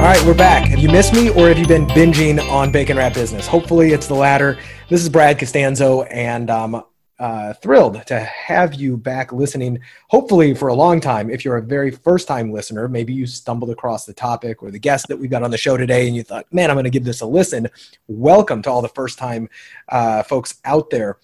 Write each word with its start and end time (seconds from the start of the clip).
All 0.00 0.06
right, 0.06 0.24
we're 0.24 0.32
back. 0.32 0.66
Have 0.68 0.78
you 0.78 0.88
missed 0.88 1.12
me 1.12 1.28
or 1.28 1.48
have 1.48 1.58
you 1.58 1.66
been 1.66 1.86
binging 1.88 2.40
on 2.50 2.72
Bacon 2.72 2.96
Wrapped 2.96 3.16
Business? 3.16 3.46
Hopefully, 3.46 3.92
it's 3.92 4.06
the 4.06 4.14
latter. 4.14 4.58
This 4.88 5.02
is 5.02 5.10
Brad 5.10 5.38
Costanzo, 5.38 6.04
and 6.04 6.48
I'm 6.48 6.82
uh, 7.18 7.52
thrilled 7.52 8.06
to 8.06 8.18
have 8.18 8.72
you 8.72 8.96
back 8.96 9.30
listening, 9.30 9.78
hopefully, 10.08 10.54
for 10.54 10.68
a 10.68 10.74
long 10.74 11.02
time. 11.02 11.28
If 11.28 11.44
you're 11.44 11.58
a 11.58 11.62
very 11.62 11.90
first 11.90 12.26
time 12.26 12.50
listener, 12.50 12.88
maybe 12.88 13.12
you 13.12 13.26
stumbled 13.26 13.68
across 13.68 14.06
the 14.06 14.14
topic 14.14 14.62
or 14.62 14.70
the 14.70 14.78
guest 14.78 15.06
that 15.08 15.18
we've 15.18 15.30
got 15.30 15.42
on 15.42 15.50
the 15.50 15.58
show 15.58 15.76
today 15.76 16.06
and 16.06 16.16
you 16.16 16.22
thought, 16.22 16.46
man, 16.50 16.70
I'm 16.70 16.76
going 16.76 16.84
to 16.84 16.90
give 16.90 17.04
this 17.04 17.20
a 17.20 17.26
listen. 17.26 17.68
Welcome 18.08 18.62
to 18.62 18.70
all 18.70 18.80
the 18.80 18.88
first 18.88 19.18
time 19.18 19.50
uh, 19.90 20.22
folks 20.22 20.60
out 20.64 20.88
there. 20.88 21.18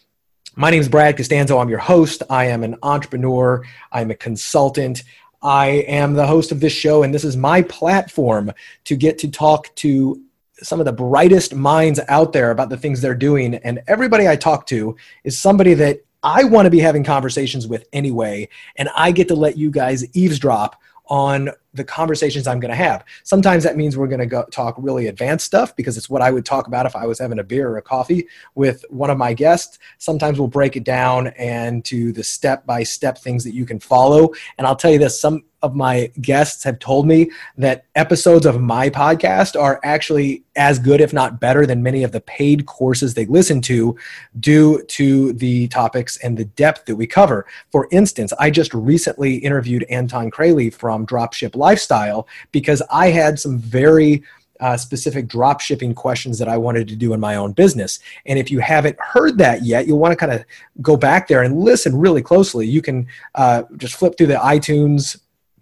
My 0.54 0.70
name 0.70 0.80
is 0.80 0.88
Brad 0.90 1.16
Costanzo. 1.16 1.58
I'm 1.58 1.70
your 1.70 1.78
host. 1.78 2.22
I 2.28 2.46
am 2.46 2.62
an 2.62 2.77
entrepreneur, 2.82 3.64
I'm 3.90 4.10
a 4.10 4.14
consultant. 4.14 5.02
I 5.46 5.84
am 5.86 6.14
the 6.14 6.27
host 6.27 6.50
of 6.50 6.59
this 6.59 6.73
show, 6.73 7.05
and 7.05 7.14
this 7.14 7.23
is 7.23 7.36
my 7.36 7.62
platform 7.62 8.50
to 8.82 8.96
get 8.96 9.16
to 9.18 9.30
talk 9.30 9.72
to 9.77 10.20
some 10.61 10.80
of 10.80 10.86
the 10.86 10.92
brightest 10.92 11.55
minds 11.55 12.00
out 12.08 12.33
there 12.33 12.50
about 12.50 12.69
the 12.69 12.77
things 12.77 13.00
they're 13.00 13.14
doing. 13.14 13.55
And 13.55 13.80
everybody 13.86 14.27
I 14.27 14.34
talk 14.34 14.67
to 14.67 14.97
is 15.22 15.39
somebody 15.39 15.74
that 15.74 16.00
I 16.24 16.42
want 16.42 16.67
to 16.67 16.70
be 16.70 16.80
having 16.80 17.05
conversations 17.05 17.69
with 17.69 17.86
anyway. 17.92 18.48
And 18.74 18.89
I 18.97 19.12
get 19.12 19.28
to 19.28 19.36
let 19.36 19.56
you 19.56 19.70
guys 19.70 20.05
eavesdrop 20.17 20.80
on 21.06 21.50
the 21.77 21.84
conversations 21.84 22.46
I'm 22.46 22.60
going 22.60 22.70
to 22.70 22.77
have. 22.77 23.05
Sometimes 23.22 23.62
that 23.64 23.77
means 23.77 23.96
we're 23.96 24.06
going 24.06 24.28
to 24.28 24.46
talk 24.50 24.74
really 24.78 25.06
advanced 25.06 25.46
stuff 25.46 25.77
because 25.77 25.96
it's 25.96 26.10
what 26.10 26.22
I 26.22 26.30
would 26.30 26.44
talk 26.44 26.66
about 26.66 26.86
if 26.86 26.96
I 26.96 27.06
was 27.06 27.18
having 27.18 27.38
a 27.38 27.44
beer 27.44 27.68
or 27.68 27.77
a 27.77 27.83
coffee 27.83 28.27
with 28.55 28.84
one 28.91 29.10
of 29.10 29.18
my 29.18 29.33
guests. 29.33 29.78
Sometimes 29.98 30.38
we'll 30.38 30.48
break 30.48 30.77
it 30.77 30.84
down 30.84 31.28
and 31.28 31.84
to 31.86 32.12
the 32.12 32.24
step 32.24 32.66
by 32.66 32.83
step 32.83 33.18
things 33.18 33.44
that 33.44 33.55
you 33.55 33.66
can 33.66 33.78
follow. 33.78 34.33
And 34.58 34.66
I'll 34.66 34.77
tell 34.77 34.91
you 34.91 34.98
this, 34.98 35.20
some 35.20 35.44
of 35.62 35.74
my 35.74 36.10
guests 36.20 36.62
have 36.64 36.78
told 36.78 37.06
me 37.06 37.30
that 37.56 37.84
episodes 37.94 38.46
of 38.46 38.60
my 38.60 38.90
podcast 38.90 39.60
are 39.60 39.80
actually 39.82 40.44
as 40.56 40.78
good, 40.78 41.00
if 41.00 41.12
not 41.12 41.40
better, 41.40 41.66
than 41.66 41.82
many 41.82 42.02
of 42.02 42.12
the 42.12 42.20
paid 42.20 42.66
courses 42.66 43.14
they 43.14 43.26
listen 43.26 43.60
to 43.62 43.96
due 44.40 44.82
to 44.84 45.32
the 45.34 45.68
topics 45.68 46.16
and 46.18 46.36
the 46.36 46.44
depth 46.44 46.84
that 46.86 46.96
we 46.96 47.06
cover. 47.06 47.46
For 47.72 47.88
instance, 47.90 48.32
I 48.38 48.50
just 48.50 48.72
recently 48.74 49.36
interviewed 49.36 49.84
Anton 49.84 50.30
Kraly 50.30 50.70
from 50.70 51.06
Dropship 51.06 51.56
Lifestyle 51.56 52.28
because 52.52 52.82
I 52.90 53.08
had 53.08 53.38
some 53.38 53.58
very 53.58 54.22
uh, 54.60 54.77
specific 54.77 55.28
drop 55.28 55.60
shipping 55.60 55.94
questions 55.94 56.38
that 56.38 56.48
I 56.48 56.56
wanted 56.56 56.88
to 56.88 56.96
do 56.96 57.12
in 57.12 57.20
my 57.20 57.36
own 57.36 57.52
business. 57.52 57.98
And 58.24 58.38
if 58.38 58.50
you 58.50 58.58
haven't 58.58 58.98
heard 59.00 59.38
that 59.38 59.64
yet, 59.64 59.86
you'll 59.86 59.98
want 59.98 60.12
to 60.12 60.16
kind 60.16 60.32
of 60.32 60.44
go 60.80 60.96
back 60.96 61.28
there 61.28 61.42
and 61.42 61.60
listen 61.60 61.96
really 61.96 62.22
closely. 62.22 62.66
You 62.66 62.82
can 62.82 63.06
uh, 63.34 63.64
just 63.77 63.96
flip 63.96 64.16
through 64.16 64.28
the 64.28 64.34
iTunes 64.34 65.18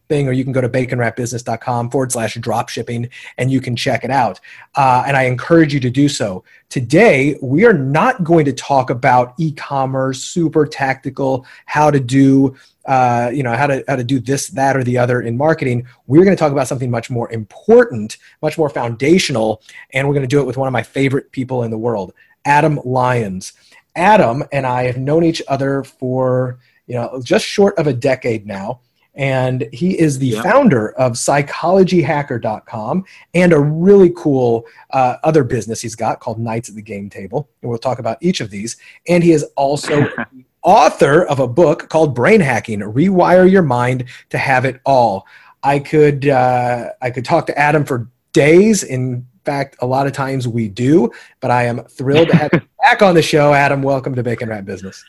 thing, 0.08 0.28
or 0.28 0.33
you 0.33 0.44
can 0.44 0.52
go 0.52 0.60
to 0.60 0.69
baconwrapbusiness.com 0.69 1.91
forward 1.91 2.12
slash 2.12 2.34
drop 2.34 2.69
shipping 2.69 3.08
and 3.38 3.50
you 3.50 3.60
can 3.60 3.74
check 3.77 4.05
it 4.05 4.11
out. 4.11 4.41
Uh, 4.74 5.05
and 5.06 5.16
I 5.16 5.24
encourage 5.24 5.72
you 5.72 5.80
to 5.80 5.91
do 5.91 6.08
so. 6.08 6.44
Today, 6.69 7.38
we 7.41 7.64
are 7.64 7.72
not 7.72 8.24
going 8.24 8.45
to 8.45 8.52
talk 8.52 8.90
about 8.90 9.34
e 9.39 9.52
commerce, 9.52 10.23
super 10.23 10.67
tactical, 10.67 11.46
how 11.67 11.90
to 11.90 12.01
do. 12.01 12.56
Uh, 12.86 13.30
you 13.33 13.42
know 13.42 13.55
how 13.55 13.67
to 13.67 13.83
how 13.89 13.96
to 13.96 14.05
do 14.05 14.20
this 14.20 14.48
that 14.48 14.77
or 14.77 14.84
the 14.84 14.98
other 14.98 15.23
in 15.23 15.39
marketing 15.39 15.86
we're 16.07 16.23
going 16.23 16.36
to 16.36 16.39
talk 16.39 16.52
about 16.52 16.68
something 16.68 16.90
much 16.90 17.08
more 17.08 17.33
important 17.33 18.18
much 18.42 18.58
more 18.58 18.68
foundational 18.68 19.62
and 19.95 20.07
we're 20.07 20.12
going 20.12 20.20
to 20.20 20.28
do 20.28 20.39
it 20.39 20.45
with 20.45 20.58
one 20.58 20.68
of 20.68 20.73
my 20.73 20.83
favorite 20.83 21.33
people 21.33 21.62
in 21.62 21.70
the 21.70 21.78
world 21.78 22.12
adam 22.45 22.78
lyons 22.84 23.55
adam 23.96 24.45
and 24.52 24.67
i 24.67 24.83
have 24.83 24.98
known 24.98 25.24
each 25.24 25.40
other 25.48 25.83
for 25.83 26.58
you 26.86 26.95
know 26.95 27.23
just 27.24 27.46
short 27.46 27.74
of 27.78 27.86
a 27.86 27.92
decade 27.95 28.46
now 28.46 28.80
and 29.14 29.69
he 29.73 29.98
is 29.98 30.19
the 30.19 30.33
founder 30.33 30.92
of 30.92 31.13
psychologyhacker.com 31.13 33.05
and 33.35 33.52
a 33.52 33.61
really 33.61 34.13
cool 34.17 34.67
uh, 34.91 35.17
other 35.23 35.45
business 35.45 35.80
he's 35.80 35.95
got 35.95 36.19
called 36.20 36.41
Knights 36.41 36.69
at 36.69 36.75
the 36.75 36.83
Game 36.83 37.08
Table. 37.08 37.48
And 37.63 37.70
we'll 37.70 37.79
talk 37.79 38.01
about 38.01 38.19
each 38.20 38.41
of 38.41 38.51
these. 38.51 38.77
And 39.08 39.23
he 39.23 39.30
is 39.33 39.45
also 39.57 40.08
author 40.63 41.25
of 41.27 41.39
a 41.39 41.47
book 41.47 41.89
called 41.89 42.14
Brain 42.14 42.41
Hacking 42.41 42.80
Rewire 42.80 43.48
Your 43.51 43.63
Mind 43.63 44.07
to 44.30 44.39
Have 44.39 44.64
It 44.64 44.80
All. 44.85 45.27
I 45.63 45.79
could, 45.79 46.29
uh, 46.29 46.91
I 47.01 47.11
could 47.11 47.25
talk 47.25 47.46
to 47.46 47.58
Adam 47.58 47.85
for 47.85 48.08
days. 48.33 48.83
In 48.83 49.27
fact, 49.45 49.77
a 49.81 49.86
lot 49.86 50.07
of 50.07 50.13
times 50.13 50.48
we 50.48 50.69
do, 50.69 51.11
but 51.41 51.51
I 51.51 51.64
am 51.64 51.85
thrilled 51.85 52.29
to 52.29 52.36
have 52.36 52.51
you 52.52 52.61
back 52.83 53.01
on 53.01 53.14
the 53.14 53.23
show. 53.23 53.55
Adam, 53.55 53.81
welcome 53.83 54.14
to 54.17 54.23
Bacon 54.23 54.48
Wrapped 54.48 54.67
Business. 54.67 55.05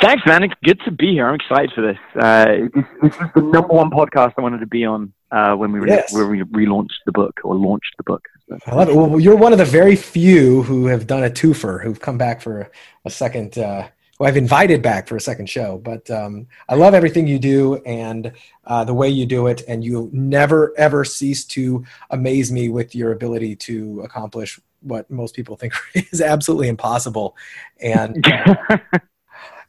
Thanks, 0.00 0.24
man. 0.26 0.42
It's 0.42 0.54
good 0.62 0.80
to 0.84 0.90
be 0.90 1.12
here. 1.12 1.26
I'm 1.26 1.36
excited 1.36 1.72
for 1.74 1.80
this. 1.80 1.98
Uh, 2.14 2.68
this, 2.74 2.84
this 3.02 3.14
is 3.14 3.32
the 3.34 3.40
number 3.40 3.68
one 3.68 3.90
podcast 3.90 4.34
I 4.36 4.42
wanted 4.42 4.60
to 4.60 4.66
be 4.66 4.84
on 4.84 5.12
uh, 5.30 5.54
when 5.54 5.72
we 5.72 5.80
re- 5.80 5.88
yes. 5.88 6.12
when 6.12 6.28
we 6.28 6.42
relaunched 6.42 6.98
the 7.06 7.12
book 7.12 7.40
or 7.44 7.54
launched 7.54 7.96
the 7.96 8.02
book. 8.04 8.26
I 8.66 8.74
love 8.74 8.88
it. 8.88 8.94
Well, 8.94 9.18
you're 9.18 9.36
one 9.36 9.52
of 9.52 9.58
the 9.58 9.64
very 9.64 9.96
few 9.96 10.62
who 10.64 10.86
have 10.86 11.06
done 11.06 11.24
a 11.24 11.30
twofer, 11.30 11.82
who've 11.82 12.00
come 12.00 12.18
back 12.18 12.40
for 12.40 12.70
a 13.04 13.10
second. 13.10 13.56
Uh, 13.56 13.88
who 14.18 14.26
I've 14.26 14.36
invited 14.36 14.82
back 14.82 15.08
for 15.08 15.16
a 15.16 15.20
second 15.20 15.48
show. 15.48 15.78
But 15.78 16.10
um, 16.10 16.46
I 16.68 16.74
love 16.74 16.92
everything 16.92 17.26
you 17.26 17.38
do 17.38 17.76
and 17.86 18.32
uh, 18.66 18.84
the 18.84 18.92
way 18.92 19.08
you 19.08 19.24
do 19.24 19.46
it, 19.46 19.62
and 19.66 19.82
you 19.82 20.10
never 20.12 20.74
ever 20.76 21.06
cease 21.06 21.44
to 21.46 21.84
amaze 22.10 22.52
me 22.52 22.68
with 22.68 22.94
your 22.94 23.12
ability 23.12 23.56
to 23.56 24.02
accomplish 24.02 24.60
what 24.82 25.10
most 25.10 25.34
people 25.34 25.56
think 25.56 25.72
is 25.94 26.20
absolutely 26.20 26.68
impossible. 26.68 27.34
And 27.80 28.22
uh, 28.26 28.76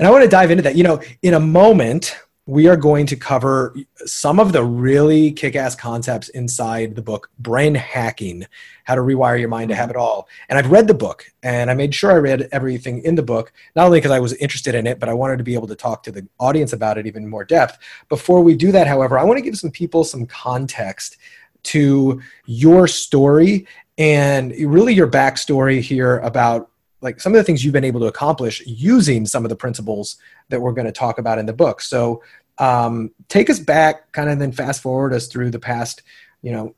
And 0.01 0.07
I 0.07 0.11
want 0.11 0.23
to 0.23 0.27
dive 0.27 0.49
into 0.49 0.63
that. 0.63 0.75
You 0.75 0.83
know, 0.83 0.99
in 1.21 1.35
a 1.35 1.39
moment, 1.39 2.17
we 2.47 2.67
are 2.67 2.75
going 2.75 3.05
to 3.05 3.15
cover 3.15 3.75
some 3.97 4.39
of 4.39 4.51
the 4.51 4.63
really 4.63 5.31
kick 5.31 5.55
ass 5.55 5.75
concepts 5.75 6.29
inside 6.29 6.95
the 6.95 7.03
book, 7.03 7.29
Brain 7.37 7.75
Hacking 7.75 8.47
How 8.83 8.95
to 8.95 9.01
Rewire 9.01 9.39
Your 9.39 9.47
Mind 9.47 9.69
to 9.69 9.75
Have 9.75 9.91
It 9.91 9.95
All. 9.95 10.27
And 10.49 10.57
I've 10.57 10.71
read 10.71 10.87
the 10.87 10.95
book 10.95 11.27
and 11.43 11.69
I 11.69 11.75
made 11.75 11.93
sure 11.93 12.11
I 12.11 12.15
read 12.15 12.49
everything 12.51 13.03
in 13.03 13.13
the 13.13 13.21
book, 13.21 13.53
not 13.75 13.85
only 13.85 13.99
because 13.99 14.09
I 14.09 14.19
was 14.19 14.33
interested 14.33 14.73
in 14.73 14.87
it, 14.87 14.99
but 14.99 15.07
I 15.07 15.13
wanted 15.13 15.37
to 15.37 15.43
be 15.43 15.53
able 15.53 15.67
to 15.67 15.75
talk 15.75 16.01
to 16.01 16.11
the 16.11 16.27
audience 16.39 16.73
about 16.73 16.97
it 16.97 17.05
even 17.05 17.29
more 17.29 17.45
depth. 17.45 17.77
Before 18.09 18.41
we 18.41 18.55
do 18.55 18.71
that, 18.71 18.87
however, 18.87 19.19
I 19.19 19.23
want 19.23 19.37
to 19.37 19.43
give 19.43 19.55
some 19.55 19.69
people 19.69 20.03
some 20.03 20.25
context 20.25 21.17
to 21.61 22.19
your 22.47 22.87
story 22.87 23.67
and 23.99 24.51
really 24.65 24.95
your 24.95 25.07
backstory 25.07 25.79
here 25.79 26.17
about 26.21 26.70
like 27.01 27.19
some 27.19 27.33
of 27.33 27.37
the 27.37 27.43
things 27.43 27.63
you've 27.63 27.73
been 27.73 27.83
able 27.83 27.99
to 27.99 28.05
accomplish 28.05 28.61
using 28.65 29.25
some 29.25 29.43
of 29.43 29.49
the 29.49 29.55
principles 29.55 30.17
that 30.49 30.61
we're 30.61 30.71
going 30.71 30.85
to 30.85 30.91
talk 30.91 31.17
about 31.17 31.39
in 31.39 31.45
the 31.45 31.53
book. 31.53 31.81
So 31.81 32.23
um, 32.57 33.11
take 33.27 33.49
us 33.49 33.59
back, 33.59 34.11
kind 34.11 34.29
of, 34.29 34.39
then 34.39 34.51
fast 34.51 34.81
forward 34.81 35.13
us 35.13 35.27
through 35.27 35.49
the 35.49 35.59
past. 35.59 36.03
You 36.41 36.51
know, 36.51 36.75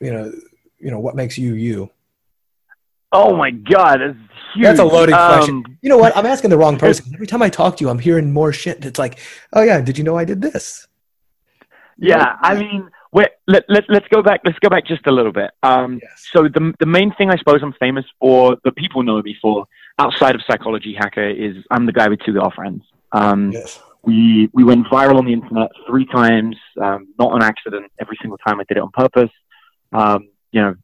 you 0.00 0.12
know, 0.12 0.32
you 0.78 0.90
know 0.90 1.00
what 1.00 1.16
makes 1.16 1.38
you 1.38 1.54
you. 1.54 1.90
Oh 3.12 3.34
my 3.36 3.50
God, 3.50 4.00
that's 4.00 4.18
huge. 4.54 4.64
That's 4.64 4.80
a 4.80 4.84
loaded 4.84 5.14
um, 5.14 5.32
question. 5.32 5.78
You 5.80 5.88
know 5.88 5.96
what? 5.96 6.14
I'm 6.16 6.26
asking 6.26 6.50
the 6.50 6.58
wrong 6.58 6.76
person. 6.78 7.12
Every 7.14 7.26
time 7.26 7.42
I 7.42 7.48
talk 7.48 7.76
to 7.78 7.84
you, 7.84 7.88
I'm 7.88 7.98
hearing 7.98 8.32
more 8.32 8.52
shit. 8.52 8.84
It's 8.84 8.98
like, 8.98 9.20
oh 9.52 9.62
yeah, 9.62 9.80
did 9.80 9.96
you 9.96 10.04
know 10.04 10.16
I 10.16 10.24
did 10.24 10.42
this? 10.42 10.86
Yeah, 11.98 12.36
I 12.42 12.54
mean, 12.54 12.90
Wait, 13.16 13.28
let, 13.48 13.64
let, 13.70 13.84
let's 13.88 14.06
go 14.08 14.22
back. 14.22 14.42
Let's 14.44 14.58
go 14.58 14.68
back 14.68 14.86
just 14.86 15.06
a 15.06 15.10
little 15.10 15.32
bit. 15.32 15.50
Um, 15.62 16.00
yes. 16.02 16.28
So 16.34 16.42
the, 16.42 16.74
the 16.78 16.84
main 16.84 17.14
thing 17.14 17.30
I 17.30 17.38
suppose 17.38 17.60
I'm 17.62 17.72
famous 17.80 18.04
for, 18.20 18.58
the 18.62 18.72
people 18.72 19.02
know 19.02 19.22
me 19.22 19.34
for, 19.40 19.64
outside 19.98 20.34
of 20.34 20.42
Psychology 20.46 20.94
Hacker, 20.94 21.26
is 21.26 21.56
I'm 21.70 21.86
the 21.86 21.92
guy 21.92 22.08
with 22.10 22.20
two 22.26 22.34
girlfriends. 22.34 22.84
Um, 23.12 23.52
yes. 23.52 23.80
We 24.02 24.50
we 24.52 24.64
went 24.64 24.86
viral 24.88 25.16
on 25.16 25.24
the 25.24 25.32
internet 25.32 25.70
three 25.88 26.04
times, 26.04 26.56
um, 26.80 27.08
not 27.18 27.32
on 27.32 27.42
accident. 27.42 27.90
Every 27.98 28.18
single 28.20 28.38
time 28.38 28.60
I 28.60 28.64
did 28.68 28.76
it 28.76 28.82
on 28.82 28.90
purpose. 28.92 29.32
Um, 29.92 30.28
you 30.52 30.60
know, 30.60 30.74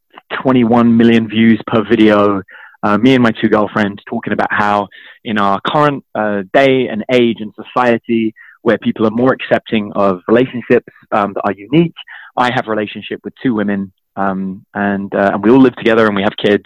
21 0.43 0.97
million 0.97 1.29
views 1.29 1.61
per 1.67 1.85
video. 1.85 2.43
Uh, 2.83 2.97
me 2.97 3.15
and 3.15 3.23
my 3.23 3.31
two 3.31 3.49
girlfriends 3.49 4.03
talking 4.09 4.33
about 4.33 4.49
how 4.51 4.89
in 5.23 5.39
our 5.39 5.61
current 5.61 6.03
uh, 6.15 6.43
day 6.55 6.89
and 6.89 7.05
age 7.13 7.37
and 7.41 7.53
society, 7.55 8.35
where 8.63 8.79
people 8.79 9.07
are 9.07 9.11
more 9.11 9.33
accepting 9.33 9.93
of 9.95 10.23
relationships 10.27 10.93
um, 11.11 11.35
that 11.35 11.43
are 11.45 11.53
unique. 11.53 11.95
I 12.37 12.51
have 12.55 12.67
a 12.67 12.71
relationship 12.71 13.21
with 13.25 13.35
two 13.43 13.55
women, 13.55 13.93
um, 14.17 14.65
and 14.75 15.15
uh, 15.15 15.33
and 15.35 15.43
we 15.43 15.51
all 15.51 15.61
live 15.61 15.77
together 15.77 16.07
and 16.07 16.17
we 16.17 16.23
have 16.23 16.37
kids, 16.37 16.65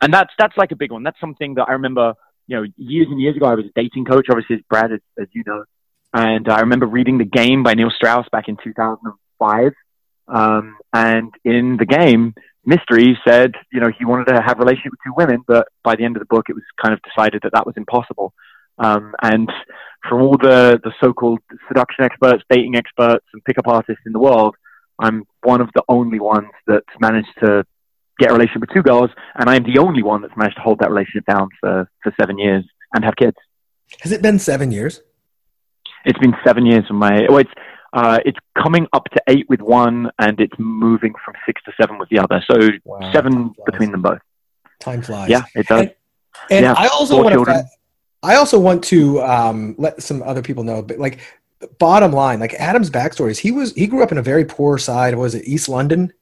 and 0.00 0.12
that's 0.12 0.32
that's 0.38 0.56
like 0.56 0.72
a 0.72 0.76
big 0.76 0.92
one. 0.92 1.02
That's 1.02 1.20
something 1.20 1.54
that 1.54 1.66
I 1.68 1.72
remember. 1.72 2.14
You 2.48 2.56
know, 2.56 2.66
years 2.76 3.08
and 3.10 3.20
years 3.20 3.34
ago, 3.34 3.46
I 3.46 3.54
was 3.54 3.64
a 3.64 3.72
dating 3.74 4.04
coach. 4.04 4.26
Obviously, 4.30 4.54
as 4.54 4.62
Brad, 4.70 4.92
as, 4.92 5.00
as 5.18 5.26
you 5.32 5.42
know, 5.44 5.64
and 6.12 6.48
I 6.48 6.60
remember 6.60 6.86
reading 6.86 7.18
The 7.18 7.24
Game 7.24 7.62
by 7.62 7.74
Neil 7.74 7.90
Strauss 7.90 8.26
back 8.30 8.48
in 8.48 8.56
2005. 8.62 9.72
Um, 10.28 10.76
and 10.92 11.32
in 11.44 11.76
the 11.76 11.84
game, 11.84 12.34
Mystery 12.64 13.18
said, 13.26 13.52
you 13.72 13.80
know, 13.80 13.90
he 13.96 14.04
wanted 14.04 14.26
to 14.28 14.42
have 14.42 14.58
a 14.58 14.60
relationship 14.60 14.92
with 14.92 15.00
two 15.06 15.12
women, 15.16 15.44
but 15.46 15.68
by 15.84 15.94
the 15.94 16.04
end 16.04 16.16
of 16.16 16.20
the 16.20 16.26
book, 16.26 16.46
it 16.48 16.54
was 16.54 16.64
kind 16.82 16.94
of 16.94 17.00
decided 17.02 17.42
that 17.42 17.52
that 17.52 17.66
was 17.66 17.76
impossible. 17.76 18.32
Um, 18.78 19.14
and 19.22 19.50
from 20.08 20.22
all 20.22 20.36
the, 20.36 20.80
the 20.82 20.92
so-called 21.00 21.40
seduction 21.68 22.04
experts, 22.04 22.42
dating 22.50 22.76
experts, 22.76 23.24
and 23.32 23.44
pickup 23.44 23.66
artists 23.66 24.02
in 24.06 24.12
the 24.12 24.18
world, 24.18 24.54
I'm 24.98 25.24
one 25.42 25.60
of 25.60 25.68
the 25.74 25.82
only 25.88 26.20
ones 26.20 26.50
that's 26.66 26.84
managed 27.00 27.28
to 27.40 27.64
get 28.18 28.30
a 28.30 28.32
relationship 28.32 28.62
with 28.62 28.70
two 28.72 28.82
girls, 28.82 29.10
and 29.34 29.48
I'm 29.48 29.64
the 29.64 29.78
only 29.78 30.02
one 30.02 30.22
that's 30.22 30.36
managed 30.36 30.56
to 30.56 30.62
hold 30.62 30.78
that 30.80 30.90
relationship 30.90 31.26
down 31.26 31.48
for, 31.60 31.90
for 32.02 32.14
seven 32.18 32.38
years 32.38 32.64
and 32.94 33.04
have 33.04 33.16
kids. 33.16 33.36
Has 34.00 34.12
it 34.12 34.22
been 34.22 34.38
seven 34.38 34.72
years? 34.72 35.02
It's 36.04 36.18
been 36.18 36.34
seven 36.44 36.66
years 36.66 36.86
from 36.86 36.96
my. 36.96 37.26
Well, 37.28 37.38
it's 37.38 37.50
uh, 37.92 38.20
it's 38.24 38.38
coming 38.62 38.86
up 38.92 39.04
to 39.12 39.22
eight 39.28 39.46
with 39.48 39.60
one, 39.60 40.10
and 40.18 40.40
it's 40.40 40.54
moving 40.58 41.14
from 41.24 41.34
six 41.44 41.62
to 41.64 41.72
seven 41.80 41.98
with 41.98 42.08
the 42.08 42.18
other. 42.18 42.42
So 42.48 42.70
wow, 42.84 43.12
seven 43.12 43.54
between 43.64 43.90
them 43.90 44.02
both. 44.02 44.18
Time 44.80 45.02
flies. 45.02 45.30
Yeah, 45.30 45.42
it 45.54 45.66
does. 45.66 45.80
And, 45.80 45.94
and 46.50 46.62
yeah, 46.64 46.74
I 46.76 46.88
also 46.88 47.22
want 47.22 47.34
to. 47.46 47.64
I 48.26 48.34
also 48.34 48.58
want 48.58 48.82
to 48.84 49.22
um, 49.22 49.76
let 49.78 50.02
some 50.02 50.20
other 50.22 50.42
people 50.42 50.64
know, 50.64 50.82
but 50.82 50.98
like 50.98 51.20
bottom 51.78 52.12
line, 52.12 52.40
like 52.40 52.54
Adam's 52.54 52.90
backstory 52.90 53.30
is 53.30 53.38
he 53.38 53.52
was 53.52 53.72
he 53.74 53.86
grew 53.86 54.02
up 54.02 54.10
in 54.10 54.18
a 54.18 54.22
very 54.22 54.44
poor 54.44 54.78
side. 54.78 55.14
Was 55.14 55.36
it 55.36 55.44
East 55.46 55.68
London? 55.68 56.12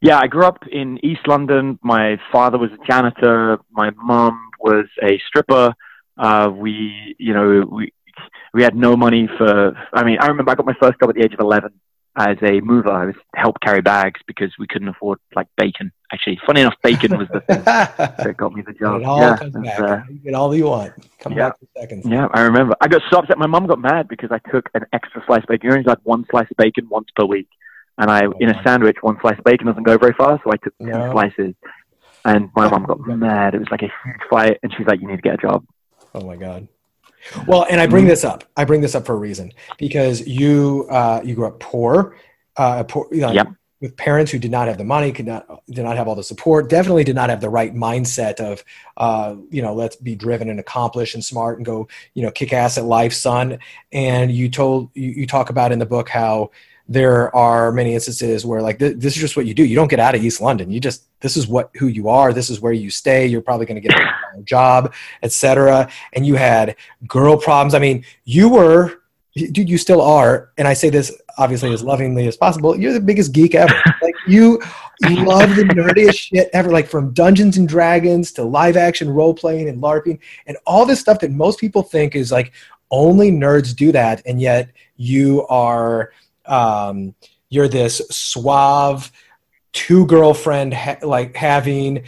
Yeah, 0.00 0.20
I 0.20 0.28
grew 0.28 0.44
up 0.44 0.58
in 0.70 1.04
East 1.04 1.26
London. 1.26 1.78
My 1.82 2.20
father 2.30 2.58
was 2.58 2.70
a 2.70 2.86
janitor. 2.86 3.58
My 3.72 3.90
mom 3.90 4.50
was 4.60 4.86
a 5.02 5.18
stripper. 5.26 5.74
Uh, 6.16 6.50
we, 6.54 7.16
you 7.18 7.34
know, 7.34 7.66
we 7.68 7.92
we 8.52 8.62
had 8.62 8.76
no 8.76 8.96
money 8.96 9.28
for. 9.36 9.76
I 9.92 10.04
mean, 10.04 10.18
I 10.20 10.28
remember 10.28 10.52
I 10.52 10.54
got 10.54 10.66
my 10.66 10.76
first 10.80 11.00
job 11.00 11.10
at 11.10 11.16
the 11.16 11.24
age 11.24 11.34
of 11.34 11.40
eleven 11.40 11.72
as 12.16 12.36
a 12.42 12.60
mover. 12.60 12.90
I 12.90 13.06
was 13.06 13.14
help 13.34 13.56
carry 13.60 13.80
bags 13.80 14.20
because 14.26 14.52
we 14.58 14.66
couldn't 14.66 14.88
afford 14.88 15.18
like 15.34 15.48
bacon. 15.56 15.92
Actually, 16.12 16.40
funny 16.46 16.60
enough, 16.60 16.74
bacon 16.82 17.16
was 17.16 17.28
the 17.32 17.40
thing 17.40 17.62
that 17.64 18.34
got 18.36 18.52
me 18.52 18.62
the 18.62 18.72
job. 18.72 19.00
It 19.00 19.04
all 19.04 19.20
yeah, 19.20 19.36
comes 19.36 19.54
back. 19.54 19.80
Uh, 19.80 20.00
you 20.08 20.18
get 20.18 20.34
all 20.34 20.54
you 20.54 20.66
want. 20.66 20.92
Come 21.18 21.32
yeah, 21.32 21.50
back 21.50 21.58
in 21.60 21.68
seconds. 21.80 22.06
Yeah, 22.06 22.28
I 22.32 22.42
remember. 22.42 22.74
I 22.80 22.88
got 22.88 23.02
so 23.10 23.18
upset. 23.18 23.38
My 23.38 23.46
mom 23.46 23.66
got 23.66 23.80
mad 23.80 24.08
because 24.08 24.30
I 24.30 24.38
took 24.50 24.68
an 24.74 24.84
extra 24.92 25.22
slice 25.26 25.42
of 25.42 25.48
bacon. 25.48 25.70
You 25.70 25.76
only 25.76 25.88
had 25.88 25.98
one 26.04 26.24
slice 26.30 26.50
of 26.50 26.56
bacon 26.56 26.88
once 26.88 27.08
per 27.16 27.24
week, 27.24 27.48
and 27.98 28.10
I 28.10 28.26
oh, 28.26 28.34
in 28.38 28.50
a 28.50 28.62
sandwich, 28.62 28.96
one 29.00 29.18
slice 29.20 29.38
of 29.38 29.44
bacon 29.44 29.66
doesn't 29.66 29.82
go 29.82 29.98
very 29.98 30.14
far, 30.14 30.40
so 30.44 30.52
I 30.52 30.56
took 30.56 30.74
two 30.78 31.10
slices. 31.12 31.54
And 32.26 32.48
my 32.56 32.70
mom 32.70 32.84
got 32.84 33.00
mad. 33.06 33.54
It 33.54 33.58
was 33.58 33.68
like 33.70 33.82
a 33.82 33.92
huge 34.04 34.20
fight, 34.30 34.58
and 34.62 34.72
she's 34.76 34.86
like, 34.86 35.00
"You 35.00 35.08
need 35.08 35.16
to 35.16 35.22
get 35.22 35.34
a 35.34 35.38
job." 35.38 35.64
Oh 36.14 36.24
my 36.24 36.36
god. 36.36 36.68
Well, 37.46 37.66
and 37.68 37.80
I 37.80 37.86
bring 37.86 38.04
mm-hmm. 38.04 38.10
this 38.10 38.24
up. 38.24 38.44
I 38.56 38.64
bring 38.64 38.80
this 38.80 38.94
up 38.94 39.06
for 39.06 39.14
a 39.14 39.18
reason 39.18 39.52
because 39.78 40.26
you 40.26 40.86
uh, 40.90 41.20
you 41.24 41.34
grew 41.34 41.46
up 41.46 41.60
poor, 41.60 42.16
uh, 42.56 42.84
poor 42.84 43.06
you 43.10 43.20
know, 43.20 43.32
yep. 43.32 43.48
with 43.80 43.96
parents 43.96 44.30
who 44.30 44.38
did 44.38 44.50
not 44.50 44.68
have 44.68 44.78
the 44.78 44.84
money, 44.84 45.12
could 45.12 45.26
not 45.26 45.62
did 45.70 45.84
not 45.84 45.96
have 45.96 46.08
all 46.08 46.14
the 46.14 46.22
support. 46.22 46.68
Definitely 46.68 47.04
did 47.04 47.14
not 47.14 47.30
have 47.30 47.40
the 47.40 47.50
right 47.50 47.74
mindset 47.74 48.40
of 48.40 48.64
uh, 48.96 49.36
you 49.50 49.62
know 49.62 49.74
let's 49.74 49.96
be 49.96 50.14
driven 50.14 50.48
and 50.48 50.60
accomplished 50.60 51.14
and 51.14 51.24
smart 51.24 51.58
and 51.58 51.66
go 51.66 51.88
you 52.14 52.22
know 52.22 52.30
kick 52.30 52.52
ass 52.52 52.78
at 52.78 52.84
life, 52.84 53.12
son. 53.12 53.58
And 53.92 54.30
you 54.30 54.48
told 54.48 54.90
you, 54.94 55.10
you 55.10 55.26
talk 55.26 55.50
about 55.50 55.72
in 55.72 55.78
the 55.78 55.86
book 55.86 56.08
how 56.08 56.50
there 56.86 57.34
are 57.34 57.72
many 57.72 57.94
instances 57.94 58.44
where 58.44 58.60
like 58.60 58.78
th- 58.78 58.96
this 58.98 59.14
is 59.14 59.20
just 59.20 59.36
what 59.36 59.46
you 59.46 59.54
do. 59.54 59.64
You 59.64 59.76
don't 59.76 59.88
get 59.88 60.00
out 60.00 60.14
of 60.14 60.22
east 60.22 60.40
london. 60.40 60.70
You 60.70 60.80
just 60.80 61.04
this 61.20 61.36
is 61.36 61.46
what 61.46 61.70
who 61.76 61.86
you 61.86 62.08
are. 62.08 62.32
This 62.32 62.50
is 62.50 62.60
where 62.60 62.72
you 62.72 62.90
stay. 62.90 63.26
You're 63.26 63.40
probably 63.40 63.66
going 63.66 63.80
to 63.80 63.88
get 63.88 63.98
a 63.98 64.42
job 64.44 64.92
etc 65.22 65.88
and 66.12 66.26
you 66.26 66.34
had 66.34 66.76
girl 67.06 67.36
problems. 67.36 67.74
I 67.74 67.78
mean 67.78 68.04
you 68.24 68.48
were 68.48 69.00
dude 69.34 69.68
you 69.68 69.78
still 69.78 70.02
are. 70.02 70.50
And 70.58 70.68
i 70.68 70.74
say 70.74 70.90
this 70.90 71.12
obviously 71.38 71.72
as 71.72 71.82
lovingly 71.82 72.28
as 72.28 72.36
possible. 72.36 72.78
You're 72.78 72.92
the 72.92 73.00
biggest 73.00 73.32
geek 73.32 73.54
ever. 73.54 73.74
Like 74.02 74.14
you 74.26 74.60
you 75.00 75.24
love 75.24 75.56
the 75.56 75.64
nerdiest 75.64 76.18
shit 76.18 76.50
ever. 76.52 76.70
Like 76.70 76.86
from 76.86 77.14
dungeons 77.14 77.56
and 77.56 77.66
dragons 77.66 78.32
to 78.32 78.44
live 78.44 78.76
action 78.76 79.08
role 79.08 79.32
playing 79.32 79.70
and 79.70 79.82
larping. 79.82 80.18
And 80.46 80.58
all 80.66 80.84
this 80.84 81.00
stuff 81.00 81.20
that 81.20 81.30
most 81.30 81.58
people 81.58 81.82
think 81.82 82.14
is 82.14 82.30
like 82.30 82.52
only 82.90 83.32
nerds 83.32 83.74
do 83.74 83.92
that. 83.92 84.20
And 84.26 84.42
yet 84.42 84.70
you 84.96 85.46
are 85.46 86.12
um, 86.46 87.14
you're 87.48 87.68
this 87.68 88.02
suave 88.10 89.10
two 89.72 90.06
girlfriend 90.06 90.72
ha- 90.72 90.98
like 91.02 91.36
having 91.36 92.04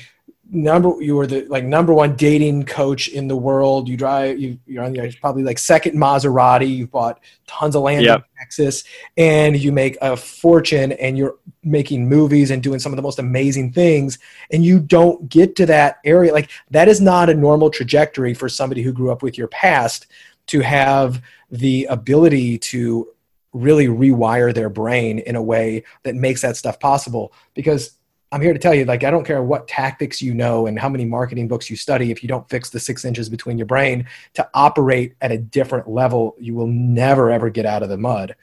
number 0.48 1.02
you 1.02 1.16
were 1.16 1.26
the 1.26 1.44
like 1.46 1.64
number 1.64 1.92
one 1.92 2.14
dating 2.14 2.64
coach 2.64 3.08
in 3.08 3.26
the 3.26 3.36
world. 3.36 3.88
You 3.88 3.96
drive 3.96 4.38
you, 4.38 4.58
you're 4.66 4.84
on 4.84 4.94
your 4.94 5.10
probably 5.20 5.42
like 5.42 5.58
second 5.58 5.96
maserati. 5.96 6.68
You've 6.74 6.90
bought 6.90 7.20
tons 7.46 7.74
of 7.74 7.82
land 7.82 8.04
yep. 8.04 8.18
in 8.18 8.24
texas 8.38 8.84
and 9.16 9.58
you 9.58 9.72
make 9.72 9.98
a 10.00 10.16
fortune 10.16 10.92
and 10.92 11.18
you're 11.18 11.36
making 11.64 12.08
movies 12.08 12.52
and 12.52 12.62
doing 12.62 12.78
some 12.78 12.92
of 12.92 12.96
the 12.96 13.02
most 13.02 13.18
amazing 13.18 13.72
things 13.72 14.18
and 14.52 14.64
you 14.64 14.78
don't 14.78 15.28
get 15.28 15.56
to 15.56 15.66
that 15.66 15.98
area. 16.04 16.32
Like 16.32 16.50
that 16.70 16.88
is 16.88 17.00
not 17.00 17.28
a 17.28 17.34
normal 17.34 17.68
trajectory 17.68 18.32
for 18.32 18.48
somebody 18.48 18.82
who 18.82 18.92
grew 18.92 19.10
up 19.10 19.22
with 19.22 19.36
your 19.36 19.48
past 19.48 20.06
to 20.46 20.60
have 20.60 21.20
the 21.50 21.86
ability 21.90 22.58
to 22.58 23.08
really 23.56 23.86
rewire 23.86 24.54
their 24.54 24.68
brain 24.68 25.18
in 25.20 25.36
a 25.36 25.42
way 25.42 25.84
that 26.04 26.14
makes 26.14 26.42
that 26.42 26.56
stuff 26.56 26.78
possible 26.78 27.32
because 27.54 27.96
I'm 28.32 28.40
here 28.40 28.52
to 28.52 28.58
tell 28.58 28.74
you, 28.74 28.84
like, 28.84 29.04
I 29.04 29.10
don't 29.10 29.24
care 29.24 29.42
what 29.42 29.68
tactics 29.68 30.20
you 30.20 30.34
know 30.34 30.66
and 30.66 30.78
how 30.78 30.88
many 30.88 31.04
marketing 31.04 31.46
books 31.46 31.70
you 31.70 31.76
study. 31.76 32.10
If 32.10 32.22
you 32.22 32.28
don't 32.28 32.48
fix 32.50 32.70
the 32.70 32.80
six 32.80 33.04
inches 33.04 33.28
between 33.28 33.56
your 33.56 33.66
brain 33.66 34.06
to 34.34 34.48
operate 34.52 35.14
at 35.20 35.30
a 35.30 35.38
different 35.38 35.88
level, 35.88 36.34
you 36.38 36.54
will 36.54 36.66
never, 36.66 37.30
ever 37.30 37.50
get 37.50 37.66
out 37.66 37.84
of 37.84 37.88
the 37.88 37.96
mud. 37.96 38.34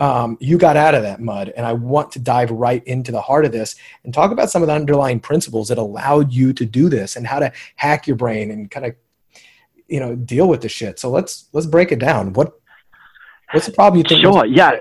Um, 0.00 0.36
you 0.38 0.58
got 0.58 0.76
out 0.76 0.94
of 0.94 1.02
that 1.02 1.20
mud. 1.20 1.52
And 1.56 1.64
I 1.64 1.72
want 1.72 2.12
to 2.12 2.18
dive 2.18 2.50
right 2.50 2.84
into 2.84 3.10
the 3.10 3.22
heart 3.22 3.44
of 3.44 3.52
this 3.52 3.76
and 4.04 4.12
talk 4.12 4.32
about 4.32 4.50
some 4.50 4.62
of 4.62 4.66
the 4.66 4.74
underlying 4.74 5.18
principles 5.18 5.68
that 5.68 5.78
allowed 5.78 6.32
you 6.32 6.52
to 6.52 6.66
do 6.66 6.88
this 6.90 7.16
and 7.16 7.26
how 7.26 7.38
to 7.38 7.52
hack 7.76 8.06
your 8.06 8.16
brain 8.16 8.50
and 8.50 8.70
kind 8.70 8.84
of, 8.84 8.94
you 9.88 9.98
know, 9.98 10.14
deal 10.14 10.46
with 10.46 10.60
the 10.60 10.68
shit. 10.68 10.98
So 10.98 11.08
let's, 11.08 11.48
let's 11.52 11.66
break 11.66 11.90
it 11.90 12.00
down. 12.00 12.32
What, 12.34 12.60
What's 13.52 13.66
the 13.66 13.72
problem 13.72 13.98
you 13.98 14.04
think? 14.08 14.22
Sure, 14.22 14.46
yeah. 14.46 14.80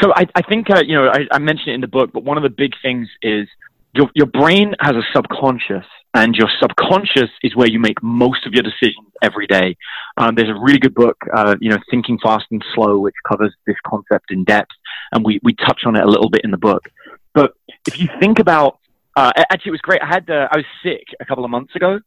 So 0.00 0.12
I, 0.14 0.26
I 0.34 0.42
think, 0.42 0.70
uh, 0.70 0.82
you 0.86 0.94
know, 0.94 1.08
I, 1.08 1.26
I 1.30 1.38
mentioned 1.38 1.68
it 1.68 1.74
in 1.74 1.80
the 1.80 1.88
book, 1.88 2.10
but 2.12 2.24
one 2.24 2.36
of 2.36 2.42
the 2.42 2.50
big 2.50 2.72
things 2.82 3.08
is 3.22 3.48
your, 3.94 4.10
your 4.14 4.26
brain 4.26 4.74
has 4.80 4.96
a 4.96 5.02
subconscious, 5.12 5.84
and 6.14 6.34
your 6.34 6.48
subconscious 6.60 7.30
is 7.42 7.54
where 7.56 7.68
you 7.68 7.78
make 7.78 8.02
most 8.02 8.46
of 8.46 8.52
your 8.52 8.62
decisions 8.62 9.08
every 9.22 9.46
day. 9.46 9.76
Um, 10.16 10.34
there's 10.34 10.48
a 10.48 10.54
really 10.54 10.78
good 10.78 10.94
book, 10.94 11.16
uh, 11.36 11.56
you 11.60 11.70
know, 11.70 11.78
Thinking 11.90 12.18
Fast 12.22 12.46
and 12.50 12.64
Slow, 12.74 12.98
which 12.98 13.14
covers 13.28 13.52
this 13.66 13.76
concept 13.86 14.30
in 14.30 14.44
depth, 14.44 14.70
and 15.12 15.24
we, 15.24 15.40
we 15.42 15.54
touch 15.54 15.82
on 15.86 15.96
it 15.96 16.02
a 16.04 16.08
little 16.08 16.30
bit 16.30 16.42
in 16.44 16.50
the 16.50 16.56
book. 16.56 16.88
But 17.34 17.54
if 17.86 17.98
you 17.98 18.08
think 18.20 18.38
about, 18.38 18.78
uh, 19.16 19.32
actually, 19.50 19.70
it 19.70 19.72
was 19.72 19.80
great. 19.80 20.02
I 20.02 20.06
had, 20.06 20.30
uh, 20.30 20.48
I 20.50 20.56
was 20.56 20.66
sick 20.82 21.06
a 21.20 21.24
couple 21.24 21.44
of 21.44 21.50
months 21.50 21.74
ago, 21.76 22.00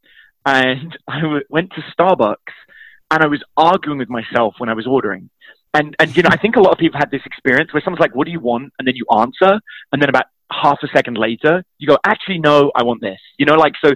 and 0.46 0.98
I 1.08 1.22
w- 1.22 1.44
went 1.50 1.72
to 1.72 1.84
Starbucks 1.98 2.36
and 3.12 3.24
I 3.24 3.28
was 3.28 3.44
arguing 3.56 4.00
with 4.00 4.10
myself 4.10 4.56
when 4.58 4.70
I 4.70 4.74
was 4.74 4.88
ordering. 4.88 5.30
And 5.74 5.96
and 6.00 6.16
you 6.16 6.24
know, 6.24 6.30
I 6.32 6.38
think 6.38 6.56
a 6.56 6.62
lot 6.62 6.72
of 6.72 6.78
people 6.78 7.00
had 7.00 7.12
this 7.12 7.22
experience 7.26 7.74
where 7.74 7.82
someone's 7.84 8.00
like, 8.00 8.16
"What 8.16 8.26
do 8.26 8.32
you 8.32 8.40
want?" 8.40 8.74
and 8.80 8.88
then 8.88 8.96
you 8.96 9.06
answer, 9.16 9.60
and 9.92 10.02
then 10.02 10.10
about 10.10 10.26
half 10.52 10.80
a 10.82 10.88
second 10.96 11.18
later, 11.18 11.64
you 11.78 11.88
go, 11.88 11.98
"Actually, 12.06 12.40
no, 12.40 12.72
I 12.76 12.84
want 12.84 13.02
this." 13.02 13.20
You 13.38 13.46
know, 13.46 13.56
like 13.56 13.74
so. 13.84 13.94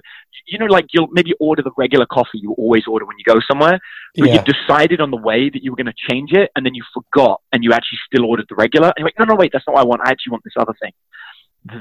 You 0.47 0.57
know, 0.57 0.65
like 0.65 0.87
you'll 0.91 1.07
maybe 1.11 1.33
order 1.39 1.61
the 1.61 1.71
regular 1.77 2.05
coffee 2.07 2.39
you 2.39 2.53
always 2.57 2.85
order 2.87 3.05
when 3.05 3.15
you 3.17 3.23
go 3.23 3.39
somewhere, 3.47 3.79
but 4.17 4.27
yeah. 4.27 4.33
you 4.33 4.53
decided 4.53 4.99
on 4.99 5.11
the 5.11 5.17
way 5.17 5.49
that 5.49 5.63
you 5.63 5.71
were 5.71 5.77
going 5.77 5.85
to 5.85 5.93
change 6.09 6.33
it, 6.33 6.49
and 6.55 6.65
then 6.65 6.73
you 6.73 6.83
forgot, 6.93 7.41
and 7.53 7.63
you 7.63 7.71
actually 7.71 7.99
still 8.07 8.25
ordered 8.25 8.47
the 8.49 8.55
regular. 8.55 8.87
And 8.87 8.95
you're 8.97 9.05
like, 9.05 9.19
"No, 9.19 9.25
no, 9.25 9.35
wait, 9.35 9.51
that's 9.53 9.65
not 9.67 9.75
what 9.75 9.81
I 9.81 9.85
want. 9.85 10.01
I 10.03 10.09
actually 10.09 10.31
want 10.31 10.43
this 10.43 10.55
other 10.57 10.73
thing." 10.81 10.91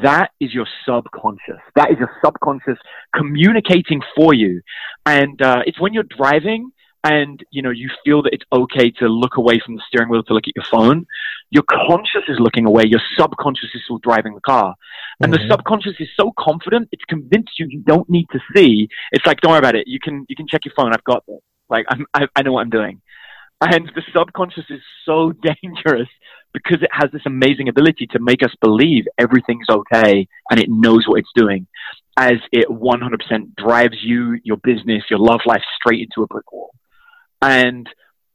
that 0.03 0.31
is 0.41 0.53
your 0.53 0.67
subconscious. 0.87 1.61
That 1.75 1.91
is 1.91 1.99
your 1.99 2.11
subconscious 2.23 2.77
communicating 3.17 4.03
for 4.15 4.35
you. 4.35 4.61
And 5.07 5.41
uh, 5.41 5.63
it's 5.65 5.81
when 5.81 5.95
you're 5.95 6.03
driving 6.03 6.71
and 7.03 7.43
you 7.51 7.63
know 7.63 7.71
you 7.71 7.89
feel 8.05 8.23
that 8.23 8.35
it's 8.35 8.45
okay 8.53 8.91
to 8.91 9.09
look 9.09 9.37
away 9.37 9.59
from 9.65 9.75
the 9.75 9.83
steering 9.89 10.11
wheel 10.11 10.23
to 10.23 10.35
look 10.35 10.47
at 10.47 10.55
your 10.55 10.65
phone 10.71 11.07
your 11.51 11.65
conscious 11.65 12.23
is 12.29 12.39
looking 12.39 12.67
away 12.67 12.85
your 12.87 13.01
subconscious 13.19 13.71
is 13.75 13.83
still 13.85 13.99
driving 13.99 14.35
the 14.35 14.41
car. 14.41 14.75
And 15.21 15.33
mm-hmm. 15.33 15.43
the 15.43 15.53
subconscious 15.53 15.95
is 15.99 16.09
so 16.17 16.33
confident 16.39 16.89
it's 16.93 17.05
convinced 17.05 17.59
you 17.59 17.67
you 17.69 17.81
don't 17.81 18.09
need 18.09 18.27
to 18.33 18.39
see. 18.55 18.89
It's 19.13 19.27
like 19.27 19.41
don't 19.41 19.51
worry 19.51 19.59
about 19.59 19.75
it. 19.75 19.87
You 19.87 19.99
can 20.01 20.25
you 20.29 20.37
can 20.37 20.47
check 20.49 20.65
your 20.65 20.75
phone. 20.75 20.93
I've 20.93 21.05
got 21.05 21.25
this. 21.27 21.41
Like 21.69 21.87
I'm, 21.89 22.07
I, 22.15 22.27
I 22.35 22.43
know 22.43 22.53
what 22.53 22.63
i'm 22.63 22.71
doing. 22.71 23.01
And 23.61 23.91
the 23.95 24.03
subconscious 24.15 24.65
is 24.71 24.81
so 25.05 25.33
dangerous 25.43 26.09
because 26.53 26.83
it 26.83 26.91
has 26.93 27.11
this 27.13 27.23
amazing 27.27 27.69
ability 27.69 28.09
to 28.09 28.19
make 28.19 28.43
us 28.43 28.53
believe 28.61 29.05
everything's 29.19 29.69
okay 29.69 30.27
and 30.51 30.61
it 30.61 30.69
knows 30.69 31.07
what 31.07 31.21
it's 31.21 31.31
doing 31.35 31.67
as 32.17 32.39
it 32.51 32.69
100% 32.69 33.57
drives 33.57 33.97
you, 34.03 34.37
your 34.43 34.57
business, 34.57 35.05
your 35.09 35.21
love 35.21 35.41
life 35.47 35.63
straight 35.77 36.01
into 36.01 36.25
a 36.25 36.27
brick 36.27 36.51
wall. 36.51 36.73
And 37.43 37.89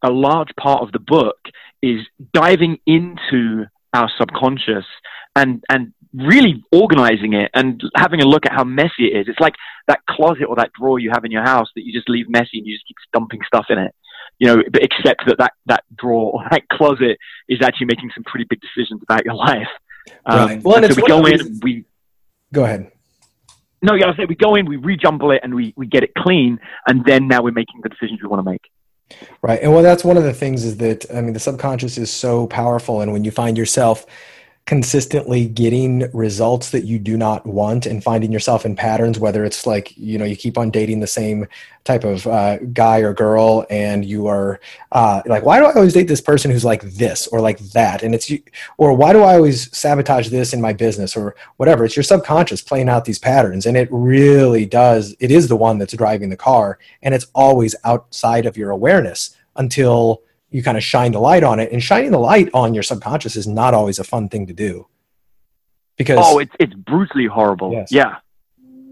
a 0.03 0.09
large 0.09 0.49
part 0.59 0.81
of 0.81 0.91
the 0.91 0.99
book 0.99 1.37
is 1.81 2.01
diving 2.33 2.77
into 2.85 3.65
our 3.93 4.09
subconscious 4.17 4.85
and, 5.35 5.63
and 5.69 5.93
really 6.13 6.63
organizing 6.71 7.33
it 7.33 7.51
and 7.53 7.81
having 7.95 8.21
a 8.21 8.25
look 8.25 8.45
at 8.45 8.53
how 8.53 8.63
messy 8.63 9.05
it 9.11 9.17
is. 9.17 9.27
It's 9.27 9.39
like 9.39 9.55
that 9.87 9.99
closet 10.09 10.45
or 10.45 10.55
that 10.55 10.71
drawer 10.73 10.99
you 10.99 11.11
have 11.13 11.25
in 11.25 11.31
your 11.31 11.43
house 11.43 11.69
that 11.75 11.85
you 11.85 11.93
just 11.93 12.09
leave 12.09 12.29
messy 12.29 12.57
and 12.57 12.65
you 12.65 12.75
just 12.75 12.87
keep 12.87 12.97
dumping 13.13 13.41
stuff 13.45 13.65
in 13.69 13.77
it. 13.77 13.93
you 14.39 14.47
know, 14.47 14.63
but 14.71 14.83
accept 14.83 15.23
that 15.27 15.37
that, 15.37 15.53
that 15.65 15.83
drawer 15.95 16.33
or 16.33 16.43
that 16.51 16.67
closet 16.69 17.17
is 17.49 17.59
actually 17.61 17.87
making 17.87 18.11
some 18.15 18.23
pretty 18.23 18.45
big 18.49 18.59
decisions 18.61 19.01
about 19.03 19.25
your 19.25 19.35
life. 19.35 19.67
Um, 20.25 20.47
right. 20.47 20.63
Well, 20.63 20.83
and 20.83 20.93
so 20.93 21.01
we 21.01 21.07
go 21.07 21.25
in, 21.25 21.59
we 21.61 21.85
go 22.53 22.63
ahead. 22.63 22.91
No, 23.81 23.93
yeah, 23.93 24.07
I 24.09 24.15
say 24.15 24.25
we 24.25 24.35
go 24.35 24.55
in, 24.55 24.65
we 24.65 24.77
rejumble 24.77 25.31
it, 25.31 25.41
and 25.43 25.53
we, 25.53 25.73
we 25.77 25.85
get 25.85 26.03
it 26.03 26.11
clean, 26.17 26.59
and 26.87 27.05
then 27.05 27.27
now 27.27 27.43
we're 27.43 27.51
making 27.51 27.81
the 27.83 27.89
decisions 27.89 28.19
we 28.21 28.27
want 28.27 28.43
to 28.43 28.49
make. 28.49 28.61
Right. 29.41 29.61
And 29.61 29.71
well, 29.71 29.83
that's 29.83 30.03
one 30.03 30.17
of 30.17 30.23
the 30.23 30.33
things 30.33 30.63
is 30.63 30.77
that, 30.77 31.05
I 31.13 31.21
mean, 31.21 31.33
the 31.33 31.39
subconscious 31.39 31.97
is 31.97 32.11
so 32.11 32.47
powerful. 32.47 33.01
And 33.01 33.13
when 33.13 33.23
you 33.23 33.31
find 33.31 33.57
yourself 33.57 34.05
consistently 34.65 35.45
getting 35.47 36.09
results 36.11 36.71
that 36.71 36.85
you 36.85 36.97
do 36.97 37.17
not 37.17 37.45
want 37.45 37.85
and 37.85 38.03
finding 38.03 38.31
yourself 38.31 38.65
in 38.65 38.75
patterns 38.75 39.19
whether 39.19 39.45
it's 39.45 39.67
like 39.67 39.95
you 39.95 40.17
know 40.17 40.25
you 40.25 40.35
keep 40.35 40.57
on 40.57 40.71
dating 40.71 40.99
the 40.99 41.07
same 41.07 41.47
type 41.83 42.03
of 42.03 42.25
uh, 42.25 42.57
guy 42.73 42.97
or 42.97 43.13
girl 43.13 43.63
and 43.69 44.03
you 44.03 44.25
are 44.25 44.59
uh, 44.91 45.21
like 45.27 45.43
why 45.43 45.59
do 45.59 45.65
i 45.65 45.73
always 45.73 45.93
date 45.93 46.07
this 46.07 46.19
person 46.19 46.49
who's 46.49 46.65
like 46.65 46.81
this 46.81 47.27
or 47.27 47.39
like 47.39 47.59
that? 47.59 48.03
And 48.03 48.13
it's 48.13 48.31
or 48.77 48.93
why 48.93 49.13
do 49.13 49.21
i 49.21 49.35
always 49.35 49.75
sabotage 49.75 50.29
this 50.29 50.53
in 50.53 50.61
my 50.61 50.73
business? 50.73 51.15
or 51.15 51.35
whatever. 51.57 51.85
It's 51.85 51.95
your 51.95 52.03
subconscious 52.03 52.61
playing 52.61 52.89
out 52.89 53.05
these 53.05 53.19
patterns 53.19 53.65
and 53.65 53.77
it 53.77 53.87
really 53.91 54.65
does 54.65 55.15
it 55.19 55.31
is 55.31 55.47
the 55.47 55.55
one 55.55 55.77
that's 55.77 55.93
driving 55.93 56.29
the 56.29 56.37
car 56.37 56.79
and 57.01 57.13
it's 57.13 57.27
always 57.33 57.75
outside 57.83 58.45
of 58.45 58.57
your 58.57 58.71
awareness 58.71 59.35
until 59.55 60.21
you 60.49 60.63
kind 60.63 60.77
of 60.77 60.83
shine 60.83 61.11
the 61.11 61.19
light 61.19 61.43
on 61.43 61.59
it 61.59 61.71
and 61.71 61.83
shining 61.83 62.11
the 62.11 62.19
light 62.19 62.49
on 62.53 62.73
your 62.73 62.83
subconscious 62.83 63.35
is 63.35 63.47
not 63.47 63.73
always 63.73 63.99
a 63.99 64.03
fun 64.03 64.29
thing 64.29 64.47
to 64.47 64.53
do. 64.53 64.87
Because 65.97 66.19
oh 66.21 66.39
it's, 66.39 66.51
it's 66.59 66.73
brutally 66.73 67.25
horrible. 67.25 67.71
Yes. 67.71 67.91
yeah. 67.91 68.15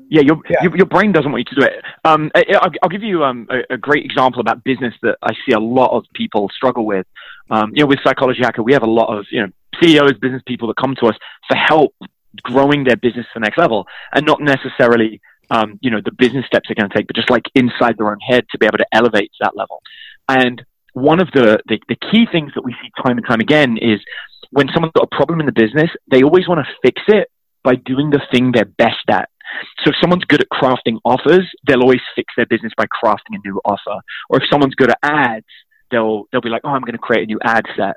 Yeah 0.10 0.22
your, 0.22 0.38
yeah. 0.50 0.64
Your, 0.64 0.78
your 0.78 0.86
brain 0.86 1.12
doesn't 1.12 1.32
want 1.32 1.48
you 1.50 1.56
to 1.56 1.62
do 1.62 1.66
it. 1.66 1.84
Um, 2.04 2.30
I, 2.36 2.70
will 2.82 2.90
give 2.90 3.02
you 3.02 3.24
um, 3.24 3.48
a, 3.50 3.74
a, 3.74 3.78
great 3.78 4.06
example 4.06 4.42
about 4.42 4.64
business 4.64 4.94
that 5.02 5.18
i 5.24 5.34
see 5.46 5.54
a 5.54 5.60
lot 5.60 5.90
of 5.96 6.06
people 6.14 6.50
struggle 6.56 6.86
with. 6.86 7.08
Um, 7.50 7.72
you 7.74 7.84
know 7.84 7.88
with 7.88 8.00
psychology 8.04 8.42
hacker 8.42 8.64
we 8.64 8.74
have 8.74 8.84
a 8.84 8.90
lot 8.90 9.16
of 9.16 9.26
you 9.32 9.42
know 9.42 9.50
ceos 9.82 10.14
business 10.20 10.42
people 10.46 10.68
that 10.68 10.78
come 10.78 10.96
to 11.00 11.08
us 11.08 11.16
for 11.48 11.56
help 11.56 11.96
growing 12.42 12.84
their 12.84 12.96
business 12.96 13.26
to 13.26 13.32
the 13.36 13.40
next 13.42 13.58
level 13.58 13.86
and 14.14 14.26
not 14.26 14.42
necessarily 14.42 15.20
um, 15.50 15.80
you 15.82 15.92
know 15.92 16.02
the 16.04 16.12
business 16.12 16.46
steps 16.46 16.68
they're 16.68 16.76
going 16.76 16.90
to 16.90 16.96
take 16.96 17.08
but 17.08 17.16
just 17.16 17.30
like 17.30 17.46
inside 17.56 17.98
their 17.98 18.10
own 18.10 18.20
head 18.20 18.46
to 18.52 18.58
be 18.58 18.66
able 18.66 18.78
to 18.78 18.88
elevate 18.92 19.32
to 19.32 19.38
that 19.42 19.56
level. 19.56 19.82
And 20.30 20.64
one 20.94 21.20
of 21.20 21.28
the, 21.34 21.60
the, 21.68 21.80
the 21.90 21.98
key 22.12 22.26
things 22.32 22.52
that 22.56 22.64
we 22.64 22.74
see 22.82 22.90
time 23.04 23.18
and 23.18 23.26
time 23.28 23.40
again 23.40 23.78
is 23.78 24.00
when 24.52 24.68
someone's 24.74 24.94
got 24.96 25.10
a 25.12 25.16
problem 25.16 25.40
in 25.40 25.46
the 25.46 25.52
business, 25.52 25.90
they 26.10 26.24
always 26.24 26.48
want 26.48 26.66
to 26.66 26.74
fix 26.82 27.02
it 27.08 27.30
by 27.64 27.76
doing 27.76 28.10
the 28.10 28.22
thing 28.32 28.52
they're 28.52 28.66
best 28.66 29.10
at. 29.10 29.30
So 29.84 29.90
if 29.90 29.96
someone's 30.02 30.26
good 30.26 30.42
at 30.42 30.48
crafting 30.50 31.00
offers, 31.04 31.50
they'll 31.68 31.82
always 31.82 32.02
fix 32.16 32.34
their 32.38 32.46
business 32.46 32.72
by 32.78 32.86
crafting 32.86 33.36
a 33.36 33.40
new 33.48 33.60
offer. 33.66 34.02
Or 34.30 34.42
if 34.42 34.44
someone's 34.52 34.76
good 34.76 34.90
at 34.90 35.00
ads, 35.04 35.46
they'll 35.92 36.26
they'll 36.32 36.42
be 36.42 36.50
like, 36.50 36.62
"Oh, 36.64 36.70
I'm 36.70 36.82
going 36.82 36.94
to 36.94 36.98
create 36.98 37.24
a 37.24 37.28
new 37.28 37.40
ad 37.44 37.66
set." 37.78 37.96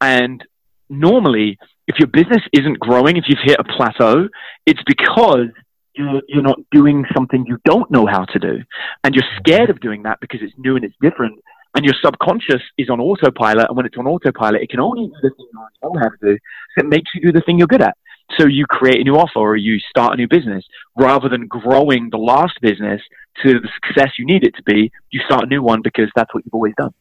And 0.00 0.44
normally, 0.88 1.58
if 1.88 1.98
your 1.98 2.08
business 2.08 2.42
isn't 2.52 2.78
growing, 2.78 3.16
if 3.16 3.24
you've 3.26 3.38
hit 3.42 3.58
a 3.58 3.64
plateau, 3.64 4.28
it's 4.66 4.82
because 4.86 5.48
you're, 5.94 6.22
you're 6.28 6.42
not 6.42 6.58
doing 6.70 7.04
something 7.14 7.44
you 7.46 7.58
don't 7.64 7.90
know 7.90 8.06
how 8.06 8.24
to 8.26 8.38
do, 8.38 8.58
and 9.02 9.14
you're 9.14 9.24
scared 9.38 9.70
of 9.70 9.80
doing 9.80 10.04
that 10.04 10.18
because 10.20 10.40
it's 10.42 10.54
new 10.58 10.76
and 10.76 10.84
it's 10.84 10.94
different 11.00 11.38
and 11.74 11.84
your 11.84 11.94
subconscious 12.02 12.62
is 12.76 12.90
on 12.90 13.00
autopilot. 13.00 13.68
And 13.68 13.76
when 13.76 13.86
it's 13.86 13.96
on 13.96 14.06
autopilot, 14.06 14.62
it 14.62 14.70
can 14.70 14.80
only 14.80 15.06
do 15.06 15.14
the 15.22 15.30
thing 15.30 15.46
you 15.52 15.68
know 15.82 15.98
how 15.98 16.08
to 16.08 16.16
do. 16.20 16.38
It 16.76 16.86
makes 16.86 17.10
you 17.14 17.22
do 17.22 17.32
the 17.32 17.40
thing 17.40 17.58
you're 17.58 17.66
good 17.66 17.82
at. 17.82 17.96
So 18.38 18.46
you 18.46 18.66
create 18.66 19.00
a 19.00 19.04
new 19.04 19.16
offer 19.16 19.38
or 19.38 19.56
you 19.56 19.78
start 19.78 20.14
a 20.14 20.16
new 20.16 20.28
business 20.28 20.64
rather 20.96 21.28
than 21.28 21.46
growing 21.46 22.08
the 22.10 22.18
last 22.18 22.60
business 22.60 23.00
to 23.42 23.60
the 23.60 23.68
success 23.74 24.12
you 24.18 24.26
need 24.26 24.44
it 24.44 24.54
to 24.56 24.62
be. 24.62 24.90
You 25.10 25.20
start 25.26 25.44
a 25.44 25.46
new 25.46 25.62
one 25.62 25.82
because 25.82 26.10
that's 26.14 26.32
what 26.34 26.44
you've 26.44 26.54
always 26.54 26.74
done. 26.76 26.94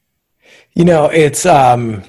You 0.74 0.86
know, 0.86 1.06
it's 1.06 1.46
um, 1.46 2.04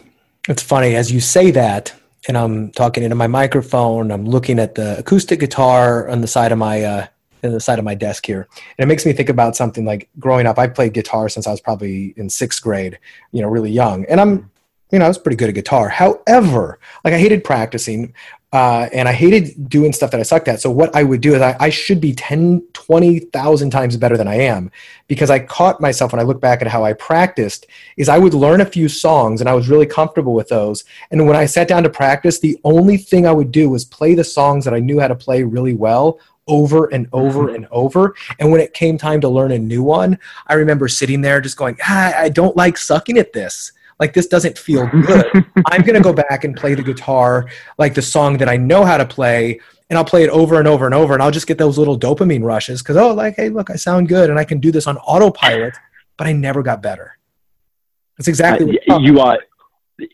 it's 0.48 0.62
funny 0.62 0.96
as 0.96 1.12
you 1.12 1.20
say 1.20 1.50
that, 1.52 1.94
and 2.26 2.36
I'm 2.36 2.72
talking 2.72 3.04
into 3.04 3.14
my 3.14 3.26
microphone. 3.26 4.10
I'm 4.10 4.24
looking 4.24 4.58
at 4.58 4.74
the 4.74 4.98
acoustic 4.98 5.40
guitar 5.40 6.08
on 6.08 6.20
the 6.20 6.26
side 6.26 6.50
of 6.50 6.58
my 6.58 6.82
uh, 6.82 7.06
the 7.50 7.60
side 7.60 7.78
of 7.78 7.84
my 7.84 7.94
desk 7.94 8.24
here. 8.24 8.48
And 8.78 8.84
it 8.84 8.86
makes 8.86 9.04
me 9.04 9.12
think 9.12 9.28
about 9.28 9.56
something 9.56 9.84
like 9.84 10.08
growing 10.18 10.46
up. 10.46 10.58
I 10.58 10.68
played 10.68 10.94
guitar 10.94 11.28
since 11.28 11.46
I 11.46 11.50
was 11.50 11.60
probably 11.60 12.14
in 12.16 12.30
sixth 12.30 12.62
grade, 12.62 12.98
you 13.32 13.42
know, 13.42 13.48
really 13.48 13.70
young. 13.70 14.04
And 14.06 14.20
I'm, 14.20 14.50
you 14.90 14.98
know, 14.98 15.06
I 15.06 15.08
was 15.08 15.18
pretty 15.18 15.36
good 15.36 15.48
at 15.48 15.54
guitar. 15.54 15.88
However, 15.88 16.78
like 17.04 17.14
I 17.14 17.18
hated 17.18 17.42
practicing 17.42 18.14
uh, 18.52 18.86
and 18.92 19.08
I 19.08 19.12
hated 19.12 19.70
doing 19.70 19.94
stuff 19.94 20.10
that 20.10 20.20
I 20.20 20.24
sucked 20.24 20.46
at. 20.46 20.60
So 20.60 20.70
what 20.70 20.94
I 20.94 21.02
would 21.02 21.22
do 21.22 21.34
is 21.34 21.40
I, 21.40 21.56
I 21.58 21.70
should 21.70 22.02
be 22.02 22.12
10, 22.12 22.62
20,000 22.74 23.70
times 23.70 23.96
better 23.96 24.18
than 24.18 24.28
I 24.28 24.34
am 24.34 24.70
because 25.08 25.30
I 25.30 25.38
caught 25.38 25.80
myself 25.80 26.12
when 26.12 26.20
I 26.20 26.24
look 26.24 26.38
back 26.38 26.60
at 26.60 26.68
how 26.68 26.84
I 26.84 26.92
practiced 26.92 27.66
is 27.96 28.10
I 28.10 28.18
would 28.18 28.34
learn 28.34 28.60
a 28.60 28.66
few 28.66 28.90
songs 28.90 29.40
and 29.40 29.48
I 29.48 29.54
was 29.54 29.70
really 29.70 29.86
comfortable 29.86 30.34
with 30.34 30.48
those. 30.48 30.84
And 31.10 31.26
when 31.26 31.36
I 31.36 31.46
sat 31.46 31.66
down 31.66 31.82
to 31.84 31.90
practice, 31.90 32.40
the 32.40 32.60
only 32.62 32.98
thing 32.98 33.26
I 33.26 33.32
would 33.32 33.52
do 33.52 33.70
was 33.70 33.86
play 33.86 34.14
the 34.14 34.22
songs 34.22 34.66
that 34.66 34.74
I 34.74 34.80
knew 34.80 35.00
how 35.00 35.08
to 35.08 35.14
play 35.14 35.44
really 35.44 35.74
well 35.74 36.18
over 36.48 36.86
and 36.86 37.08
over 37.12 37.44
mm-hmm. 37.44 37.56
and 37.56 37.68
over. 37.70 38.14
And 38.38 38.50
when 38.50 38.60
it 38.60 38.74
came 38.74 38.98
time 38.98 39.20
to 39.20 39.28
learn 39.28 39.52
a 39.52 39.58
new 39.58 39.82
one, 39.82 40.18
I 40.46 40.54
remember 40.54 40.88
sitting 40.88 41.20
there 41.20 41.40
just 41.40 41.56
going, 41.56 41.76
ah, 41.82 42.14
I 42.16 42.28
don't 42.28 42.56
like 42.56 42.76
sucking 42.76 43.18
at 43.18 43.32
this. 43.32 43.72
Like, 44.00 44.14
this 44.14 44.26
doesn't 44.26 44.58
feel 44.58 44.86
good. 44.88 45.26
I'm 45.66 45.82
going 45.82 45.94
to 45.94 46.00
go 46.00 46.12
back 46.12 46.44
and 46.44 46.56
play 46.56 46.74
the 46.74 46.82
guitar, 46.82 47.48
like 47.78 47.94
the 47.94 48.02
song 48.02 48.36
that 48.38 48.48
I 48.48 48.56
know 48.56 48.84
how 48.84 48.96
to 48.96 49.06
play, 49.06 49.60
and 49.90 49.98
I'll 49.98 50.04
play 50.04 50.24
it 50.24 50.30
over 50.30 50.58
and 50.58 50.66
over 50.66 50.86
and 50.86 50.94
over. 50.94 51.14
And 51.14 51.22
I'll 51.22 51.30
just 51.30 51.46
get 51.46 51.58
those 51.58 51.78
little 51.78 51.98
dopamine 51.98 52.42
rushes 52.42 52.82
because, 52.82 52.96
oh, 52.96 53.12
like, 53.12 53.36
hey, 53.36 53.48
look, 53.48 53.70
I 53.70 53.76
sound 53.76 54.08
good 54.08 54.30
and 54.30 54.38
I 54.38 54.44
can 54.44 54.58
do 54.58 54.72
this 54.72 54.86
on 54.86 54.96
autopilot, 54.98 55.74
but 56.16 56.26
I 56.26 56.32
never 56.32 56.62
got 56.62 56.82
better. 56.82 57.16
That's 58.18 58.28
exactly 58.28 58.78
uh, 58.88 58.98
you 58.98 59.20
are 59.20 59.38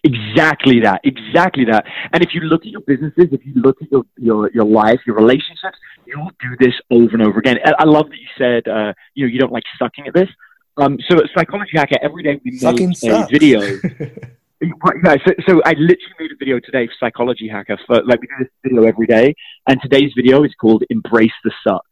exactly 0.05 0.81
that 0.81 1.01
exactly 1.05 1.65
that 1.65 1.85
and 2.13 2.23
if 2.23 2.35
you 2.35 2.41
look 2.41 2.63
at 2.63 2.69
your 2.69 2.81
businesses 2.83 3.27
if 3.33 3.47
you 3.47 3.53
look 3.55 3.81
at 3.81 3.91
your 3.91 4.03
your, 4.17 4.51
your 4.53 4.65
life 4.65 5.01
your 5.07 5.17
relationships 5.17 5.79
you'll 6.09 6.31
do 6.41 6.57
this 6.59 6.75
over 6.91 7.15
and 7.15 7.23
over 7.23 7.39
again. 7.39 7.59
I 7.79 7.85
love 7.85 8.09
that 8.09 8.17
you 8.17 8.29
said, 8.37 8.69
uh, 8.69 8.93
you 9.15 9.27
know, 9.27 9.33
you 9.33 9.39
don't 9.39 9.53
like 9.53 9.65
sucking 9.79 10.07
at 10.07 10.15
this. 10.15 10.29
Um, 10.77 10.99
so 11.09 11.19
at 11.19 11.25
Psychology 11.37 11.73
Hacker, 11.75 11.97
every 12.03 12.23
day 12.23 12.41
we 12.45 12.57
Sucking 12.57 12.95
make 13.03 13.13
a 13.13 13.27
video. 13.31 13.61
yeah, 14.61 15.17
so, 15.27 15.33
so 15.47 15.63
I 15.65 15.73
literally 15.73 16.15
made 16.19 16.33
a 16.33 16.37
video 16.39 16.61
today 16.61 16.87
for 16.87 16.93
Psychology 17.01 17.49
Hacker. 17.49 17.79
For 17.87 18.03
like 18.05 18.21
we 18.21 18.29
do 18.29 18.35
this 18.45 18.49
video 18.63 18.85
every 18.85 19.07
day, 19.07 19.35
and 19.69 19.81
today's 19.83 20.13
video 20.17 20.45
is 20.45 20.55
called 20.61 20.85
"Embrace 20.89 21.33
the 21.43 21.53
Suck," 21.67 21.85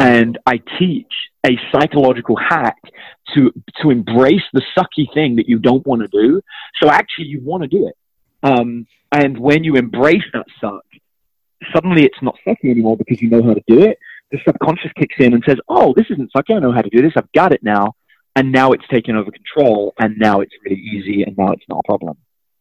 and 0.00 0.38
I 0.46 0.60
teach 0.78 1.12
a 1.46 1.50
psychological 1.70 2.36
hack 2.36 2.78
to 3.34 3.52
to 3.82 3.90
embrace 3.90 4.42
the 4.52 4.62
sucky 4.76 5.12
thing 5.14 5.36
that 5.36 5.48
you 5.48 5.58
don't 5.58 5.86
want 5.86 6.02
to 6.02 6.08
do. 6.08 6.40
So 6.82 6.90
actually, 6.90 7.26
you 7.26 7.40
want 7.44 7.62
to 7.62 7.68
do 7.68 7.86
it. 7.86 7.96
Um, 8.42 8.86
and 9.12 9.38
when 9.38 9.62
you 9.62 9.76
embrace 9.76 10.24
that 10.32 10.46
suck, 10.60 10.84
suddenly 11.74 12.04
it's 12.04 12.22
not 12.22 12.36
sucky 12.46 12.70
anymore 12.70 12.96
because 12.96 13.20
you 13.20 13.28
know 13.28 13.42
how 13.42 13.54
to 13.54 13.62
do 13.68 13.82
it. 13.82 13.98
The 14.32 14.38
subconscious 14.46 14.92
kicks 14.98 15.16
in 15.18 15.34
and 15.34 15.44
says, 15.46 15.58
"Oh, 15.68 15.92
this 15.94 16.06
isn't 16.10 16.32
sucky. 16.32 16.56
I 16.56 16.60
know 16.60 16.72
how 16.72 16.82
to 16.82 16.90
do 16.90 17.02
this. 17.02 17.12
I've 17.16 17.32
got 17.32 17.52
it 17.52 17.62
now." 17.62 17.94
And 18.36 18.52
now 18.52 18.72
it's 18.72 18.86
taken 18.88 19.16
over 19.16 19.30
control, 19.30 19.92
and 20.00 20.16
now 20.16 20.40
it's 20.40 20.54
really 20.64 20.80
easy, 20.80 21.24
and 21.24 21.36
now 21.36 21.52
it's 21.52 21.68
not 21.68 21.80
a 21.80 21.86
problem. 21.86 22.16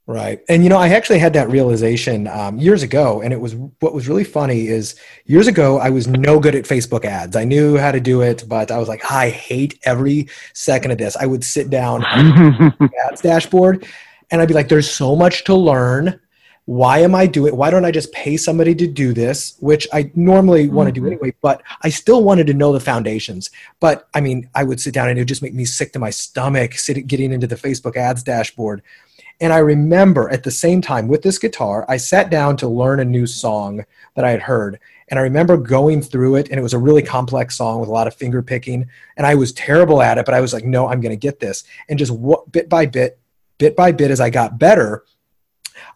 Right. 0.10 0.42
And 0.50 0.64
you 0.64 0.70
know, 0.70 0.78
I 0.80 0.90
actually 0.90 1.20
had 1.20 1.34
that 1.34 1.52
realization 1.52 2.28
um, 2.30 2.58
years 2.58 2.82
ago. 2.82 3.22
And 3.22 3.32
it 3.32 3.40
was 3.40 3.54
what 3.56 3.94
was 3.94 4.08
really 4.08 4.24
funny 4.24 4.66
is 4.66 4.96
years 5.26 5.46
ago, 5.46 5.78
I 5.78 5.92
was 5.92 6.08
no 6.08 6.40
good 6.40 6.56
at 6.56 6.66
Facebook 6.66 7.06
ads. 7.06 7.36
I 7.36 7.44
knew 7.44 7.78
how 7.78 7.92
to 7.92 8.00
do 8.00 8.24
it, 8.24 8.44
but 8.48 8.72
I 8.72 8.80
was 8.80 8.88
like, 8.88 9.12
I 9.12 9.30
hate 9.30 9.78
every 9.84 10.28
second 10.56 10.90
of 10.90 10.98
this. 10.98 11.16
I 11.16 11.28
would 11.28 11.44
sit 11.44 11.70
down 11.70 12.04
ads 13.06 13.22
dashboard 13.22 13.86
and 14.32 14.42
I'd 14.42 14.48
be 14.48 14.56
like, 14.56 14.68
there's 14.68 14.90
so 14.90 15.16
much 15.16 15.44
to 15.44 15.54
learn 15.54 16.20
why 16.66 17.00
am 17.00 17.16
I 17.16 17.26
doing 17.26 17.56
why 17.56 17.72
don't 17.72 17.86
I 17.86 17.90
just 17.90 18.12
pay 18.12 18.38
somebody 18.38 18.76
to 18.76 18.88
do 18.88 19.14
this, 19.14 19.58
which 19.60 19.88
I 19.94 20.12
normally 20.16 20.66
mm-hmm. 20.66 20.76
want 20.76 20.88
to 20.88 20.92
do 20.92 21.06
anyway, 21.06 21.34
but 21.42 21.64
I 21.82 21.90
still 21.90 22.24
wanted 22.24 22.46
to 22.48 22.54
know 22.54 22.74
the 22.74 22.80
foundations. 22.80 23.50
But 23.80 24.08
I 24.14 24.22
mean, 24.22 24.50
I 24.54 24.64
would 24.64 24.80
sit 24.80 24.94
down 24.94 25.10
and 25.10 25.18
it 25.18 25.22
would 25.22 25.28
just 25.28 25.42
make 25.42 25.56
me 25.56 25.66
sick 25.66 25.94
to 25.94 26.00
my 26.00 26.12
stomach 26.12 26.74
sitting 26.74 27.06
getting 27.06 27.32
into 27.32 27.48
the 27.48 27.56
Facebook 27.56 27.96
ads 27.96 28.22
dashboard. 28.22 28.82
And 29.42 29.54
I 29.54 29.60
remember 29.60 30.30
at 30.30 30.44
the 30.44 30.52
same 30.52 30.82
time 30.82 31.08
with 31.08 31.22
this 31.22 31.38
guitar, 31.38 31.86
I 31.88 31.98
sat 31.98 32.30
down 32.30 32.58
to 32.58 32.68
learn 32.68 33.00
a 33.00 33.06
new 33.06 33.26
song 33.26 33.86
that 34.16 34.26
I 34.26 34.32
had 34.32 34.42
heard. 34.42 34.80
And 35.08 35.18
I 35.18 35.24
remember 35.24 35.58
going 35.58 36.02
through 36.02 36.36
it, 36.36 36.50
and 36.50 36.60
it 36.60 36.64
was 36.64 36.74
a 36.74 36.80
really 36.80 37.02
complex 37.02 37.56
song 37.58 37.80
with 37.80 37.90
a 37.90 37.92
lot 37.92 38.08
of 38.08 38.16
finger 38.16 38.42
picking. 38.42 38.88
And 39.18 39.26
I 39.26 39.36
was 39.36 39.54
terrible 39.54 40.02
at 40.02 40.18
it, 40.18 40.26
but 40.26 40.36
I 40.36 40.42
was 40.42 40.54
like, 40.54 40.66
no, 40.66 40.88
I'm 40.88 41.02
going 41.02 41.12
to 41.12 41.18
get 41.18 41.40
this. 41.40 41.64
And 41.88 41.98
just 41.98 42.14
bit 42.52 42.70
by 42.70 42.86
bit, 42.86 43.18
bit 43.58 43.76
by 43.76 43.92
bit, 43.92 44.12
as 44.12 44.20
I 44.20 44.30
got 44.30 44.60
better, 44.60 45.06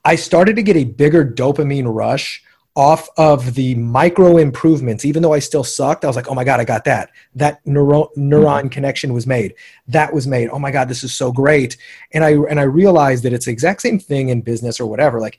I 0.05 0.15
started 0.15 0.55
to 0.55 0.63
get 0.63 0.77
a 0.77 0.85
bigger 0.85 1.25
dopamine 1.25 1.93
rush 1.93 2.43
off 2.75 3.07
of 3.17 3.53
the 3.53 3.75
micro 3.75 4.37
improvements 4.37 5.05
even 5.05 5.21
though 5.21 5.33
i 5.33 5.39
still 5.39 5.63
sucked 5.63 6.03
i 6.03 6.07
was 6.07 6.15
like 6.15 6.27
oh 6.27 6.33
my 6.33 6.43
god 6.43 6.59
i 6.59 6.65
got 6.65 6.83
that 6.83 7.11
that 7.35 7.65
neuro- 7.67 8.09
neuron 8.17 8.61
mm-hmm. 8.61 8.67
connection 8.69 9.13
was 9.13 9.27
made 9.27 9.53
that 9.87 10.11
was 10.11 10.25
made 10.25 10.49
oh 10.49 10.57
my 10.57 10.71
god 10.71 10.89
this 10.89 11.03
is 11.03 11.13
so 11.13 11.31
great 11.31 11.77
and 12.13 12.23
i 12.23 12.31
and 12.31 12.59
i 12.59 12.63
realized 12.63 13.23
that 13.23 13.33
it's 13.33 13.45
the 13.45 13.51
exact 13.51 13.81
same 13.81 13.99
thing 13.99 14.29
in 14.29 14.41
business 14.41 14.79
or 14.79 14.87
whatever 14.87 15.19
like 15.19 15.37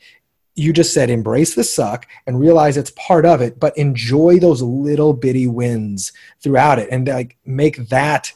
you 0.54 0.72
just 0.72 0.94
said 0.94 1.10
embrace 1.10 1.56
the 1.56 1.64
suck 1.64 2.06
and 2.28 2.38
realize 2.38 2.76
it's 2.76 2.92
part 2.92 3.26
of 3.26 3.40
it 3.40 3.58
but 3.58 3.76
enjoy 3.76 4.38
those 4.38 4.62
little 4.62 5.12
bitty 5.12 5.48
wins 5.48 6.12
throughout 6.40 6.78
it 6.78 6.88
and 6.92 7.08
like 7.08 7.36
make 7.44 7.88
that 7.88 8.32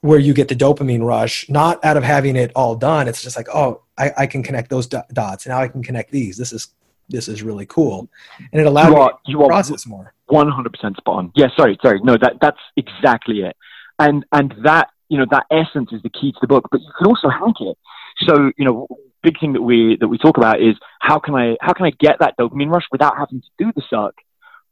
where 0.00 0.18
you 0.18 0.32
get 0.32 0.48
the 0.48 0.56
dopamine 0.56 1.04
rush, 1.04 1.48
not 1.50 1.84
out 1.84 1.96
of 1.96 2.02
having 2.02 2.36
it 2.36 2.50
all 2.56 2.74
done. 2.74 3.06
It's 3.06 3.22
just 3.22 3.36
like, 3.36 3.48
oh, 3.52 3.82
I, 3.98 4.12
I 4.16 4.26
can 4.26 4.42
connect 4.42 4.70
those 4.70 4.86
dots. 4.86 5.46
Now 5.46 5.60
I 5.60 5.68
can 5.68 5.82
connect 5.82 6.10
these. 6.10 6.38
This 6.38 6.52
is 6.52 6.68
this 7.10 7.28
is 7.28 7.42
really 7.42 7.66
cool, 7.66 8.08
and 8.52 8.60
it 8.60 8.66
allows 8.66 8.88
you, 8.88 8.96
are, 8.96 9.18
you 9.26 9.38
to 9.38 9.46
process 9.46 9.86
more. 9.86 10.14
One 10.26 10.50
hundred 10.50 10.72
percent 10.72 10.96
spot 10.96 11.16
on. 11.16 11.32
Yeah, 11.34 11.48
sorry, 11.56 11.78
sorry. 11.82 12.00
No, 12.02 12.16
that 12.16 12.34
that's 12.40 12.60
exactly 12.76 13.40
it. 13.40 13.56
And 13.98 14.24
and 14.32 14.54
that 14.64 14.88
you 15.08 15.18
know 15.18 15.26
that 15.30 15.46
essence 15.50 15.90
is 15.92 16.02
the 16.02 16.10
key 16.10 16.32
to 16.32 16.38
the 16.40 16.46
book. 16.46 16.68
But 16.70 16.80
you 16.80 16.90
can 16.96 17.06
also 17.06 17.28
hack 17.28 17.56
it. 17.60 17.76
So 18.28 18.52
you 18.56 18.64
know, 18.64 18.86
big 19.22 19.38
thing 19.40 19.52
that 19.54 19.62
we 19.62 19.96
that 20.00 20.08
we 20.08 20.18
talk 20.18 20.36
about 20.36 20.60
is 20.60 20.76
how 21.00 21.18
can 21.18 21.34
I 21.34 21.56
how 21.60 21.72
can 21.72 21.86
I 21.86 21.90
get 21.98 22.18
that 22.20 22.36
dopamine 22.38 22.70
rush 22.70 22.84
without 22.90 23.16
having 23.18 23.40
to 23.40 23.48
do 23.58 23.72
the 23.74 23.82
suck, 23.90 24.14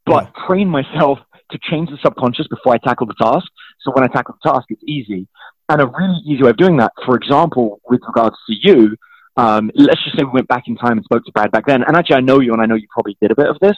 but 0.05 0.23
yeah. 0.23 0.47
train 0.47 0.67
myself 0.67 1.19
to 1.51 1.59
change 1.69 1.89
the 1.89 1.97
subconscious 2.03 2.47
before 2.47 2.73
I 2.73 2.77
tackle 2.77 3.07
the 3.07 3.15
task. 3.21 3.47
So 3.81 3.91
when 3.91 4.03
I 4.03 4.07
tackle 4.07 4.35
the 4.41 4.51
task, 4.51 4.67
it's 4.69 4.83
easy. 4.85 5.27
And 5.67 5.81
a 5.81 5.85
really 5.87 6.21
easy 6.25 6.43
way 6.43 6.49
of 6.49 6.57
doing 6.57 6.77
that, 6.77 6.93
for 7.05 7.15
example, 7.15 7.79
with 7.87 8.01
regards 8.07 8.35
to 8.47 8.55
you, 8.61 8.95
um, 9.39 9.71
let's 9.73 10.03
just 10.03 10.17
say 10.17 10.25
we 10.25 10.31
went 10.31 10.49
back 10.49 10.63
in 10.67 10.75
time 10.75 10.97
and 10.97 11.03
spoke 11.05 11.23
to 11.23 11.31
Brad 11.31 11.51
back 11.51 11.65
then. 11.65 11.83
And 11.83 11.95
actually, 11.95 12.17
I 12.17 12.21
know 12.21 12.41
you, 12.41 12.51
and 12.51 12.61
I 12.61 12.65
know 12.65 12.75
you 12.75 12.87
probably 12.91 13.17
did 13.21 13.31
a 13.31 13.35
bit 13.35 13.47
of 13.47 13.57
this. 13.61 13.77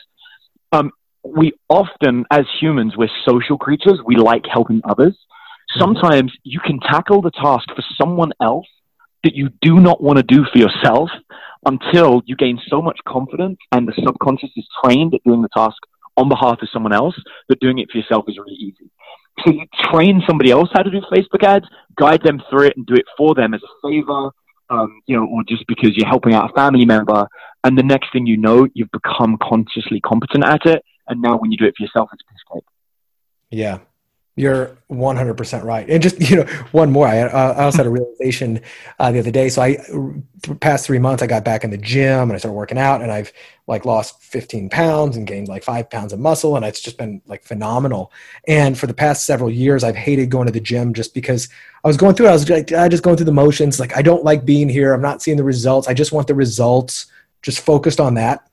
Um, 0.72 0.91
we 1.24 1.53
often, 1.70 2.25
as 2.32 2.46
humans, 2.60 2.94
we're 2.98 3.10
social 3.27 3.60
creatures. 3.60 4.00
We 4.03 4.15
like 4.15 4.46
helping 4.51 4.82
others. 4.84 5.13
Mm-hmm. 5.13 5.80
Sometimes 5.80 6.34
you 6.44 6.60
can 6.60 6.80
tackle 6.80 7.22
the 7.22 7.30
task 7.30 7.68
for 7.75 7.84
someone 7.96 8.32
else 8.41 8.65
that 9.24 9.36
you 9.36 9.50
do 9.62 9.80
not 9.80 10.01
want 10.01 10.18
to 10.18 10.24
do 10.24 10.46
for 10.51 10.58
yourself 10.58 11.12
until 11.63 12.24
you 12.25 12.36
gain 12.36 12.60
so 12.68 12.82
much 12.82 12.98
confidence 13.08 13.60
and 13.72 13.88
the 13.88 13.94
subconscious 14.03 14.50
is 14.58 14.68
trained 14.84 15.13
at 15.13 15.24
doing 15.24 15.44
the 15.44 15.50
task 15.56 15.77
on 16.18 16.27
behalf 16.27 16.58
of 16.60 16.70
someone 16.74 16.91
else 16.91 17.15
that 17.50 17.60
doing 17.60 17.77
it 17.77 17.88
for 17.91 18.00
yourself 18.00 18.25
is 18.27 18.38
really 18.39 18.56
easy. 18.56 18.89
So 19.46 19.51
you 19.53 19.65
train 19.91 20.24
somebody 20.27 20.50
else 20.50 20.70
how 20.74 20.82
to 20.82 20.89
do 20.89 21.01
Facebook 21.13 21.44
ads, 21.44 21.68
guide 21.96 22.24
them 22.24 22.41
through 22.50 22.68
it, 22.68 22.77
and 22.77 22.86
do 22.86 22.96
it 22.96 23.06
for 23.15 23.36
them 23.36 23.53
as 23.53 23.62
a 23.62 23.88
favor, 23.88 24.32
um, 24.72 25.01
you 25.06 25.16
know, 25.16 25.25
or 25.25 25.44
just 25.44 25.68
because 25.68 25.96
you're 25.96 26.08
helping 26.08 26.34
out 26.34 26.50
a 26.50 26.54
family 26.54 26.86
member. 26.86 27.28
And 27.63 27.78
the 27.78 27.84
next 27.84 28.12
thing 28.12 28.25
you 28.25 28.38
know, 28.38 28.68
you've 28.74 28.92
become 28.92 29.38
consciously 29.42 30.00
competent 30.00 30.44
at 30.44 30.66
it. 30.66 30.84
And 31.08 31.22
now 31.22 31.38
when 31.38 31.51
you 31.51 31.58
do 31.58 31.66
it 31.66 31.75
for 31.78 31.84
yourself, 31.84 32.10
it's 32.13 32.24
piss 32.24 32.40
cake. 32.51 32.63
Yeah, 33.51 33.80
you're 34.41 34.75
100% 34.89 35.63
right. 35.63 35.88
And 35.88 36.01
just, 36.01 36.19
you 36.29 36.38
know, 36.38 36.43
one 36.71 36.91
more. 36.91 37.07
I, 37.07 37.19
uh, 37.19 37.53
I 37.53 37.63
also 37.63 37.77
had 37.77 37.86
a 37.86 37.91
realization 37.91 38.60
uh, 38.98 39.12
the 39.12 39.19
other 39.19 39.29
day. 39.29 39.50
So 39.50 39.62
I, 39.62 39.77
past 40.60 40.88
three 40.88 40.98
months, 40.98 41.21
I 41.21 41.27
got 41.27 41.45
back 41.45 41.63
in 41.63 41.69
the 41.69 41.77
gym 41.77 42.24
and 42.24 42.33
I 42.33 42.38
started 42.38 42.55
working 42.55 42.79
out 42.79 43.03
and 43.03 43.12
I've 43.12 43.31
like 43.67 43.86
lost 43.86 44.21
15 44.24 44.69
pounds 44.69 45.15
and 45.15 45.27
gained 45.27 45.48
like 45.48 45.63
five 45.63 45.91
pounds 45.91 46.12
of 46.12 46.19
muscle. 46.19 46.55
And 46.55 46.65
it's 46.65 46.81
just 46.81 46.98
been 46.98 47.21
like 47.27 47.43
phenomenal. 47.43 48.12
And 48.48 48.77
for 48.77 48.88
the 48.88 48.95
past 48.95 49.27
several 49.27 49.51
years, 49.51 49.83
I've 49.83 49.95
hated 49.95 50.31
going 50.31 50.48
to 50.48 50.53
the 50.53 50.60
gym 50.60 50.95
just 50.95 51.13
because 51.13 51.48
I 51.83 51.88
was 51.88 51.98
going 51.98 52.15
through 52.15 52.25
it. 52.25 52.29
I 52.29 52.33
was 52.33 52.50
like, 52.50 52.71
I 52.71 52.89
just 52.89 53.03
going 53.03 53.17
through 53.17 53.27
the 53.27 53.31
motions. 53.31 53.79
Like, 53.79 53.95
I 53.95 54.01
don't 54.01 54.24
like 54.24 54.43
being 54.43 54.69
here. 54.69 54.93
I'm 54.93 55.01
not 55.01 55.21
seeing 55.21 55.38
the 55.38 55.43
results. 55.43 55.88
I 55.88 55.93
just 55.93 56.12
want 56.12 56.27
the 56.27 56.36
results, 56.36 57.05
just 57.43 57.60
focused 57.60 58.00
on 58.00 58.15
that 58.15 58.48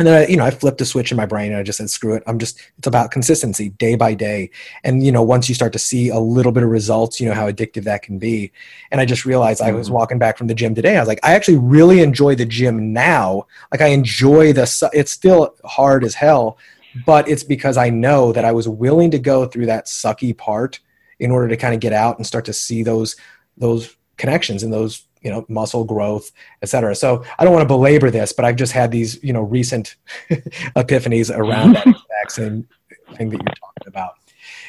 and 0.00 0.06
then 0.06 0.22
I, 0.22 0.26
you 0.26 0.36
know 0.36 0.44
i 0.44 0.50
flipped 0.50 0.80
a 0.80 0.86
switch 0.86 1.10
in 1.10 1.16
my 1.16 1.26
brain 1.26 1.52
and 1.52 1.60
i 1.60 1.62
just 1.62 1.76
said 1.76 1.90
screw 1.90 2.14
it 2.14 2.22
i'm 2.26 2.38
just 2.38 2.58
it's 2.78 2.86
about 2.86 3.10
consistency 3.10 3.68
day 3.68 3.94
by 3.94 4.14
day 4.14 4.50
and 4.82 5.04
you 5.04 5.12
know 5.12 5.22
once 5.22 5.48
you 5.48 5.54
start 5.54 5.74
to 5.74 5.78
see 5.78 6.08
a 6.08 6.18
little 6.18 6.52
bit 6.52 6.62
of 6.62 6.70
results 6.70 7.20
you 7.20 7.28
know 7.28 7.34
how 7.34 7.50
addictive 7.50 7.84
that 7.84 8.02
can 8.02 8.18
be 8.18 8.50
and 8.90 9.00
i 9.00 9.04
just 9.04 9.26
realized 9.26 9.60
mm-hmm. 9.60 9.70
i 9.70 9.72
was 9.72 9.88
mm-hmm. 9.88 9.96
walking 9.96 10.18
back 10.18 10.38
from 10.38 10.46
the 10.46 10.54
gym 10.54 10.74
today 10.74 10.96
i 10.96 11.00
was 11.00 11.08
like 11.08 11.20
i 11.22 11.34
actually 11.34 11.58
really 11.58 12.00
enjoy 12.00 12.34
the 12.34 12.46
gym 12.46 12.92
now 12.92 13.46
like 13.70 13.82
i 13.82 13.88
enjoy 13.88 14.52
the 14.52 14.90
it's 14.94 15.12
still 15.12 15.54
hard 15.64 16.02
as 16.02 16.14
hell 16.14 16.56
but 17.04 17.28
it's 17.28 17.44
because 17.44 17.76
i 17.76 17.90
know 17.90 18.32
that 18.32 18.44
i 18.44 18.50
was 18.50 18.66
willing 18.66 19.10
to 19.10 19.18
go 19.18 19.44
through 19.44 19.66
that 19.66 19.84
sucky 19.86 20.36
part 20.36 20.80
in 21.18 21.30
order 21.30 21.46
to 21.46 21.56
kind 21.56 21.74
of 21.74 21.80
get 21.80 21.92
out 21.92 22.16
and 22.16 22.26
start 22.26 22.46
to 22.46 22.52
see 22.54 22.82
those 22.82 23.16
those 23.58 23.96
connections 24.16 24.62
and 24.62 24.72
those 24.72 25.06
you 25.22 25.30
know 25.30 25.44
muscle 25.48 25.84
growth 25.84 26.32
et 26.62 26.68
cetera 26.68 26.94
so 26.94 27.24
i 27.38 27.44
don't 27.44 27.52
want 27.52 27.62
to 27.62 27.68
belabor 27.68 28.10
this 28.10 28.32
but 28.32 28.44
i've 28.44 28.56
just 28.56 28.72
had 28.72 28.90
these 28.90 29.22
you 29.22 29.32
know 29.32 29.42
recent 29.42 29.96
epiphanies 30.76 31.34
around 31.34 31.74
that 31.74 31.86
exact 31.86 32.32
same 32.32 32.68
thing 33.16 33.30
that 33.30 33.40
you're 33.42 33.54
talking 33.54 33.86
about 33.86 34.12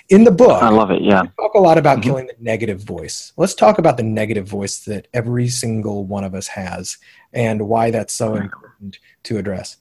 in 0.09 0.23
the 0.23 0.31
book 0.31 0.61
i 0.61 0.69
love 0.69 0.91
it 0.91 1.01
yeah 1.01 1.23
talk 1.39 1.53
a 1.53 1.59
lot 1.59 1.77
about 1.77 1.97
mm-hmm. 1.97 2.09
killing 2.09 2.27
the 2.27 2.35
negative 2.39 2.81
voice 2.81 3.33
let's 3.37 3.53
talk 3.55 3.77
about 3.77 3.97
the 3.97 4.03
negative 4.03 4.47
voice 4.47 4.79
that 4.79 5.07
every 5.13 5.47
single 5.47 6.05
one 6.05 6.23
of 6.23 6.35
us 6.35 6.47
has 6.47 6.97
and 7.33 7.67
why 7.67 7.91
that's 7.91 8.13
so 8.13 8.35
important 8.35 8.99
to 9.23 9.37
address 9.37 9.77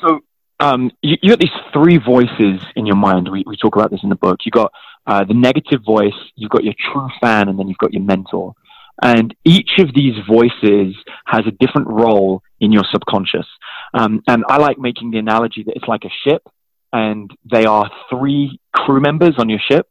so 0.00 0.20
um, 0.62 0.92
you, 1.02 1.16
you 1.22 1.30
got 1.30 1.40
these 1.40 1.50
three 1.72 1.98
voices 1.98 2.60
in 2.76 2.86
your 2.86 2.94
mind. 2.94 3.28
We, 3.28 3.42
we 3.46 3.56
talk 3.56 3.74
about 3.74 3.90
this 3.90 4.02
in 4.04 4.08
the 4.08 4.14
book. 4.14 4.40
You 4.44 4.52
got 4.52 4.72
uh, 5.06 5.24
the 5.24 5.34
negative 5.34 5.82
voice, 5.84 6.14
you've 6.36 6.50
got 6.50 6.62
your 6.62 6.74
true 6.92 7.08
fan, 7.20 7.48
and 7.48 7.58
then 7.58 7.66
you've 7.66 7.78
got 7.78 7.92
your 7.92 8.02
mentor. 8.02 8.54
And 9.02 9.34
each 9.44 9.72
of 9.80 9.92
these 9.94 10.14
voices 10.28 10.94
has 11.26 11.42
a 11.46 11.50
different 11.50 11.88
role 11.88 12.42
in 12.60 12.70
your 12.70 12.84
subconscious. 12.92 13.46
Um, 13.92 14.22
and 14.28 14.44
I 14.48 14.58
like 14.58 14.78
making 14.78 15.10
the 15.10 15.18
analogy 15.18 15.64
that 15.64 15.74
it's 15.74 15.88
like 15.88 16.04
a 16.04 16.10
ship, 16.24 16.46
and 16.92 17.30
they 17.50 17.64
are 17.64 17.90
three 18.08 18.60
crew 18.72 19.00
members 19.00 19.34
on 19.38 19.48
your 19.48 19.58
ship, 19.68 19.88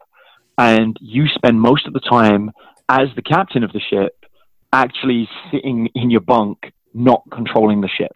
and 0.58 0.96
you 1.02 1.28
spend 1.36 1.60
most 1.60 1.88
of 1.88 1.94
the 1.94 2.00
time 2.00 2.52
as 2.88 3.10
the 3.16 3.22
captain 3.22 3.64
of 3.64 3.74
the 3.74 3.82
ship 3.82 4.26
actually 4.72 5.28
sitting 5.52 5.90
in 5.94 6.10
your 6.10 6.22
bunk, 6.22 6.72
not 6.94 7.24
controlling 7.32 7.82
the 7.82 7.90
ship. 7.90 8.14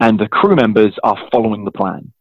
And 0.00 0.18
the 0.18 0.28
crew 0.28 0.54
members 0.54 0.94
are 1.02 1.16
following 1.32 1.64
the 1.64 1.70
plan. 1.70 2.12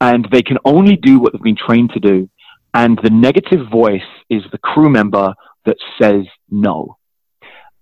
And 0.00 0.28
they 0.30 0.42
can 0.42 0.58
only 0.66 0.96
do 0.96 1.18
what 1.18 1.32
they've 1.32 1.40
been 1.40 1.56
trained 1.56 1.92
to 1.94 2.00
do. 2.00 2.28
And 2.74 2.98
the 3.02 3.10
negative 3.10 3.68
voice 3.70 4.02
is 4.28 4.42
the 4.52 4.58
crew 4.58 4.90
member 4.90 5.32
that 5.64 5.76
says 5.98 6.26
no. 6.50 6.98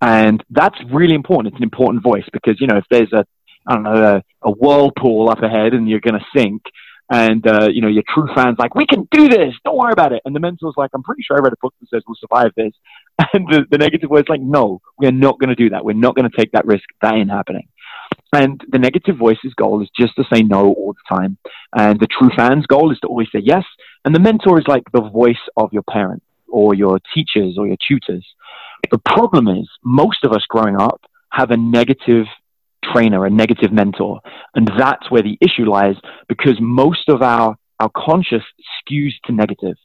And 0.03 0.43
that's 0.51 0.77
really 0.93 1.15
important. 1.15 1.55
It's 1.55 1.61
an 1.61 1.63
important 1.63 2.03
voice 2.03 2.25
because, 2.33 2.61
you 2.61 2.67
know, 2.67 2.77
if 2.77 2.85
there's 2.91 3.13
a, 3.13 3.25
I 3.67 3.75
don't 3.75 3.85
know, 3.85 4.17
a, 4.43 4.49
a 4.49 4.51
whirlpool 4.51 5.31
up 5.31 5.43
ahead 5.43 5.75
and 5.75 5.89
you're 5.89 6.01
going 6.01 6.19
to 6.19 6.39
sink, 6.39 6.63
and, 7.09 7.47
uh, 7.47 7.69
you 7.71 7.83
know, 7.83 7.89
your 7.89 8.03
true 8.13 8.27
fan's 8.35 8.59
like, 8.59 8.75
we 8.75 8.87
can 8.87 9.07
do 9.13 9.29
this. 9.29 9.53
Don't 9.65 9.77
worry 9.77 9.93
about 9.93 10.13
it. 10.13 10.23
And 10.25 10.35
the 10.35 10.41
mentor's 10.41 10.75
like, 10.77 10.91
I'm 10.95 11.03
pretty 11.03 11.23
sure 11.23 11.37
I 11.37 11.41
read 11.41 11.53
a 11.53 11.57
book 11.61 11.75
that 11.81 11.91
says 11.91 12.03
we'll 12.07 12.17
survive 12.19 12.53
this. 12.57 12.73
And 13.35 13.47
the, 13.47 13.67
the 13.71 13.79
negative 13.79 14.09
voice 14.09 14.25
like, 14.29 14.41
no, 14.41 14.81
we're 14.99 15.13
not 15.13 15.39
going 15.39 15.51
to 15.51 15.55
do 15.55 15.71
that. 15.71 15.85
We're 15.85 15.93
not 15.93 16.17
going 16.17 16.29
to 16.29 16.37
take 16.37 16.53
that 16.53 16.67
risk. 16.67 16.85
That 17.03 17.15
ain't 17.15 17.31
happening. 17.31 17.69
And 18.33 18.61
the 18.69 18.79
negative 18.79 19.17
voice's 19.19 19.53
goal 19.55 19.83
is 19.83 19.91
just 19.99 20.17
to 20.17 20.25
say 20.33 20.43
no 20.43 20.73
all 20.73 20.95
the 20.95 21.17
time. 21.17 21.37
And 21.77 22.01
the 22.01 22.07
true 22.07 22.31
fan's 22.35 22.67
goal 22.67 22.91
is 22.91 22.99
to 23.01 23.09
always 23.09 23.29
say 23.31 23.41
yes. 23.45 23.65
And 24.05 24.15
the 24.15 24.21
mentor 24.21 24.59
is 24.59 24.65
like 24.67 24.85
the 24.93 25.03
voice 25.03 25.37
of 25.57 25.73
your 25.73 25.83
parent 25.83 26.23
or 26.49 26.75
your 26.75 26.99
teachers 27.15 27.57
or 27.59 27.67
your 27.67 27.77
tutors. 27.87 28.27
The 28.91 28.99
problem 28.99 29.49
is, 29.49 29.69
most 29.85 30.25
of 30.25 30.33
us 30.33 30.45
growing 30.49 30.77
up 30.77 31.01
have 31.31 31.51
a 31.51 31.57
negative 31.57 32.27
trainer, 32.85 33.25
a 33.25 33.31
negative 33.31 33.73
mentor. 33.73 34.21
And 34.55 34.71
that's 34.79 35.11
where 35.11 35.23
the 35.23 35.39
issue 35.41 35.65
lies 35.65 35.97
because 36.29 36.57
most 36.61 37.09
of 37.09 37.23
our, 37.23 37.57
our 37.81 37.91
conscious 37.97 38.43
skews 38.81 39.13
to 39.25 39.33
negative. 39.33 39.77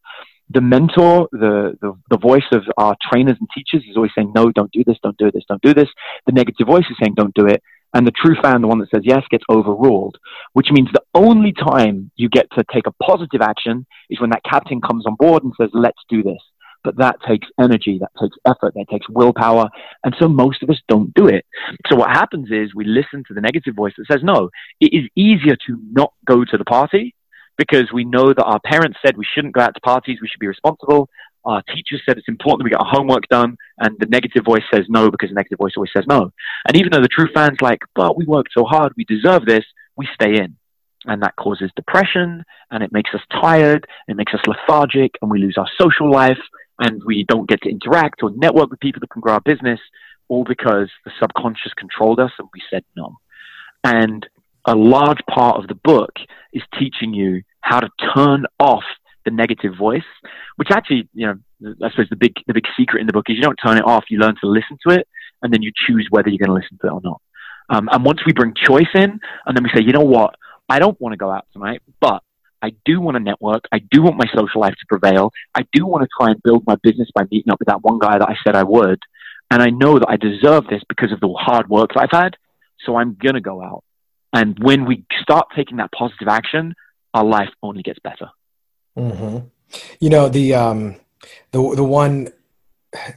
The 0.50 0.62
mentor, 0.62 1.28
the, 1.32 1.78
the, 1.82 1.94
the 2.10 2.18
voice 2.18 2.46
of 2.54 2.64
our 2.78 2.96
trainers 3.12 3.36
and 3.40 3.50
teachers 3.54 3.88
is 3.90 3.98
always 3.98 4.12
saying, 4.16 4.32
no, 4.34 4.52
don't 4.52 4.72
do 4.72 4.84
this, 4.86 4.98
don't 5.04 5.18
do 5.18 5.30
this, 5.32 5.44
don't 5.48 5.62
do 5.62 5.74
this. 5.74 5.90
The 6.26 6.32
negative 6.32 6.68
voice 6.68 6.86
is 6.90 6.96
saying, 7.02 7.16
don't 7.16 7.34
do 7.34 7.46
it. 7.48 7.62
And 7.94 8.06
the 8.06 8.12
true 8.12 8.36
fan, 8.42 8.62
the 8.62 8.68
one 8.68 8.80
that 8.80 8.90
says 8.94 9.04
yes, 9.04 9.24
gets 9.30 9.44
overruled, 9.50 10.18
which 10.54 10.68
means 10.72 10.90
the 10.92 11.04
only 11.14 11.54
time 11.54 12.12
you 12.16 12.30
get 12.30 12.48
to 12.58 12.64
take 12.72 12.86
a 12.88 12.92
positive 13.04 13.42
action 13.42 13.86
is 14.10 14.20
when 14.20 14.30
that 14.32 14.44
captain 14.44 14.82
comes 14.82 15.06
on 15.06 15.16
board 15.16 15.44
and 15.44 15.54
says, 15.60 15.70
let's 15.74 16.00
do 16.10 16.22
this. 16.24 16.42
But 16.88 17.00
that 17.00 17.18
takes 17.28 17.50
energy, 17.60 18.00
that 18.00 18.12
takes 18.18 18.38
effort, 18.46 18.74
that 18.76 18.86
takes 18.90 19.10
willpower. 19.10 19.70
And 20.06 20.16
so 20.18 20.30
most 20.30 20.64
of 20.64 20.70
us 20.70 20.78
don't 20.88 21.14
do 21.16 21.28
it. 21.28 21.46
So 21.90 21.98
what 21.98 22.12
happens 22.12 22.48
is 22.50 22.74
we 22.74 22.86
listen 22.86 23.26
to 23.28 23.34
the 23.34 23.42
negative 23.42 23.76
voice 23.76 23.92
that 23.98 24.06
says, 24.10 24.24
no, 24.24 24.50
it 24.80 24.94
is 24.94 25.10
easier 25.14 25.58
to 25.68 25.78
not 25.92 26.14
go 26.26 26.46
to 26.46 26.58
the 26.58 26.64
party 26.64 27.14
because 27.58 27.92
we 27.92 28.06
know 28.06 28.28
that 28.34 28.46
our 28.46 28.62
parents 28.62 29.00
said 29.06 29.18
we 29.18 29.28
shouldn't 29.36 29.54
go 29.54 29.60
out 29.60 29.74
to 29.74 29.82
parties, 29.82 30.20
we 30.22 30.30
should 30.30 30.40
be 30.40 30.48
responsible. 30.48 31.10
Our 31.44 31.62
teachers 31.64 32.02
said 32.06 32.18
it's 32.18 32.30
important 32.30 32.60
that 32.60 32.64
we 32.64 32.70
get 32.70 32.80
our 32.80 32.90
homework 32.90 33.28
done, 33.28 33.58
and 33.80 33.98
the 34.00 34.06
negative 34.06 34.46
voice 34.46 34.64
says 34.74 34.86
no 34.88 35.12
because 35.12 35.28
the 35.28 35.36
negative 35.36 35.58
voice 35.58 35.74
always 35.76 35.92
says 35.94 36.06
no. 36.08 36.32
And 36.66 36.78
even 36.78 36.94
though 36.94 37.02
the 37.02 37.10
true 37.10 37.28
fan's 37.34 37.60
like, 37.60 37.80
but 37.96 38.16
we 38.16 38.26
worked 38.26 38.52
so 38.58 38.64
hard, 38.64 38.94
we 38.96 39.04
deserve 39.04 39.46
this, 39.46 39.66
we 39.98 40.08
stay 40.14 40.38
in. 40.38 40.56
And 41.06 41.22
that 41.22 41.36
causes 41.36 41.70
depression, 41.76 42.46
and 42.72 42.82
it 42.82 42.94
makes 42.94 43.12
us 43.14 43.22
tired, 43.30 43.88
it 44.08 44.16
makes 44.16 44.34
us 44.34 44.42
lethargic, 44.48 45.12
and 45.22 45.30
we 45.30 45.40
lose 45.40 45.58
our 45.58 45.70
social 45.80 46.10
life, 46.10 46.40
and 46.80 47.02
we 47.06 47.26
don't 47.28 47.50
get 47.50 47.62
to 47.64 47.70
interact 47.70 48.24
or 48.24 48.32
network 48.32 48.70
with 48.70 48.80
people 48.80 49.00
that 49.00 49.10
can 49.10 49.22
grow 49.22 49.34
our 49.34 49.42
business, 49.42 49.80
all 50.28 50.44
because 50.44 50.90
the 51.06 51.12
subconscious 51.20 51.74
controlled 51.78 52.20
us 52.20 52.32
and 52.40 52.48
we 52.54 52.62
said 52.70 52.84
no. 52.96 53.18
And 53.84 54.28
a 54.66 54.76
large 54.76 55.22
part 55.30 55.58
of 55.58 55.68
the 55.68 55.76
book 55.76 56.12
is 56.54 56.62
teaching 56.78 57.14
you 57.14 57.42
how 57.62 57.80
to 57.80 57.90
turn 58.14 58.46
off 58.60 58.84
the 59.26 59.32
negative 59.32 59.74
voice, 59.78 60.02
which 60.58 60.70
actually, 60.72 61.10
you 61.14 61.28
know, 61.28 61.76
I 61.84 61.90
suppose 61.90 62.08
the 62.10 62.16
big 62.16 62.34
the 62.48 62.54
big 62.54 62.66
secret 62.78 63.02
in 63.02 63.08
the 63.08 63.14
book 63.14 63.26
is 63.30 63.36
you 63.36 63.42
don't 63.42 63.60
turn 63.64 63.78
it 63.78 63.86
off, 63.86 64.06
you 64.10 64.20
learn 64.20 64.36
to 64.42 64.48
listen 64.48 64.78
to 64.88 64.96
it, 64.96 65.08
and 65.42 65.54
then 65.54 65.62
you 65.62 65.72
choose 65.88 66.08
whether 66.10 66.30
you're 66.30 66.46
going 66.46 66.56
to 66.56 66.62
listen 66.62 66.78
to 66.82 66.88
it 66.88 66.92
or 66.92 67.02
not. 67.04 67.22
Um, 67.70 67.90
and 67.92 68.06
once 68.06 68.20
we 68.26 68.34
bring 68.34 68.54
choice 68.56 68.88
in, 68.94 69.20
and 69.46 69.56
then 69.56 69.64
we 69.64 69.70
say, 69.76 69.84
you 69.84 69.92
know 69.92 70.02
what, 70.02 70.36
I 70.70 70.80
don't 70.80 71.00
want 71.02 71.14
to 71.14 71.18
go 71.18 71.32
out 71.32 71.46
tonight, 71.52 71.82
but 72.00 72.24
I 72.62 72.72
do 72.86 73.00
want 73.00 73.16
to 73.16 73.24
network. 73.24 73.66
I 73.72 73.80
do 73.80 74.02
want 74.02 74.18
my 74.18 74.26
social 74.36 74.62
life 74.62 74.74
to 74.74 74.86
prevail. 74.88 75.32
I 75.54 75.66
do 75.74 75.86
want 75.86 76.04
to 76.04 76.10
try 76.18 76.32
and 76.32 76.42
build 76.44 76.64
my 76.66 76.76
business 76.82 77.10
by 77.14 77.24
meeting 77.32 77.52
up 77.52 77.60
with 77.60 77.68
that 77.68 77.82
one 77.82 78.00
guy 78.00 78.18
that 78.18 78.28
I 78.28 78.36
said 78.44 78.56
I 78.56 78.64
would. 78.64 79.00
And 79.52 79.62
I 79.62 79.70
know 79.70 80.00
that 80.00 80.10
I 80.10 80.18
deserve 80.18 80.68
this 80.68 80.82
because 80.90 81.12
of 81.12 81.20
the 81.20 81.30
hard 81.30 81.70
work 81.70 81.92
that 81.94 82.02
I've 82.02 82.20
had. 82.20 82.36
So 82.86 82.96
I'm 82.96 83.16
going 83.16 83.36
to 83.36 83.42
go 83.42 83.62
out. 83.62 83.84
And 84.34 84.58
when 84.62 84.86
we 84.86 85.06
start 85.22 85.48
taking 85.56 85.78
that 85.78 85.92
positive 85.92 86.28
action, 86.28 86.74
our 87.14 87.24
life 87.24 87.50
only 87.64 87.82
gets 87.82 88.00
better. 88.00 88.30
Mm-hmm. 88.98 89.48
You 90.00 90.10
know, 90.10 90.30
the, 90.30 90.56
um, 90.56 90.96
the, 91.52 91.76
the 91.76 91.84
one 91.84 92.30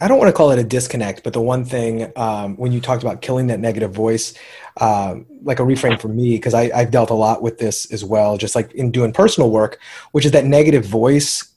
I 0.01 0.09
don't 0.09 0.19
want 0.19 0.29
to 0.29 0.33
call 0.33 0.51
it 0.51 0.59
a 0.59 0.65
disconnect, 0.65 1.23
but 1.23 1.33
the 1.33 1.41
one 1.41 1.65
thing 1.65 2.13
um, 2.17 2.57
when 2.57 2.73
you 2.73 2.81
talked 2.81 3.03
about 3.03 3.23
killing 3.23 3.47
that 3.49 3.61
negative 3.61 3.93
voice, 3.93 4.35
uh, 4.79 5.17
like 5.43 5.61
a 5.61 5.63
reframe 5.63 6.01
for 6.01 6.09
me, 6.09 6.37
because 6.37 6.55
I've 6.55 6.91
dealt 6.91 7.11
a 7.11 7.15
lot 7.15 7.43
with 7.43 7.59
this 7.59 7.91
as 7.93 8.05
well, 8.05 8.37
just 8.37 8.55
like 8.55 8.73
in 8.73 8.91
doing 8.91 9.13
personal 9.13 9.51
work, 9.51 9.79
which 10.13 10.25
is 10.25 10.33
that 10.33 10.45
negative 10.45 10.85
voice 10.85 11.51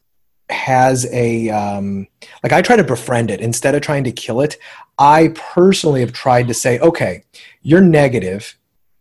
has 0.50 1.12
a 1.14 1.50
um, 1.50 2.08
like 2.44 2.52
I 2.52 2.62
try 2.62 2.76
to 2.76 2.84
befriend 2.84 3.32
it 3.32 3.42
instead 3.42 3.76
of 3.76 3.82
trying 3.82 4.04
to 4.06 4.12
kill 4.12 4.42
it. 4.42 4.58
I 5.00 5.34
personally 5.36 6.02
have 6.02 6.14
tried 6.14 6.48
to 6.48 6.54
say, 6.54 6.80
okay, 6.80 7.24
you're 7.62 7.82
negative, 7.82 8.56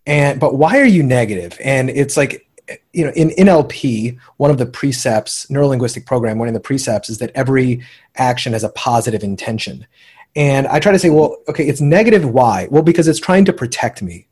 and 0.06 0.40
but 0.40 0.54
why 0.54 0.78
are 0.80 0.86
you 0.86 1.02
negative? 1.02 1.58
And 1.62 1.90
it's 1.90 2.16
like 2.16 2.46
you 2.92 3.04
know, 3.04 3.12
in 3.12 3.30
NLP, 3.30 4.18
one 4.36 4.50
of 4.50 4.58
the 4.58 4.66
precepts, 4.66 5.46
neurolinguistic 5.46 6.06
program, 6.06 6.38
one 6.38 6.48
of 6.48 6.54
the 6.54 6.60
precepts 6.60 7.10
is 7.10 7.18
that 7.18 7.32
every 7.34 7.82
action 8.16 8.52
has 8.52 8.64
a 8.64 8.68
positive 8.70 9.22
intention. 9.22 9.86
And 10.34 10.66
I 10.66 10.78
try 10.78 10.92
to 10.92 10.98
say, 10.98 11.10
well, 11.10 11.38
okay, 11.48 11.66
it's 11.66 11.80
negative. 11.80 12.28
Why? 12.28 12.68
Well, 12.70 12.82
because 12.82 13.08
it's 13.08 13.20
trying 13.20 13.44
to 13.46 13.52
protect 13.52 14.02
me, 14.02 14.28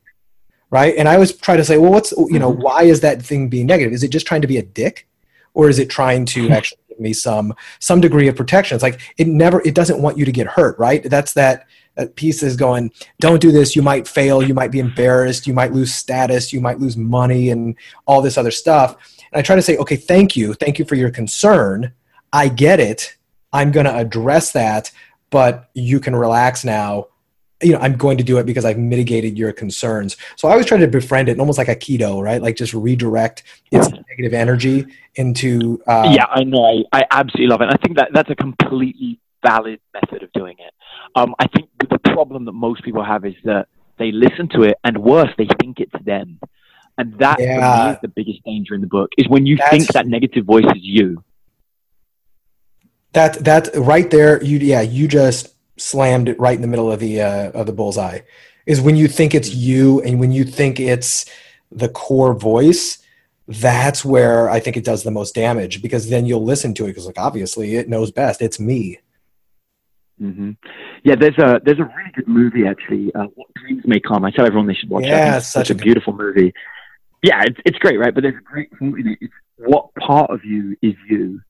right? 0.69 0.95
And 0.97 1.07
I 1.07 1.13
always 1.13 1.33
try 1.33 1.57
to 1.57 1.63
say, 1.63 1.77
well, 1.77 1.91
what's 1.91 2.11
you 2.11 2.39
know, 2.39 2.51
mm-hmm. 2.51 2.61
why 2.61 2.83
is 2.83 3.01
that 3.01 3.21
thing 3.21 3.49
being 3.49 3.67
negative? 3.67 3.93
Is 3.93 4.03
it 4.03 4.09
just 4.09 4.25
trying 4.25 4.41
to 4.41 4.47
be 4.47 4.57
a 4.57 4.63
dick, 4.63 5.07
or 5.53 5.69
is 5.69 5.77
it 5.77 5.89
trying 5.89 6.25
to 6.27 6.49
actually 6.49 6.79
give 6.89 6.99
me 6.99 7.13
some 7.13 7.53
some 7.79 8.01
degree 8.01 8.27
of 8.27 8.35
protection? 8.35 8.75
It's 8.75 8.83
like 8.83 8.99
it 9.17 9.27
never, 9.27 9.61
it 9.61 9.75
doesn't 9.75 10.01
want 10.01 10.17
you 10.17 10.25
to 10.25 10.31
get 10.31 10.47
hurt, 10.47 10.77
right? 10.79 11.03
That's 11.03 11.33
that 11.33 11.67
that 11.95 12.15
piece 12.15 12.41
is 12.43 12.55
going, 12.55 12.91
don't 13.19 13.41
do 13.41 13.51
this. 13.51 13.75
You 13.75 13.81
might 13.81 14.07
fail. 14.07 14.41
You 14.41 14.53
might 14.53 14.71
be 14.71 14.79
embarrassed. 14.79 15.45
You 15.45 15.53
might 15.53 15.73
lose 15.73 15.93
status. 15.93 16.53
You 16.53 16.61
might 16.61 16.79
lose 16.79 16.97
money 16.97 17.49
and 17.49 17.75
all 18.05 18.21
this 18.21 18.37
other 18.37 18.51
stuff. 18.51 18.95
And 19.31 19.39
I 19.39 19.41
try 19.41 19.55
to 19.55 19.61
say, 19.61 19.77
okay, 19.77 19.95
thank 19.95 20.35
you. 20.35 20.53
Thank 20.53 20.79
you 20.79 20.85
for 20.85 20.95
your 20.95 21.11
concern. 21.11 21.93
I 22.33 22.47
get 22.47 22.79
it. 22.79 23.17
I'm 23.53 23.71
going 23.71 23.85
to 23.85 23.95
address 23.95 24.53
that, 24.53 24.91
but 25.29 25.69
you 25.73 25.99
can 25.99 26.15
relax 26.15 26.63
now. 26.63 27.07
You 27.61 27.73
know, 27.73 27.79
I'm 27.79 27.95
going 27.95 28.17
to 28.17 28.23
do 28.23 28.39
it 28.39 28.45
because 28.45 28.65
I've 28.65 28.79
mitigated 28.79 29.37
your 29.37 29.51
concerns. 29.53 30.17
So 30.35 30.47
I 30.47 30.51
always 30.51 30.65
try 30.65 30.77
to 30.77 30.87
befriend 30.87 31.29
it, 31.29 31.39
almost 31.39 31.57
like 31.57 31.67
aikido, 31.67 32.23
right? 32.23 32.41
Like 32.41 32.55
just 32.55 32.73
redirect 32.73 33.43
its 33.71 33.89
negative 33.89 34.33
energy 34.33 34.85
into. 35.15 35.81
Uh, 35.85 36.11
yeah, 36.15 36.25
I 36.29 36.43
know. 36.43 36.63
I, 36.63 36.99
I 36.99 37.05
absolutely 37.11 37.47
love 37.47 37.61
it. 37.61 37.69
I 37.69 37.75
think 37.75 37.97
that 37.97 38.09
that's 38.13 38.31
a 38.31 38.35
completely 38.35 39.19
valid 39.45 39.79
method 39.93 40.23
of 40.23 40.31
doing 40.31 40.55
it. 40.57 40.73
Um, 41.15 41.35
I 41.39 41.47
think 41.47 41.69
the 41.89 41.99
problem 41.99 42.45
that 42.45 42.53
most 42.53 42.83
people 42.83 43.03
have 43.03 43.25
is 43.25 43.35
that 43.43 43.67
they 43.97 44.11
listen 44.11 44.47
to 44.49 44.63
it, 44.63 44.77
and 44.83 44.97
worse, 44.97 45.29
they 45.37 45.47
think 45.59 45.79
it's 45.79 45.93
them. 46.03 46.39
And 46.97 47.17
that 47.19 47.39
yeah. 47.39 47.93
is 47.93 47.97
the 48.01 48.07
biggest 48.07 48.43
danger 48.43 48.75
in 48.75 48.81
the 48.81 48.87
book 48.87 49.11
is 49.17 49.27
when 49.27 49.45
you 49.45 49.57
That's, 49.57 49.69
think 49.69 49.87
that 49.93 50.07
negative 50.07 50.45
voice 50.45 50.65
is 50.65 50.81
you. 50.81 51.23
That 53.13 53.43
that 53.43 53.69
right 53.75 54.09
there, 54.09 54.41
you 54.43 54.57
yeah, 54.59 54.81
you 54.81 55.07
just 55.07 55.53
slammed 55.77 56.29
it 56.29 56.39
right 56.39 56.55
in 56.55 56.61
the 56.61 56.67
middle 56.67 56.91
of 56.91 56.99
the 56.99 57.21
uh, 57.21 57.51
of 57.51 57.65
the 57.65 57.73
bullseye. 57.73 58.19
Is 58.65 58.79
when 58.79 58.95
you 58.95 59.07
think 59.07 59.33
it's 59.33 59.53
you, 59.53 60.01
and 60.01 60.19
when 60.19 60.31
you 60.31 60.43
think 60.43 60.79
it's 60.79 61.25
the 61.71 61.89
core 61.89 62.33
voice, 62.33 62.99
that's 63.47 64.05
where 64.05 64.49
I 64.49 64.59
think 64.59 64.77
it 64.77 64.85
does 64.85 65.03
the 65.03 65.11
most 65.11 65.35
damage 65.35 65.81
because 65.81 66.09
then 66.09 66.25
you'll 66.25 66.43
listen 66.43 66.73
to 66.75 66.85
it 66.85 66.89
because 66.89 67.05
like 67.05 67.19
obviously 67.19 67.75
it 67.75 67.89
knows 67.89 68.11
best. 68.11 68.41
It's 68.41 68.59
me. 68.59 68.99
Mm-hmm. 70.21 70.51
Yeah, 71.03 71.15
there's 71.15 71.37
a 71.37 71.59
there's 71.63 71.79
a 71.79 71.83
really 71.83 72.11
good 72.13 72.27
movie 72.27 72.67
actually. 72.67 73.13
Uh, 73.15 73.25
what 73.35 73.47
Dreams 73.55 73.83
May 73.85 73.99
Come. 73.99 74.23
I 74.23 74.31
tell 74.31 74.45
everyone 74.45 74.67
they 74.67 74.73
should 74.73 74.89
watch 74.89 75.05
yeah, 75.05 75.35
it. 75.35 75.37
It's 75.37 75.47
such, 75.47 75.69
a, 75.69 75.75
beautiful 75.75 76.13
movie. 76.13 76.53
Yeah, 77.23 77.41
it's 77.43 77.59
it's 77.65 77.77
great, 77.79 77.99
right? 77.99 78.13
But 78.13 78.21
there's 78.21 78.37
a 78.37 78.43
great 78.43 78.69
quote 78.77 78.99
in 78.99 79.07
it. 79.07 79.17
It's 79.21 79.33
what 79.57 79.93
part 79.95 80.29
of 80.29 80.45
you 80.45 80.77
is 80.81 80.93
you? 81.09 81.41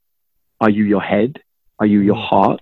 Are 0.62 0.70
you 0.70 0.84
your 0.86 1.02
head? 1.02 1.40
Are 1.80 1.86
you 1.86 2.00
your 2.00 2.16
mm. 2.16 2.28
heart? 2.28 2.62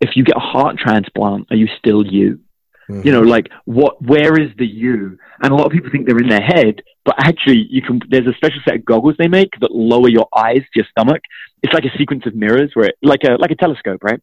If 0.00 0.16
you 0.16 0.24
get 0.24 0.36
a 0.36 0.40
heart 0.40 0.78
transplant, 0.78 1.48
are 1.50 1.56
you 1.56 1.68
still 1.78 2.06
you? 2.06 2.40
Mm-hmm. 2.88 3.06
You 3.06 3.12
know, 3.12 3.22
like 3.22 3.50
what? 3.64 4.00
Where 4.02 4.38
is 4.40 4.50
the 4.56 4.66
you? 4.66 5.18
And 5.42 5.52
a 5.52 5.56
lot 5.56 5.66
of 5.66 5.72
people 5.72 5.90
think 5.90 6.06
they're 6.06 6.18
in 6.18 6.28
their 6.28 6.40
head, 6.40 6.82
but 7.04 7.16
actually, 7.18 7.66
you 7.68 7.82
can. 7.82 8.00
There's 8.08 8.26
a 8.26 8.34
special 8.34 8.60
set 8.66 8.76
of 8.76 8.84
goggles 8.84 9.16
they 9.18 9.28
make 9.28 9.50
that 9.60 9.72
lower 9.72 10.08
your 10.08 10.28
eyes 10.34 10.60
to 10.60 10.76
your 10.76 10.86
stomach. 10.90 11.22
It's 11.62 11.72
like 11.72 11.84
a 11.84 11.98
sequence 11.98 12.24
of 12.26 12.34
mirrors, 12.34 12.70
where 12.74 12.86
it, 12.86 12.96
like 13.02 13.24
a 13.24 13.32
like 13.32 13.50
a 13.50 13.56
telescope, 13.56 14.04
right? 14.04 14.20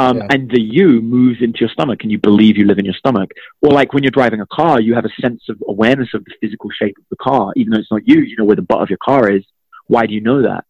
Um, 0.00 0.16
yeah. 0.16 0.28
And 0.30 0.50
the 0.50 0.62
you 0.62 1.02
moves 1.02 1.42
into 1.42 1.60
your 1.60 1.68
stomach 1.68 1.98
and 2.02 2.10
you 2.10 2.18
believe 2.18 2.56
you 2.56 2.64
live 2.64 2.78
in 2.78 2.86
your 2.86 2.94
stomach. 2.94 3.32
Or 3.60 3.70
like 3.70 3.92
when 3.92 4.02
you're 4.02 4.10
driving 4.10 4.40
a 4.40 4.46
car, 4.46 4.80
you 4.80 4.94
have 4.94 5.04
a 5.04 5.20
sense 5.20 5.42
of 5.50 5.62
awareness 5.68 6.08
of 6.14 6.24
the 6.24 6.32
physical 6.40 6.70
shape 6.70 6.96
of 6.96 7.04
the 7.10 7.16
car, 7.16 7.52
even 7.54 7.72
though 7.72 7.80
it's 7.80 7.90
not 7.90 8.08
you, 8.08 8.20
you 8.20 8.34
know 8.38 8.46
where 8.46 8.56
the 8.56 8.62
butt 8.62 8.80
of 8.80 8.88
your 8.88 8.98
car 9.04 9.30
is. 9.30 9.44
Why 9.88 10.06
do 10.06 10.14
you 10.14 10.22
know 10.22 10.40
that? 10.42 10.64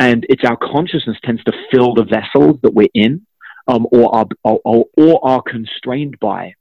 And 0.00 0.26
it's 0.28 0.42
our 0.44 0.56
consciousness 0.56 1.16
tends 1.22 1.44
to 1.44 1.52
fill 1.70 1.94
the 1.94 2.02
vessels 2.02 2.58
that 2.62 2.74
we're 2.74 2.88
in 2.94 3.24
um, 3.68 3.86
or, 3.92 4.12
are, 4.12 4.26
or, 4.42 4.86
or 4.96 5.24
are 5.24 5.42
constrained 5.42 6.18
by. 6.18 6.54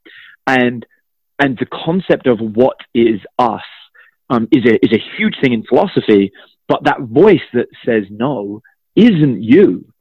And, 0.45 0.85
and 1.39 1.57
the 1.57 1.65
concept 1.65 2.27
of 2.27 2.37
what 2.39 2.77
is 2.93 3.21
us 3.39 3.63
um, 4.29 4.47
is, 4.51 4.65
a, 4.65 4.75
is 4.85 4.93
a 4.93 5.03
huge 5.17 5.33
thing 5.41 5.53
in 5.53 5.63
philosophy, 5.63 6.31
but 6.67 6.83
that 6.83 7.01
voice 7.01 7.47
that 7.53 7.69
says 7.83 8.03
no 8.11 8.61
isn't 8.95 9.41
you 9.41 9.91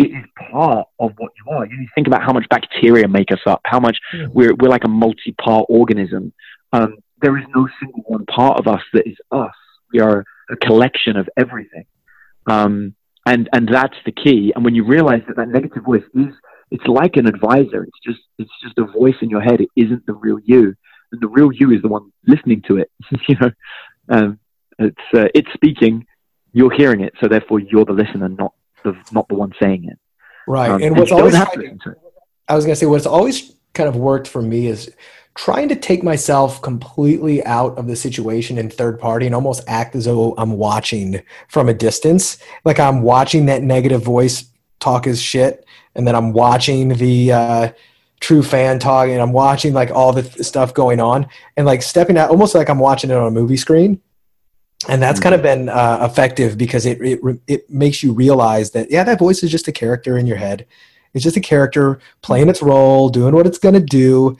it 0.00 0.10
is 0.12 0.24
part 0.50 0.86
of 0.98 1.12
what 1.18 1.32
you 1.36 1.52
are. 1.52 1.66
You 1.66 1.86
think 1.94 2.06
about 2.06 2.22
how 2.22 2.32
much 2.32 2.46
bacteria 2.48 3.06
make 3.06 3.30
us 3.30 3.40
up, 3.46 3.60
how 3.64 3.78
much 3.78 3.98
mm. 4.14 4.28
we're, 4.32 4.54
we're 4.54 4.70
like 4.70 4.84
a 4.84 4.88
multi 4.88 5.32
part 5.32 5.66
organism. 5.68 6.32
Um, 6.72 6.96
there 7.20 7.36
is 7.36 7.44
no 7.54 7.68
single 7.78 8.02
one 8.06 8.24
part 8.26 8.58
of 8.58 8.66
us 8.66 8.80
that 8.94 9.06
is 9.06 9.16
us. 9.30 9.54
We 9.92 10.00
are 10.00 10.24
a 10.50 10.56
collection 10.56 11.16
of 11.16 11.28
everything. 11.36 11.84
Um, 12.46 12.94
and, 13.26 13.48
and 13.52 13.68
that's 13.68 13.96
the 14.06 14.12
key. 14.12 14.52
And 14.54 14.64
when 14.64 14.74
you 14.74 14.84
realize 14.84 15.20
that 15.28 15.36
that 15.36 15.48
negative 15.48 15.84
voice 15.84 16.02
is, 16.14 16.32
it's 16.70 16.86
like 16.86 17.16
an 17.16 17.26
advisor. 17.26 17.84
It's 17.84 18.00
just, 18.04 18.20
it's 18.38 18.50
just 18.62 18.78
a 18.78 18.86
voice 18.86 19.16
in 19.20 19.28
your 19.28 19.42
head. 19.42 19.60
It 19.60 19.68
isn't 19.76 20.06
the 20.06 20.14
real 20.14 20.38
you. 20.42 20.74
And 21.12 21.20
the 21.20 21.28
real 21.28 21.50
you 21.52 21.72
is 21.72 21.82
the 21.82 21.88
one 21.88 22.10
listening 22.26 22.62
to 22.68 22.78
it. 22.78 22.90
you 23.28 23.36
know, 23.38 23.50
um, 24.08 24.40
it's, 24.78 24.96
uh, 25.14 25.26
it's 25.34 25.52
speaking, 25.52 26.06
you're 26.52 26.72
hearing 26.72 27.02
it. 27.02 27.12
So 27.20 27.28
therefore 27.28 27.60
you're 27.60 27.84
the 27.84 27.92
listener, 27.92 28.28
not 28.30 28.54
the 28.84 28.96
not 29.12 29.28
the 29.28 29.34
one 29.34 29.52
saying 29.60 29.84
it. 29.84 29.98
Right. 30.46 30.70
Um, 30.70 30.82
and 30.82 30.96
what's 30.96 31.12
always 31.12 31.34
I 31.34 32.54
was 32.54 32.64
going 32.64 32.74
to 32.74 32.76
say 32.76 32.86
what's 32.86 33.06
always 33.06 33.54
kind 33.74 33.88
of 33.88 33.96
worked 33.96 34.26
for 34.26 34.42
me 34.42 34.66
is 34.66 34.92
trying 35.36 35.68
to 35.68 35.76
take 35.76 36.02
myself 36.02 36.60
completely 36.60 37.44
out 37.44 37.78
of 37.78 37.86
the 37.86 37.94
situation 37.94 38.58
in 38.58 38.68
third 38.68 38.98
party 38.98 39.26
and 39.26 39.34
almost 39.34 39.62
act 39.68 39.94
as 39.94 40.06
though 40.06 40.34
I'm 40.36 40.52
watching 40.52 41.22
from 41.48 41.68
a 41.68 41.74
distance. 41.74 42.38
Like 42.64 42.80
I'm 42.80 43.02
watching 43.02 43.46
that 43.46 43.62
negative 43.62 44.02
voice 44.02 44.50
talk 44.80 45.04
his 45.04 45.22
shit, 45.22 45.64
and 45.94 46.06
then 46.06 46.14
I'm 46.14 46.32
watching 46.32 46.88
the 46.88 47.32
uh, 47.32 47.72
true 48.18 48.42
fan 48.42 48.78
talking, 48.78 49.14
and 49.14 49.22
I'm 49.22 49.32
watching 49.32 49.72
like 49.72 49.90
all 49.90 50.12
the 50.12 50.24
stuff 50.42 50.74
going 50.74 51.00
on, 51.00 51.28
and 51.56 51.66
like 51.66 51.82
stepping 51.82 52.18
out, 52.18 52.30
almost 52.30 52.54
like 52.54 52.68
I'm 52.68 52.78
watching 52.78 53.10
it 53.10 53.16
on 53.16 53.28
a 53.28 53.30
movie 53.30 53.56
screen 53.56 54.00
and 54.88 55.02
that's 55.02 55.20
kind 55.20 55.34
of 55.34 55.42
been 55.42 55.68
uh, 55.68 55.98
effective 56.10 56.56
because 56.56 56.86
it, 56.86 57.00
it 57.02 57.20
it 57.46 57.70
makes 57.70 58.02
you 58.02 58.12
realize 58.12 58.70
that 58.70 58.90
yeah 58.90 59.04
that 59.04 59.18
voice 59.18 59.42
is 59.42 59.50
just 59.50 59.68
a 59.68 59.72
character 59.72 60.16
in 60.16 60.26
your 60.26 60.38
head. 60.38 60.66
It's 61.12 61.24
just 61.24 61.36
a 61.36 61.40
character 61.40 62.00
playing 62.22 62.48
its 62.48 62.62
role 62.62 63.08
doing 63.08 63.34
what 63.34 63.46
it's 63.46 63.58
going 63.58 63.74
to 63.74 63.80
do. 63.80 64.38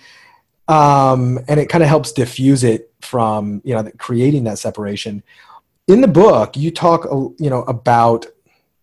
Um, 0.69 1.41
and 1.49 1.59
it 1.59 1.69
kind 1.69 1.83
of 1.83 1.89
helps 1.89 2.13
diffuse 2.13 2.63
it 2.65 2.93
from 3.01 3.61
you 3.65 3.75
know 3.75 3.91
creating 3.99 4.45
that 4.45 4.59
separation. 4.59 5.23
In 5.89 6.01
the 6.01 6.09
book 6.09 6.57
you 6.57 6.71
talk 6.71 7.05
you 7.39 7.51
know 7.51 7.63
about 7.63 8.27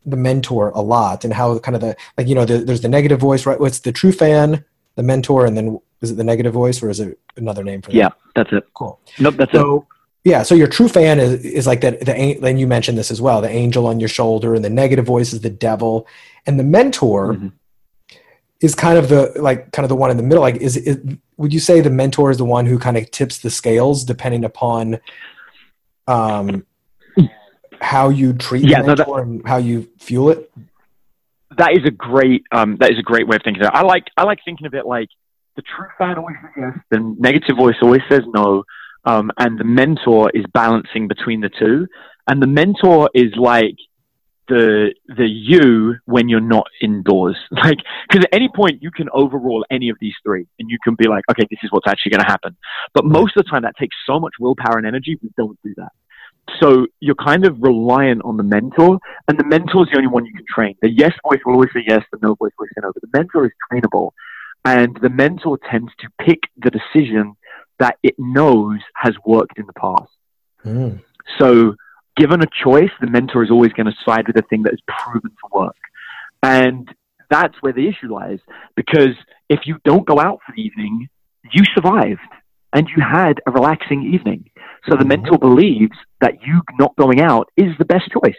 the 0.06 0.18
mentor 0.18 0.70
a 0.70 0.82
lot 0.82 1.26
and 1.26 1.34
how 1.34 1.58
kind 1.60 1.76
of 1.76 1.82
the 1.82 1.96
like 2.18 2.28
you 2.28 2.36
know 2.36 2.46
the, 2.46 2.60
there's 2.60 2.82
the 2.82 2.90
negative 2.90 3.20
voice 3.20 3.46
right? 3.46 3.60
What's 3.60 3.80
the 3.80 3.92
true 3.92 4.12
fan? 4.12 4.64
The 4.96 5.04
mentor 5.04 5.46
and 5.46 5.58
then 5.58 5.80
is 6.02 6.12
it 6.12 6.18
the 6.18 6.24
negative 6.24 6.54
voice 6.54 6.84
or 6.84 6.90
is 6.90 7.00
it 7.00 7.20
another 7.36 7.64
name 7.64 7.82
for 7.82 7.90
that? 7.92 7.98
yeah 7.98 8.10
that's 8.36 8.52
it. 8.52 8.68
Cool. 8.76 9.00
Nope 9.20 9.36
that's 9.38 9.52
so, 9.52 9.88
it 9.92 9.97
yeah, 10.28 10.44
so 10.44 10.56
your 10.56 10.68
true 10.68 10.90
fan 10.90 11.22
is, 11.22 11.46
is 11.46 11.66
like 11.66 11.80
that. 11.82 12.02
The 12.02 12.38
then 12.42 12.58
you 12.58 12.68
mentioned 12.68 12.98
this 12.98 13.12
as 13.12 13.22
well. 13.22 13.40
The 13.40 13.50
angel 13.50 13.88
on 13.88 14.02
your 14.02 14.10
shoulder, 14.10 14.56
and 14.56 14.66
the 14.66 14.70
negative 14.70 15.06
voice 15.06 15.32
is 15.32 15.40
the 15.40 15.50
devil, 15.50 16.06
and 16.46 16.60
the 16.60 16.66
mentor 16.66 17.36
mm-hmm. 17.36 17.48
is 18.60 18.76
kind 18.76 18.98
of 18.98 19.08
the 19.08 19.32
like 19.38 19.72
kind 19.72 19.86
of 19.86 19.90
the 19.90 19.96
one 19.96 20.12
in 20.12 20.18
the 20.18 20.24
middle. 20.24 20.42
Like, 20.42 20.58
is, 20.58 20.76
is 20.76 21.00
would 21.38 21.54
you 21.54 21.62
say 21.62 21.80
the 21.80 21.90
mentor 21.90 22.30
is 22.30 22.38
the 22.38 22.44
one 22.44 22.66
who 22.66 22.78
kind 22.78 22.98
of 22.98 23.10
tips 23.10 23.40
the 23.40 23.50
scales 23.50 24.04
depending 24.04 24.44
upon 24.44 25.00
um 26.10 26.66
how 27.80 28.10
you 28.10 28.34
treat 28.34 28.66
yeah, 28.66 28.82
the 28.82 28.88
mentor 28.88 29.06
no, 29.06 29.16
that, 29.16 29.22
and 29.22 29.48
how 29.48 29.56
you 29.56 29.90
fuel 29.98 30.32
it? 30.32 30.52
That 31.58 31.72
is 31.72 31.86
a 31.86 31.92
great 31.92 32.44
um 32.52 32.76
that 32.82 32.92
is 32.92 33.00
a 33.00 33.04
great 33.04 33.30
way 33.30 33.38
of 33.38 33.44
thinking. 33.44 33.64
Of 33.64 33.68
it. 33.68 33.76
I 33.76 33.84
like 33.84 34.04
I 34.18 34.24
like 34.24 34.40
thinking 34.44 34.68
of 34.68 34.74
it 34.74 34.86
like 34.86 35.08
the 35.56 35.62
true 35.62 35.88
fan 35.98 36.18
always 36.18 36.36
says 36.42 36.52
yes, 36.58 36.78
the 36.92 37.00
negative 37.18 37.56
voice 37.56 37.78
always 37.82 38.02
says 38.10 38.24
no 38.34 38.66
um, 39.08 39.32
and 39.38 39.58
the 39.58 39.64
mentor 39.64 40.30
is 40.34 40.46
balancing 40.54 41.08
between 41.08 41.40
the 41.40 41.50
two. 41.50 41.88
And 42.28 42.44
the 42.44 42.48
mentor 42.48 43.10
is 43.14 43.34
like 43.38 43.78
the 44.50 44.94
the 45.08 45.26
you 45.26 45.96
when 46.06 46.28
you're 46.28 46.42
not 46.42 46.68
indoors. 46.82 47.38
Like, 47.52 47.80
because 48.08 48.26
at 48.26 48.36
any 48.36 48.50
point 48.54 48.82
you 48.82 48.92
can 48.92 49.08
overrule 49.14 49.66
any 49.72 49.90
of 49.90 49.98
these 50.02 50.14
three, 50.24 50.46
and 50.60 50.70
you 50.70 50.78
can 50.84 50.96
be 50.96 51.08
like, 51.08 51.24
okay, 51.32 51.48
this 51.50 51.60
is 51.64 51.72
what's 51.72 51.88
actually 51.88 52.12
going 52.12 52.24
to 52.24 52.28
happen. 52.28 52.56
But 52.94 53.06
most 53.06 53.36
of 53.38 53.46
the 53.46 53.50
time, 53.50 53.64
that 53.64 53.78
takes 53.78 53.96
so 54.06 54.20
much 54.20 54.34
willpower 54.40 54.78
and 54.78 54.86
energy. 54.86 55.18
We 55.22 55.32
don't 55.38 55.58
do 55.64 55.74
that. 55.78 55.92
So 56.62 56.88
you're 57.00 57.16
kind 57.16 57.46
of 57.46 57.58
reliant 57.62 58.22
on 58.24 58.38
the 58.38 58.44
mentor, 58.44 59.00
and 59.28 59.40
the 59.40 59.46
mentor 59.46 59.84
is 59.84 59.90
the 59.92 59.98
only 59.98 60.08
one 60.08 60.26
you 60.26 60.34
can 60.34 60.46
train. 60.54 60.76
The 60.82 60.90
yes 60.90 61.14
voice 61.24 61.40
will 61.46 61.54
always 61.54 61.70
say 61.74 61.84
yes, 61.88 62.04
the 62.12 62.20
no 62.22 62.36
voice 62.36 62.52
will 62.60 62.68
say 62.68 62.82
no. 62.82 62.92
But 62.94 63.04
the 63.04 63.18
mentor 63.18 63.46
is 63.46 63.52
trainable, 63.72 64.12
and 64.66 64.98
the 65.02 65.10
mentor 65.10 65.58
tends 65.72 65.92
to 66.00 66.08
pick 66.26 66.40
the 66.58 66.72
decision 66.72 67.38
that 67.80 67.98
it 68.04 68.16
knows 68.18 68.80
has 68.96 69.14
worked 69.26 69.60
in 69.60 69.66
the 69.66 69.74
past. 69.74 70.12
Mm. 70.66 71.02
So 71.40 71.76
given 72.16 72.42
a 72.42 72.48
choice, 72.64 72.92
the 73.00 73.10
mentor 73.10 73.44
is 73.44 73.52
always 73.52 73.72
going 73.74 73.88
to 73.88 73.96
side 74.06 74.28
with 74.28 74.36
the 74.36 74.44
thing 74.50 74.64
that 74.64 74.74
is 74.74 74.82
proven 74.88 75.32
to 75.32 75.50
work. 75.52 75.76
And 76.44 76.90
that's 77.30 77.56
where 77.62 77.74
the 77.74 77.88
issue 77.88 78.14
lies. 78.14 78.40
Because 78.76 79.16
if 79.50 79.62
you 79.66 79.78
don't 79.86 80.06
go 80.06 80.20
out 80.20 80.40
for 80.46 80.54
the 80.56 80.62
evening, 80.62 81.08
you 81.52 81.64
survived 81.76 82.20
and 82.74 82.88
you 82.96 83.04
had 83.04 83.40
a 83.46 83.52
relaxing 83.52 84.12
evening. 84.14 84.50
So 84.88 84.96
the 84.96 85.04
mm-hmm. 85.04 85.08
mentor 85.10 85.38
believes 85.38 85.98
that 86.22 86.42
you 86.46 86.62
not 86.80 86.96
going 86.96 87.22
out 87.22 87.50
is 87.56 87.72
the 87.78 87.86
best 87.86 88.10
choice. 88.12 88.36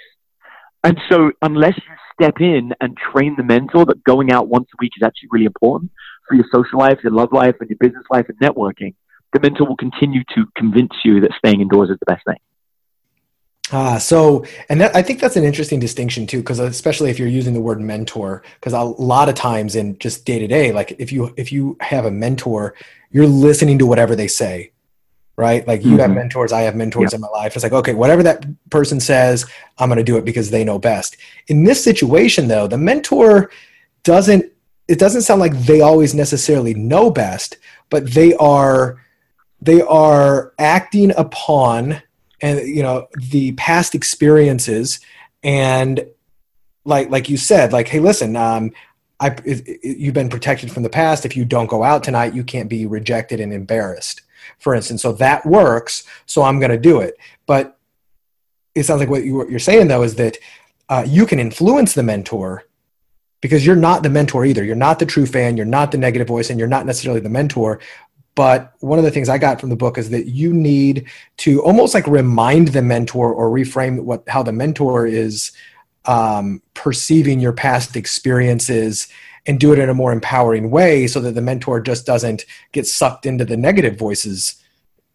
And 0.84 0.98
so 1.10 1.32
unless 1.42 1.76
you 1.76 1.94
step 2.20 2.40
in 2.40 2.72
and 2.80 2.96
train 2.96 3.34
the 3.36 3.44
mentor 3.44 3.84
that 3.86 4.04
going 4.04 4.32
out 4.32 4.48
once 4.48 4.68
a 4.72 4.76
week 4.80 4.92
is 4.96 5.04
actually 5.04 5.28
really 5.30 5.46
important 5.46 5.90
for 6.28 6.34
your 6.34 6.46
social 6.52 6.78
life, 6.78 6.98
your 7.02 7.12
love 7.12 7.32
life, 7.32 7.56
and 7.60 7.68
your 7.68 7.78
business 7.80 8.04
life 8.10 8.26
and 8.28 8.38
networking, 8.38 8.94
the 9.32 9.40
mentor 9.40 9.66
will 9.66 9.76
continue 9.76 10.22
to 10.34 10.46
convince 10.56 10.92
you 11.04 11.20
that 11.20 11.32
staying 11.38 11.60
indoors 11.60 11.90
is 11.90 11.98
the 11.98 12.06
best 12.06 12.24
thing. 12.24 12.38
Ah, 13.70 13.98
so, 13.98 14.44
and 14.70 14.80
that, 14.80 14.96
I 14.96 15.02
think 15.02 15.20
that's 15.20 15.36
an 15.36 15.44
interesting 15.44 15.78
distinction 15.78 16.26
too, 16.26 16.38
because 16.38 16.58
especially 16.58 17.10
if 17.10 17.18
you're 17.18 17.28
using 17.28 17.52
the 17.52 17.60
word 17.60 17.80
mentor, 17.80 18.42
because 18.54 18.72
a 18.72 18.80
lot 18.80 19.28
of 19.28 19.34
times 19.34 19.76
in 19.76 19.98
just 19.98 20.24
day 20.24 20.38
to 20.38 20.46
day, 20.46 20.72
like 20.72 20.96
if 20.98 21.12
you 21.12 21.34
if 21.36 21.52
you 21.52 21.76
have 21.80 22.06
a 22.06 22.10
mentor, 22.10 22.74
you're 23.10 23.26
listening 23.26 23.78
to 23.78 23.86
whatever 23.86 24.16
they 24.16 24.28
say, 24.28 24.72
right? 25.36 25.66
Like 25.66 25.84
you 25.84 25.90
mm-hmm. 25.90 26.00
have 26.00 26.10
mentors, 26.14 26.50
I 26.50 26.62
have 26.62 26.76
mentors 26.76 27.12
yeah. 27.12 27.16
in 27.16 27.20
my 27.20 27.28
life. 27.28 27.54
It's 27.56 27.62
like 27.62 27.72
okay, 27.72 27.92
whatever 27.92 28.22
that 28.22 28.46
person 28.70 29.00
says, 29.00 29.44
I'm 29.76 29.90
going 29.90 29.98
to 29.98 30.04
do 30.04 30.16
it 30.16 30.24
because 30.24 30.50
they 30.50 30.64
know 30.64 30.78
best. 30.78 31.18
In 31.48 31.64
this 31.64 31.84
situation, 31.84 32.48
though, 32.48 32.66
the 32.66 32.78
mentor 32.78 33.50
doesn't. 34.02 34.46
It 34.88 34.98
doesn't 34.98 35.20
sound 35.20 35.40
like 35.40 35.52
they 35.52 35.82
always 35.82 36.14
necessarily 36.14 36.72
know 36.72 37.10
best, 37.10 37.58
but 37.90 38.10
they 38.14 38.32
are 38.36 38.98
they 39.60 39.82
are 39.82 40.52
acting 40.58 41.12
upon 41.16 42.02
and 42.40 42.60
you 42.68 42.82
know 42.82 43.08
the 43.30 43.52
past 43.52 43.94
experiences 43.94 45.00
and 45.42 46.06
like 46.84 47.10
like 47.10 47.28
you 47.28 47.36
said 47.36 47.72
like 47.72 47.88
hey 47.88 48.00
listen 48.00 48.36
um 48.36 48.72
I, 49.20 49.36
you've 49.82 50.14
been 50.14 50.28
protected 50.28 50.70
from 50.70 50.84
the 50.84 50.90
past. 50.90 51.26
If 51.26 51.36
you 51.36 51.44
don't 51.44 51.66
go 51.66 51.82
out 51.82 52.04
tonight, 52.04 52.34
you 52.34 52.44
can't 52.44 52.68
be 52.68 52.86
rejected 52.86 53.40
and 53.40 53.52
embarrassed, 53.52 54.22
for 54.58 54.74
instance. 54.74 55.02
So 55.02 55.12
that 55.14 55.44
works. 55.44 56.04
So 56.26 56.42
I'm 56.42 56.60
going 56.60 56.70
to 56.70 56.78
do 56.78 57.00
it. 57.00 57.16
But 57.46 57.78
it 58.74 58.84
sounds 58.84 59.00
like 59.00 59.08
what, 59.08 59.24
you, 59.24 59.48
you're 59.50 59.58
saying 59.58 59.88
though 59.88 60.04
is 60.04 60.14
that 60.16 60.38
uh, 60.88 61.04
you 61.06 61.26
can 61.26 61.40
influence 61.40 61.94
the 61.94 62.02
mentor 62.02 62.64
because 63.40 63.66
you're 63.66 63.76
not 63.76 64.02
the 64.02 64.10
mentor 64.10 64.44
either. 64.44 64.64
You're 64.64 64.76
not 64.76 64.98
the 64.98 65.06
true 65.06 65.26
fan. 65.26 65.56
You're 65.56 65.66
not 65.66 65.90
the 65.92 65.98
negative 65.98 66.28
voice, 66.28 66.50
and 66.50 66.58
you're 66.58 66.68
not 66.68 66.86
necessarily 66.86 67.20
the 67.20 67.28
mentor. 67.28 67.80
But 68.38 68.74
one 68.78 69.00
of 69.00 69.04
the 69.04 69.10
things 69.10 69.28
I 69.28 69.36
got 69.36 69.60
from 69.60 69.68
the 69.68 69.74
book 69.74 69.98
is 69.98 70.10
that 70.10 70.26
you 70.26 70.54
need 70.54 71.08
to 71.38 71.60
almost 71.60 71.92
like 71.92 72.06
remind 72.06 72.68
the 72.68 72.82
mentor 72.82 73.34
or 73.34 73.50
reframe 73.50 74.04
what 74.04 74.22
how 74.28 74.44
the 74.44 74.52
mentor 74.52 75.08
is 75.08 75.50
um, 76.04 76.62
perceiving 76.72 77.40
your 77.40 77.52
past 77.52 77.96
experiences 77.96 79.08
and 79.48 79.58
do 79.58 79.72
it 79.72 79.80
in 79.80 79.88
a 79.88 79.94
more 79.94 80.12
empowering 80.12 80.70
way 80.70 81.08
so 81.08 81.18
that 81.18 81.32
the 81.32 81.42
mentor 81.42 81.80
just 81.80 82.06
doesn't 82.06 82.44
get 82.70 82.86
sucked 82.86 83.26
into 83.26 83.44
the 83.44 83.56
negative 83.56 83.98
voices 83.98 84.62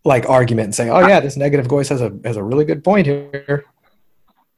like 0.03 0.27
argument 0.27 0.65
and 0.65 0.75
say, 0.75 0.89
oh 0.89 1.07
yeah, 1.07 1.21
this 1.21 1.37
negative 1.37 1.67
voice 1.67 1.87
has 1.87 2.01
a 2.01 2.11
has 2.25 2.35
a 2.35 2.43
really 2.43 2.65
good 2.65 2.83
point 2.83 3.07
here. 3.07 3.63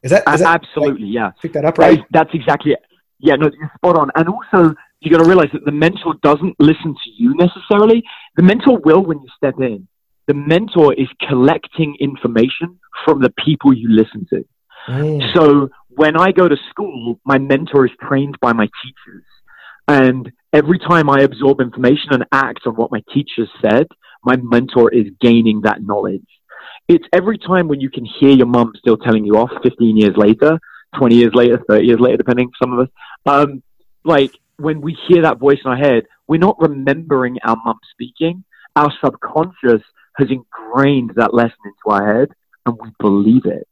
Is 0.02 0.10
that, 0.10 0.24
is 0.34 0.40
that 0.40 0.64
absolutely 0.64 1.10
yeah? 1.10 1.34
Pick 1.40 1.54
that 1.54 1.66
up 1.66 1.78
right. 1.78 2.04
that's 2.10 2.34
exactly 2.34 2.72
it. 2.72 2.80
Yeah, 3.20 3.36
no, 3.36 3.48
you're 3.60 3.72
spot 3.76 3.96
on. 3.96 4.10
And 4.16 4.28
also, 4.28 4.74
you 5.02 5.12
got 5.12 5.20
to 5.20 5.30
realize 5.30 5.50
that 5.54 5.66
the 5.66 5.72
mentor 5.72 6.16
doesn't 6.24 6.56
listen 6.60 6.96
to 6.96 7.10
you 7.16 7.36
necessarily. 7.36 8.04
The 8.36 8.44
mentor 8.44 8.80
will 8.84 9.04
when 9.04 9.22
you 9.22 9.30
step 9.36 9.56
in. 9.60 9.88
The 10.28 10.34
mentor 10.34 10.94
is 10.94 11.08
collecting 11.28 11.96
information 12.00 12.80
from 13.04 13.22
the 13.22 13.30
people 13.30 13.74
you 13.74 13.90
listen 13.90 14.26
to. 14.32 14.46
Mm. 14.88 15.34
So 15.36 15.70
when 15.90 16.18
I 16.18 16.32
go 16.32 16.48
to 16.48 16.58
school, 16.70 17.20
my 17.26 17.38
mentor 17.38 17.86
is 17.86 17.92
trained 18.02 18.38
by 18.42 18.54
my 18.54 18.68
teachers. 18.84 19.24
And 19.88 20.32
every 20.52 20.80
time 20.80 21.10
I 21.10 21.22
absorb 21.22 21.62
information 21.62 22.10
and 22.12 22.26
act 22.32 22.62
on 22.66 22.76
what 22.76 22.92
my 22.92 23.02
teachers 23.14 23.50
said, 23.62 23.88
my 24.24 24.36
mentor 24.38 24.92
is 24.92 25.06
gaining 25.22 25.62
that 25.62 25.84
knowledge. 25.84 26.26
It's 26.88 27.06
every 27.14 27.38
time 27.38 27.68
when 27.68 27.80
you 27.80 27.90
can 27.90 28.06
hear 28.06 28.32
your 28.32 28.48
mum 28.48 28.74
still 28.78 28.98
telling 28.98 29.26
you 29.26 29.38
off 29.38 29.52
15 29.64 29.98
years 29.98 30.16
later, 30.18 30.60
20 30.98 31.16
years 31.16 31.34
later, 31.34 31.64
30 31.68 31.86
years 31.86 32.00
later, 32.00 32.18
depending 32.18 32.50
some 32.62 32.74
of 32.74 32.80
us. 32.80 32.90
Um, 33.26 33.64
like 34.04 34.32
when 34.58 34.82
we 34.82 34.98
hear 35.08 35.22
that 35.24 35.40
voice 35.40 35.60
in 35.64 35.72
our 35.72 35.78
head, 35.78 36.04
we're 36.28 36.40
not 36.40 36.60
remembering 36.60 37.38
our 37.44 37.58
mum 37.66 37.80
speaking. 37.92 38.44
Our 38.76 38.92
subconscious 39.04 39.82
has 40.18 40.28
ingrained 40.30 41.14
that 41.16 41.34
lesson 41.34 41.58
into 41.66 41.96
our 41.96 42.20
head, 42.20 42.30
and 42.66 42.78
we 42.82 42.90
believe 43.00 43.46
it. 43.46 43.68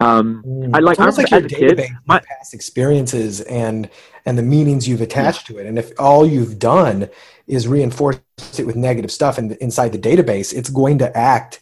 Um, 0.00 0.42
mm. 0.44 0.70
I 0.74 0.80
like, 0.80 0.98
it's 0.98 1.18
like 1.18 1.30
your 1.30 1.42
database 1.42 1.76
kid, 1.76 1.90
my, 2.06 2.18
past 2.18 2.54
experiences 2.54 3.40
and 3.42 3.88
and 4.26 4.36
the 4.36 4.42
meanings 4.42 4.88
you've 4.88 5.00
attached 5.00 5.48
yeah. 5.48 5.56
to 5.56 5.60
it. 5.62 5.66
And 5.66 5.78
if 5.78 5.92
all 5.98 6.26
you've 6.26 6.58
done 6.58 7.08
is 7.46 7.68
reinforce 7.68 8.18
it 8.58 8.66
with 8.66 8.74
negative 8.74 9.12
stuff 9.12 9.38
in, 9.38 9.52
inside 9.60 9.92
the 9.92 9.98
database, 9.98 10.52
it's 10.52 10.70
going 10.70 10.98
to 10.98 11.16
act 11.16 11.60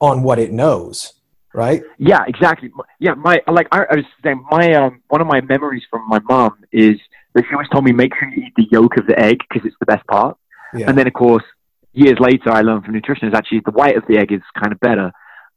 on 0.00 0.22
what 0.22 0.38
it 0.38 0.52
knows 0.52 1.14
right? 1.54 1.82
Yeah, 1.98 2.24
exactly. 2.26 2.70
Yeah, 3.00 3.14
my 3.14 3.42
like 3.48 3.68
I, 3.72 3.84
I 3.90 3.96
was 3.96 4.04
saying, 4.22 4.44
my 4.50 4.72
um, 4.74 5.02
one 5.08 5.20
of 5.20 5.26
my 5.26 5.40
memories 5.40 5.82
from 5.90 6.08
my 6.08 6.20
mom 6.20 6.64
is 6.72 6.98
that 7.38 7.46
she 7.48 7.54
always 7.54 7.68
told 7.70 7.84
me 7.84 7.92
make 7.92 8.12
sure 8.18 8.28
you 8.28 8.44
eat 8.46 8.54
the 8.56 8.66
yolk 8.70 8.98
of 8.98 9.06
the 9.06 9.18
egg 9.18 9.38
because 9.48 9.66
it's 9.66 9.76
the 9.80 9.86
best 9.86 10.06
part. 10.06 10.36
Yeah. 10.74 10.88
And 10.88 10.98
then 10.98 11.06
of 11.06 11.12
course, 11.12 11.44
years 11.92 12.18
later, 12.20 12.50
I 12.50 12.62
learned 12.62 12.84
from 12.84 12.94
nutritionists 12.94 13.34
actually 13.34 13.62
the 13.64 13.72
white 13.72 13.96
of 13.96 14.04
the 14.08 14.18
egg 14.18 14.32
is 14.32 14.42
kind 14.60 14.72
of 14.72 14.80
better. 14.80 15.12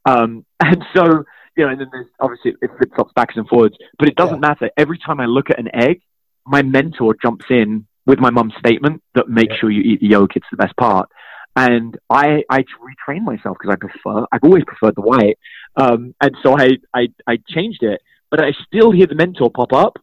Um, 0.05 0.45
and 0.59 0.83
so 0.95 1.23
you 1.57 1.65
know, 1.65 1.71
and 1.71 1.81
then 1.81 1.87
there's 1.91 2.07
obviously 2.19 2.53
it 2.61 2.69
flip 2.77 2.93
flops 2.95 3.11
backwards 3.15 3.37
and 3.37 3.47
forwards, 3.47 3.75
but 3.99 4.07
it 4.07 4.15
doesn't 4.15 4.41
yeah. 4.41 4.49
matter. 4.49 4.69
Every 4.77 4.97
time 4.97 5.19
I 5.19 5.25
look 5.25 5.49
at 5.49 5.59
an 5.59 5.69
egg, 5.73 6.01
my 6.45 6.61
mentor 6.61 7.15
jumps 7.21 7.45
in 7.49 7.87
with 8.05 8.19
my 8.19 8.29
mom's 8.29 8.53
statement 8.57 9.01
that 9.15 9.27
make 9.27 9.49
yeah. 9.49 9.55
sure 9.59 9.69
you 9.69 9.81
eat 9.81 9.99
the 9.99 10.07
yolk; 10.07 10.35
it's 10.35 10.47
the 10.51 10.57
best 10.57 10.75
part. 10.77 11.09
And 11.55 11.97
I 12.09 12.43
I 12.49 12.59
retrain 12.59 13.23
myself 13.23 13.57
because 13.59 13.73
I 13.73 13.75
prefer 13.75 14.25
I've 14.31 14.43
always 14.43 14.63
preferred 14.65 14.95
the 14.95 15.01
white, 15.01 15.37
um, 15.75 16.15
and 16.21 16.35
so 16.41 16.57
I, 16.57 16.69
I 16.93 17.07
I 17.27 17.37
changed 17.49 17.83
it. 17.83 18.01
But 18.29 18.41
I 18.41 18.53
still 18.65 18.91
hear 18.91 19.07
the 19.07 19.15
mentor 19.15 19.51
pop 19.51 19.73
up, 19.73 19.97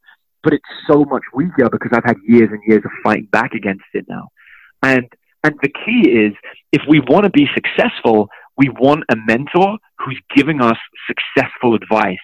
but 0.48 0.54
it's 0.54 0.64
so 0.90 1.04
much 1.04 1.24
weaker 1.34 1.68
because 1.70 1.90
I've 1.92 2.06
had 2.06 2.16
years 2.26 2.48
and 2.50 2.62
years 2.66 2.82
of 2.82 2.90
fighting 3.04 3.28
back 3.30 3.52
against 3.52 3.84
it 3.92 4.06
now. 4.08 4.28
And 4.82 5.04
and 5.44 5.54
the 5.60 5.68
key 5.68 6.08
is 6.08 6.32
if 6.72 6.80
we 6.88 7.00
want 7.00 7.24
to 7.24 7.30
be 7.30 7.46
successful, 7.52 8.30
we 8.56 8.70
want 8.70 9.04
a 9.12 9.16
mentor 9.26 9.76
who's 9.98 10.18
giving 10.34 10.62
us 10.62 10.78
successful 11.06 11.74
advice, 11.74 12.16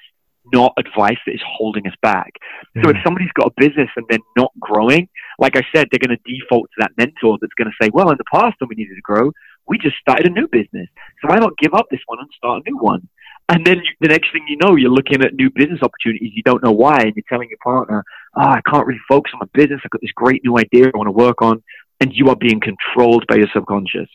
not 0.54 0.72
advice 0.78 1.18
that 1.26 1.34
is 1.34 1.42
holding 1.46 1.87
us 1.87 1.92
back. 2.00 2.32
Mm-hmm. 2.74 2.84
So 2.84 2.90
if 2.90 2.96
mm. 2.96 3.04
somebody's 3.04 3.32
got 3.34 3.48
a 3.48 3.54
business 3.58 3.90
and 3.94 4.06
they're 4.08 4.18
not 4.38 4.52
growing, 4.58 5.06
like 5.38 5.56
I 5.56 5.62
said, 5.74 5.88
they're 5.90 6.00
going 6.00 6.16
to 6.16 6.24
default 6.24 6.70
to 6.70 6.80
that 6.80 6.92
mentor 6.96 7.37
that's 7.42 7.52
going 7.58 7.68
to 7.68 7.84
say, 7.84 7.90
well, 7.92 8.08
in 8.08 8.16
the 8.16 8.24
past 8.32 8.56
when 8.58 8.70
we 8.70 8.76
needed 8.76 8.94
to 8.94 9.02
grow, 9.02 9.32
we 9.68 9.76
just 9.76 9.96
started 9.96 10.26
a 10.26 10.30
new 10.30 10.48
business. 10.48 10.88
So 11.20 11.28
why 11.28 11.37
not 11.37 11.58
give 11.58 11.74
up 11.74 11.87
this 11.90 12.00
one 12.06 12.20
and 12.20 12.28
start 12.34 12.62
a 12.64 12.70
new 12.70 12.78
one? 12.78 13.06
And 13.48 13.66
then 13.66 13.76
you, 13.76 13.90
the 14.00 14.09
next 14.09 14.33
thing 14.33 14.46
you 14.48 14.57
know, 14.57 14.76
you're 14.76 14.90
looking 14.90 15.22
at 15.22 15.35
new 15.35 15.50
business 15.50 15.80
opportunities. 15.83 16.33
You 16.35 16.42
don't 16.44 16.64
know 16.64 16.72
why, 16.72 16.98
and 17.00 17.12
you're 17.14 17.24
telling 17.28 17.50
your 17.50 17.59
partner, 17.62 18.02
"Oh, 18.35 18.40
I 18.40 18.61
can't 18.66 18.87
really 18.87 19.00
focus 19.07 19.33
on 19.35 19.40
my 19.40 19.48
business. 19.52 19.80
I've 19.85 19.90
got 19.90 20.00
this 20.00 20.12
great 20.12 20.42
new 20.44 20.59
idea 20.59 20.87
I 20.87 20.96
want 20.96 21.09
to 21.09 21.12
work 21.12 21.42
on," 21.42 21.62
and 22.00 22.11
you 22.12 22.28
are 22.28 22.37
being 22.37 22.61
controlled 22.61 23.26
by 23.26 23.37
your 23.37 23.48
subconscious. 23.52 24.09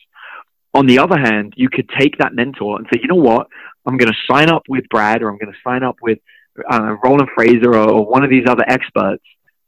On 0.74 0.86
the 0.86 0.98
other 0.98 1.18
hand, 1.18 1.54
you 1.56 1.68
could 1.68 1.88
take 1.98 2.18
that 2.18 2.34
mentor 2.34 2.76
and 2.78 2.86
say, 2.92 2.98
"You 3.00 3.08
know 3.08 3.14
what? 3.14 3.46
I'm 3.86 3.96
going 3.98 4.12
to 4.12 4.18
sign 4.28 4.50
up 4.50 4.64
with 4.68 4.88
Brad, 4.88 5.22
or 5.22 5.30
I'm 5.30 5.38
going 5.38 5.52
to 5.52 5.58
sign 5.62 5.84
up 5.84 5.96
with 6.02 6.18
uh, 6.68 6.96
Roland 7.02 7.30
Frasier 7.36 7.72
or, 7.72 7.88
or 7.88 8.06
one 8.06 8.24
of 8.24 8.30
these 8.30 8.46
other 8.48 8.64
experts, 8.66 9.24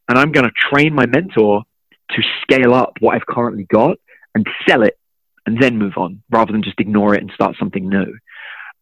and 0.09 0.18
I'm 0.18 0.33
going 0.33 0.44
to 0.44 0.53
train 0.70 0.92
my 0.92 1.07
mentor 1.07 1.62
to 2.11 2.22
scale 2.42 2.75
up 2.75 2.94
what 2.98 3.14
I've 3.14 3.27
currently 3.27 3.64
got 3.64 3.96
and 4.35 4.44
sell 4.68 4.83
it, 4.83 4.98
and 5.46 5.62
then 5.62 5.79
move 5.79 5.94
on, 5.96 6.22
rather 6.31 6.51
than 6.51 6.64
just 6.64 6.81
ignore 6.81 7.14
it 7.14 7.22
and 7.22 7.31
start 7.33 7.55
something 7.61 7.88
new." 7.88 8.18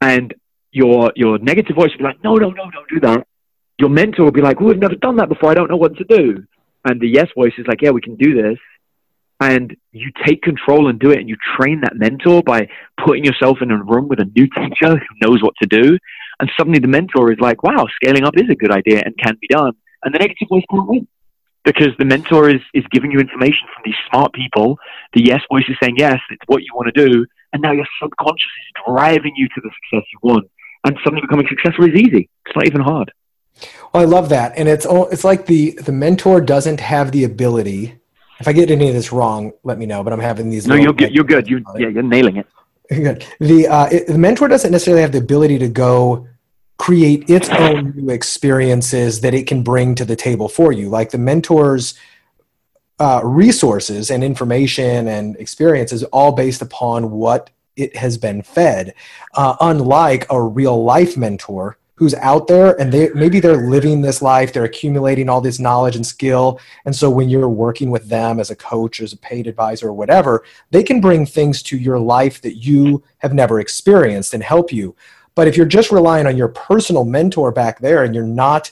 And 0.00 0.32
your 0.72 1.12
your 1.16 1.38
negative 1.38 1.76
voice 1.76 1.90
will 1.92 1.98
be 1.98 2.04
like, 2.04 2.22
no, 2.22 2.34
no, 2.36 2.50
no, 2.50 2.70
don't 2.70 2.88
do 2.88 3.00
that. 3.00 3.26
Your 3.78 3.88
mentor 3.88 4.24
will 4.24 4.32
be 4.32 4.42
like, 4.42 4.60
we've 4.60 4.78
never 4.78 4.94
done 4.94 5.16
that 5.16 5.28
before. 5.28 5.50
I 5.50 5.54
don't 5.54 5.70
know 5.70 5.76
what 5.76 5.96
to 5.96 6.04
do. 6.04 6.44
And 6.84 7.00
the 7.00 7.08
yes 7.08 7.28
voice 7.34 7.52
is 7.58 7.66
like, 7.66 7.82
yeah, 7.82 7.90
we 7.90 8.00
can 8.00 8.16
do 8.16 8.34
this. 8.40 8.58
And 9.40 9.74
you 9.92 10.10
take 10.26 10.42
control 10.42 10.88
and 10.88 11.00
do 11.00 11.10
it, 11.10 11.18
and 11.18 11.28
you 11.28 11.36
train 11.56 11.80
that 11.80 11.96
mentor 11.96 12.42
by 12.42 12.68
putting 13.02 13.24
yourself 13.24 13.58
in 13.62 13.70
a 13.70 13.82
room 13.82 14.06
with 14.06 14.20
a 14.20 14.26
new 14.36 14.46
teacher 14.46 14.96
who 14.96 15.26
knows 15.26 15.42
what 15.42 15.54
to 15.62 15.66
do. 15.66 15.98
And 16.38 16.50
suddenly 16.58 16.78
the 16.78 16.88
mentor 16.88 17.32
is 17.32 17.38
like, 17.40 17.62
wow, 17.62 17.86
scaling 17.94 18.24
up 18.24 18.36
is 18.36 18.50
a 18.50 18.54
good 18.54 18.70
idea 18.70 19.02
and 19.04 19.16
can 19.16 19.36
be 19.40 19.46
done. 19.48 19.72
And 20.04 20.14
the 20.14 20.18
negative 20.18 20.48
voice 20.48 20.64
can't 20.70 20.88
win 20.88 21.08
because 21.64 21.90
the 21.98 22.04
mentor 22.04 22.50
is, 22.50 22.60
is 22.74 22.84
giving 22.90 23.10
you 23.12 23.18
information 23.18 23.66
from 23.74 23.82
these 23.84 23.94
smart 24.10 24.32
people. 24.32 24.78
The 25.14 25.22
yes 25.22 25.40
voice 25.50 25.64
is 25.68 25.76
saying, 25.82 25.96
yes, 25.98 26.18
it's 26.30 26.42
what 26.46 26.62
you 26.62 26.74
want 26.74 26.94
to 26.94 27.08
do. 27.08 27.26
And 27.52 27.62
now 27.62 27.72
your 27.72 27.86
subconscious 28.00 28.40
is 28.40 28.82
driving 28.86 29.32
you 29.36 29.48
to 29.48 29.60
the 29.62 29.70
success 29.70 30.06
you 30.12 30.18
want. 30.22 30.50
And 30.84 30.96
suddenly 31.04 31.22
becoming 31.22 31.46
successful 31.48 31.84
is 31.84 31.94
easy. 31.94 32.28
It's 32.46 32.56
not 32.56 32.66
even 32.66 32.80
hard. 32.80 33.12
Well, 33.92 34.02
I 34.02 34.06
love 34.06 34.30
that. 34.30 34.52
And 34.56 34.68
it's, 34.68 34.86
it's 34.88 35.24
like 35.24 35.46
the, 35.46 35.72
the 35.72 35.92
mentor 35.92 36.40
doesn't 36.40 36.80
have 36.80 37.12
the 37.12 37.24
ability. 37.24 37.98
If 38.38 38.48
I 38.48 38.52
get 38.52 38.70
any 38.70 38.88
of 38.88 38.94
this 38.94 39.12
wrong, 39.12 39.52
let 39.64 39.78
me 39.78 39.84
know, 39.84 40.02
but 40.02 40.12
I'm 40.12 40.20
having 40.20 40.48
these. 40.48 40.66
No, 40.66 40.74
you're 40.74 40.94
good. 40.94 41.14
You're 41.14 41.24
good. 41.24 41.48
You, 41.48 41.62
yeah, 41.76 41.88
you're 41.88 42.02
nailing 42.02 42.36
it. 42.36 42.46
Good. 42.90 43.24
The, 43.38 43.68
uh, 43.68 43.86
it, 43.86 44.08
the 44.08 44.18
mentor 44.18 44.48
doesn't 44.48 44.72
necessarily 44.72 45.02
have 45.02 45.12
the 45.12 45.18
ability 45.18 45.60
to 45.60 45.68
go 45.68 46.26
create 46.76 47.28
its 47.30 47.48
own 47.50 47.92
new 47.94 48.10
experiences 48.10 49.20
that 49.20 49.34
it 49.34 49.46
can 49.46 49.62
bring 49.62 49.94
to 49.94 50.04
the 50.04 50.16
table 50.16 50.48
for 50.48 50.72
you. 50.72 50.88
Like 50.88 51.10
the 51.10 51.18
mentor's 51.18 51.94
uh, 52.98 53.20
resources 53.22 54.10
and 54.10 54.24
information 54.24 55.06
and 55.06 55.36
experiences 55.36 56.04
all 56.04 56.32
based 56.32 56.62
upon 56.62 57.10
what 57.10 57.50
it 57.76 57.96
has 57.96 58.18
been 58.18 58.42
fed. 58.42 58.94
Uh, 59.34 59.56
unlike 59.60 60.26
a 60.30 60.40
real 60.40 60.82
life 60.84 61.16
mentor 61.16 61.78
who's 62.00 62.14
out 62.14 62.46
there 62.46 62.80
and 62.80 62.90
they 62.90 63.10
maybe 63.10 63.40
they're 63.40 63.68
living 63.68 64.00
this 64.00 64.22
life, 64.22 64.54
they're 64.54 64.64
accumulating 64.64 65.28
all 65.28 65.42
this 65.42 65.60
knowledge 65.60 65.96
and 65.96 66.06
skill. 66.06 66.58
And 66.86 66.96
so 66.96 67.10
when 67.10 67.28
you're 67.28 67.48
working 67.50 67.90
with 67.90 68.08
them 68.08 68.40
as 68.40 68.50
a 68.50 68.56
coach, 68.56 69.02
as 69.02 69.12
a 69.12 69.18
paid 69.18 69.46
advisor, 69.46 69.88
or 69.88 69.92
whatever, 69.92 70.42
they 70.70 70.82
can 70.82 71.02
bring 71.02 71.26
things 71.26 71.62
to 71.64 71.76
your 71.76 71.98
life 71.98 72.40
that 72.40 72.56
you 72.56 73.02
have 73.18 73.34
never 73.34 73.60
experienced 73.60 74.32
and 74.32 74.42
help 74.42 74.72
you. 74.72 74.96
But 75.34 75.46
if 75.46 75.58
you're 75.58 75.66
just 75.66 75.92
relying 75.92 76.26
on 76.26 76.38
your 76.38 76.48
personal 76.48 77.04
mentor 77.04 77.52
back 77.52 77.80
there 77.80 78.02
and 78.02 78.14
you're 78.14 78.24
not, 78.24 78.70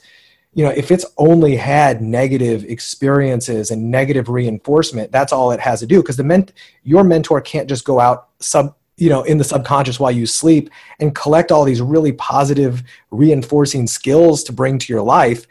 you 0.54 0.64
know, 0.64 0.70
if 0.70 0.90
it's 0.90 1.04
only 1.18 1.54
had 1.54 2.00
negative 2.00 2.64
experiences 2.64 3.70
and 3.70 3.90
negative 3.90 4.30
reinforcement, 4.30 5.12
that's 5.12 5.34
all 5.34 5.52
it 5.52 5.60
has 5.60 5.80
to 5.80 5.86
do. 5.86 6.00
Because 6.00 6.16
the 6.16 6.24
ment- 6.24 6.54
your 6.82 7.04
mentor 7.04 7.42
can't 7.42 7.68
just 7.68 7.84
go 7.84 8.00
out 8.00 8.28
sub 8.40 8.74
you 8.98 9.08
know 9.08 9.22
in 9.22 9.38
the 9.38 9.44
subconscious 9.44 9.98
while 9.98 10.10
you 10.10 10.26
sleep 10.26 10.70
and 11.00 11.14
collect 11.14 11.50
all 11.50 11.64
these 11.64 11.80
really 11.80 12.12
positive 12.12 12.82
reinforcing 13.10 13.86
skills 13.86 14.42
to 14.44 14.52
bring 14.52 14.78
to 14.78 14.92
your 14.92 15.02
life 15.02 15.46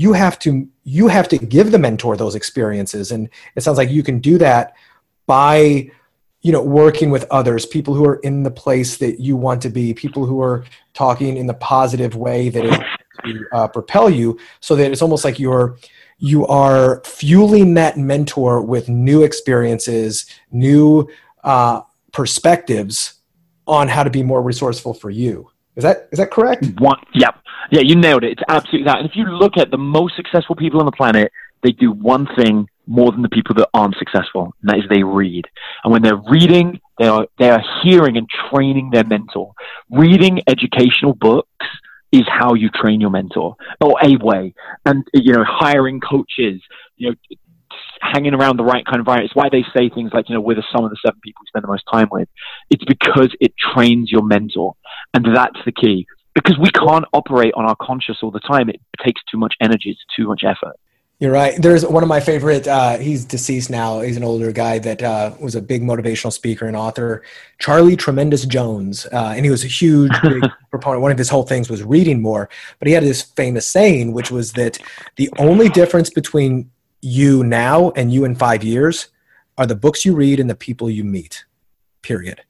you 0.00 0.14
have 0.14 0.38
to 0.38 0.66
you 0.84 1.08
have 1.08 1.28
to 1.28 1.36
give 1.36 1.72
the 1.72 1.78
mentor 1.78 2.16
those 2.16 2.34
experiences. 2.34 3.12
And 3.12 3.28
it 3.54 3.60
sounds 3.60 3.76
like 3.76 3.90
you 3.90 4.02
can 4.02 4.18
do 4.18 4.38
that 4.38 4.74
by 5.26 5.90
you 6.40 6.52
know 6.52 6.62
working 6.62 7.10
with 7.10 7.26
others 7.30 7.66
people 7.66 7.92
who 7.92 8.06
are 8.06 8.16
in 8.20 8.42
the 8.42 8.50
place 8.50 8.96
that 8.96 9.20
you 9.20 9.36
want 9.36 9.60
to 9.60 9.68
be 9.68 9.92
people 9.92 10.24
who 10.24 10.40
are 10.40 10.64
talking 10.94 11.36
in 11.36 11.46
the 11.46 11.54
positive 11.54 12.16
way 12.16 12.48
that 12.48 12.64
is 12.64 12.78
to 13.26 13.46
uh, 13.52 13.68
propel 13.68 14.08
you 14.08 14.38
so 14.60 14.74
that 14.74 14.90
it's 14.90 15.02
almost 15.02 15.22
like 15.22 15.38
you're 15.38 15.76
you 16.16 16.46
are 16.46 17.02
fueling 17.04 17.74
that 17.74 17.98
mentor 17.98 18.62
with 18.62 18.88
new 18.88 19.22
experiences 19.22 20.24
new 20.50 21.06
uh, 21.44 21.82
perspectives 22.20 22.96
on 23.66 23.88
how 23.88 24.02
to 24.02 24.10
be 24.10 24.22
more 24.22 24.42
resourceful 24.42 24.92
for 24.92 25.10
you 25.10 25.34
is 25.76 25.82
that 25.82 25.96
is 26.12 26.18
that 26.18 26.30
correct 26.30 26.62
one 26.78 27.00
yep 27.14 27.34
yeah 27.70 27.80
you 27.80 27.94
nailed 27.96 28.24
it 28.24 28.32
it's 28.32 28.42
absolutely 28.48 28.84
that 28.84 28.98
and 28.98 29.08
if 29.08 29.16
you 29.16 29.24
look 29.24 29.56
at 29.56 29.70
the 29.70 29.82
most 29.96 30.12
successful 30.16 30.54
people 30.54 30.78
on 30.80 30.86
the 30.86 30.92
planet 31.02 31.32
they 31.62 31.72
do 31.72 31.92
one 31.92 32.26
thing 32.36 32.66
more 32.90 33.12
than 33.12 33.22
the 33.22 33.28
people 33.28 33.54
that 33.54 33.68
aren't 33.72 33.96
successful, 33.96 34.52
and 34.60 34.68
that 34.68 34.78
is 34.78 34.84
they 34.90 35.04
read. 35.04 35.46
And 35.84 35.92
when 35.92 36.02
they're 36.02 36.22
reading, 36.28 36.80
they 36.98 37.06
are 37.06 37.26
they 37.38 37.48
are 37.48 37.62
hearing 37.82 38.16
and 38.16 38.28
training 38.50 38.90
their 38.90 39.04
mentor. 39.04 39.52
Reading 39.90 40.42
educational 40.48 41.14
books 41.14 41.66
is 42.10 42.22
how 42.26 42.54
you 42.54 42.68
train 42.70 43.00
your 43.00 43.10
mentor, 43.10 43.54
or 43.80 43.96
a 44.02 44.16
way. 44.16 44.54
And 44.84 45.06
you 45.14 45.32
know, 45.32 45.44
hiring 45.46 46.00
coaches, 46.00 46.60
you 46.96 47.10
know, 47.10 47.14
hanging 48.00 48.34
around 48.34 48.56
the 48.56 48.64
right 48.64 48.84
kind 48.84 48.96
of 48.96 49.00
environment. 49.00 49.30
It's 49.30 49.36
why 49.36 49.48
they 49.50 49.64
say 49.74 49.88
things 49.88 50.10
like, 50.12 50.28
you 50.28 50.34
know, 50.34 50.40
we're 50.40 50.56
the 50.56 50.64
sum 50.72 50.84
of 50.84 50.90
the 50.90 50.98
seven 51.04 51.20
people 51.22 51.42
you 51.42 51.48
spend 51.48 51.64
the 51.64 51.68
most 51.68 51.84
time 51.90 52.08
with. 52.10 52.28
It's 52.70 52.84
because 52.84 53.34
it 53.40 53.54
trains 53.56 54.10
your 54.10 54.22
mentor, 54.22 54.74
and 55.14 55.24
that's 55.34 55.58
the 55.64 55.72
key. 55.72 56.06
Because 56.34 56.58
we 56.58 56.70
can't 56.70 57.04
operate 57.12 57.52
on 57.56 57.64
our 57.64 57.76
conscious 57.76 58.18
all 58.22 58.30
the 58.30 58.40
time. 58.40 58.68
It 58.68 58.80
takes 59.04 59.20
too 59.30 59.36
much 59.36 59.54
energy. 59.60 59.90
It's 59.90 60.04
too 60.16 60.28
much 60.28 60.42
effort. 60.44 60.76
You're 61.20 61.32
right. 61.32 61.60
There's 61.60 61.84
one 61.84 62.02
of 62.02 62.08
my 62.08 62.18
favorite. 62.20 62.66
Uh, 62.66 62.96
he's 62.96 63.26
deceased 63.26 63.68
now. 63.68 64.00
He's 64.00 64.16
an 64.16 64.24
older 64.24 64.52
guy 64.52 64.78
that 64.78 65.02
uh, 65.02 65.34
was 65.38 65.54
a 65.54 65.60
big 65.60 65.82
motivational 65.82 66.32
speaker 66.32 66.66
and 66.66 66.74
author, 66.74 67.22
Charlie 67.58 67.94
Tremendous 67.94 68.46
Jones, 68.46 69.04
uh, 69.12 69.34
and 69.36 69.44
he 69.44 69.50
was 69.50 69.62
a 69.62 69.68
huge 69.68 70.12
proponent. 70.70 71.02
One 71.02 71.12
of 71.12 71.18
his 71.18 71.28
whole 71.28 71.42
things 71.42 71.68
was 71.68 71.82
reading 71.82 72.22
more. 72.22 72.48
But 72.78 72.88
he 72.88 72.94
had 72.94 73.02
this 73.02 73.20
famous 73.20 73.68
saying, 73.68 74.12
which 74.12 74.30
was 74.30 74.54
that 74.54 74.78
the 75.16 75.28
only 75.38 75.68
difference 75.68 76.08
between 76.08 76.70
you 77.00 77.44
now 77.44 77.90
and 77.90 78.12
you 78.12 78.24
in 78.24 78.34
five 78.34 78.62
years 78.62 79.08
are 79.58 79.66
the 79.66 79.76
books 79.76 80.04
you 80.04 80.14
read 80.14 80.40
and 80.40 80.48
the 80.48 80.54
people 80.54 80.90
you 80.90 81.04
meet. 81.04 81.44
Period. 82.02 82.42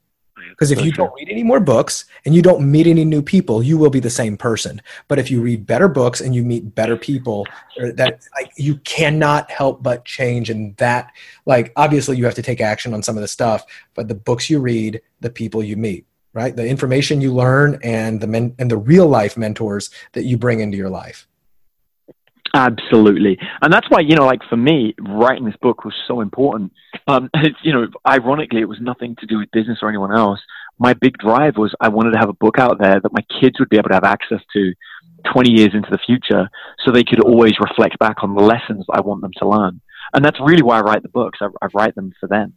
Because 0.49 0.71
if 0.71 0.81
you 0.81 0.91
don't 0.91 1.13
read 1.15 1.29
any 1.29 1.43
more 1.43 1.59
books 1.59 2.05
and 2.25 2.35
you 2.35 2.41
don't 2.41 2.69
meet 2.69 2.85
any 2.85 3.03
new 3.03 3.21
people, 3.21 3.63
you 3.63 3.77
will 3.77 3.89
be 3.89 3.99
the 3.99 4.09
same 4.09 4.37
person. 4.37 4.81
But 5.07 5.17
if 5.17 5.31
you 5.31 5.41
read 5.41 5.65
better 5.65 5.87
books 5.87 6.21
and 6.21 6.35
you 6.35 6.43
meet 6.43 6.75
better 6.75 6.95
people, 6.95 7.47
that 7.77 8.19
like 8.35 8.51
you 8.57 8.77
cannot 8.79 9.49
help 9.49 9.81
but 9.81 10.05
change. 10.05 10.49
And 10.49 10.75
that, 10.77 11.11
like, 11.45 11.71
obviously, 11.75 12.17
you 12.17 12.25
have 12.25 12.35
to 12.35 12.41
take 12.41 12.61
action 12.61 12.93
on 12.93 13.01
some 13.01 13.17
of 13.17 13.21
the 13.21 13.27
stuff. 13.27 13.65
But 13.95 14.07
the 14.07 14.15
books 14.15 14.49
you 14.49 14.59
read, 14.59 15.01
the 15.19 15.29
people 15.29 15.63
you 15.63 15.77
meet, 15.77 16.05
right? 16.33 16.55
The 16.55 16.67
information 16.67 17.21
you 17.21 17.33
learn, 17.33 17.79
and 17.83 18.21
the 18.21 18.27
men 18.27 18.53
and 18.59 18.69
the 18.69 18.77
real 18.77 19.07
life 19.07 19.37
mentors 19.37 19.89
that 20.13 20.25
you 20.25 20.37
bring 20.37 20.59
into 20.59 20.77
your 20.77 20.89
life. 20.89 21.27
Absolutely. 22.53 23.37
And 23.61 23.71
that's 23.71 23.89
why, 23.89 24.01
you 24.01 24.15
know, 24.15 24.25
like 24.25 24.41
for 24.49 24.57
me, 24.57 24.93
writing 24.99 25.45
this 25.45 25.55
book 25.61 25.85
was 25.85 25.93
so 26.07 26.21
important. 26.21 26.73
Um, 27.07 27.29
it's, 27.35 27.57
you 27.63 27.73
know, 27.73 27.87
ironically, 28.05 28.61
it 28.61 28.69
was 28.69 28.79
nothing 28.81 29.15
to 29.19 29.25
do 29.25 29.37
with 29.39 29.51
business 29.51 29.79
or 29.81 29.89
anyone 29.89 30.15
else. 30.15 30.39
My 30.77 30.93
big 30.93 31.17
drive 31.17 31.57
was 31.57 31.73
I 31.79 31.89
wanted 31.89 32.11
to 32.11 32.19
have 32.19 32.29
a 32.29 32.33
book 32.33 32.57
out 32.57 32.79
there 32.79 32.99
that 32.99 33.13
my 33.13 33.23
kids 33.39 33.59
would 33.59 33.69
be 33.69 33.77
able 33.77 33.89
to 33.89 33.95
have 33.95 34.03
access 34.03 34.41
to 34.53 34.73
20 35.31 35.51
years 35.51 35.71
into 35.73 35.89
the 35.91 35.99
future 35.99 36.49
so 36.83 36.91
they 36.91 37.03
could 37.03 37.21
always 37.21 37.53
reflect 37.59 37.99
back 37.99 38.23
on 38.23 38.35
the 38.35 38.41
lessons 38.41 38.85
I 38.91 39.01
want 39.01 39.21
them 39.21 39.31
to 39.37 39.47
learn. 39.47 39.79
And 40.13 40.25
that's 40.25 40.39
really 40.39 40.63
why 40.63 40.79
I 40.79 40.81
write 40.81 41.03
the 41.03 41.09
books. 41.09 41.39
I, 41.41 41.47
I 41.61 41.67
write 41.73 41.95
them 41.95 42.13
for 42.19 42.27
them. 42.27 42.53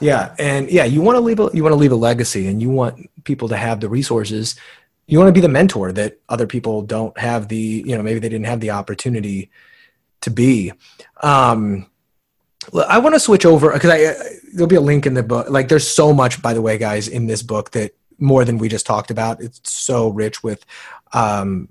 Yeah, 0.00 0.34
and 0.38 0.68
yeah, 0.70 0.84
you 0.84 1.02
want 1.02 1.16
to 1.16 1.20
leave 1.20 1.38
a 1.38 1.50
you 1.54 1.62
want 1.62 1.72
to 1.72 1.76
leave 1.76 1.92
a 1.92 1.96
legacy, 1.96 2.48
and 2.48 2.60
you 2.60 2.68
want 2.68 3.08
people 3.22 3.48
to 3.48 3.56
have 3.56 3.78
the 3.78 3.88
resources 3.88 4.56
you 5.06 5.18
want 5.18 5.28
to 5.28 5.32
be 5.32 5.40
the 5.40 5.48
mentor 5.48 5.92
that 5.92 6.18
other 6.28 6.46
people 6.46 6.82
don't 6.82 7.16
have 7.18 7.48
the 7.48 7.84
you 7.86 7.96
know 7.96 8.02
maybe 8.02 8.20
they 8.20 8.28
didn't 8.28 8.46
have 8.46 8.60
the 8.60 8.70
opportunity 8.70 9.50
to 10.22 10.30
be. 10.30 10.72
Um 11.22 11.86
i 12.88 12.96
want 12.98 13.14
to 13.14 13.20
switch 13.20 13.44
over 13.44 13.72
because 13.72 13.90
i 13.90 14.14
there'll 14.54 14.66
be 14.66 14.76
a 14.76 14.80
link 14.80 15.06
in 15.06 15.14
the 15.14 15.22
book. 15.22 15.50
Like 15.50 15.68
there's 15.68 15.86
so 15.86 16.14
much 16.14 16.40
by 16.40 16.54
the 16.54 16.62
way 16.62 16.78
guys 16.78 17.08
in 17.08 17.26
this 17.26 17.42
book 17.42 17.70
that 17.72 17.94
more 18.18 18.44
than 18.44 18.58
we 18.58 18.68
just 18.68 18.86
talked 18.86 19.10
about. 19.10 19.42
It's 19.42 19.60
so 19.70 20.08
rich 20.08 20.42
with 20.42 20.64
um 21.12 21.68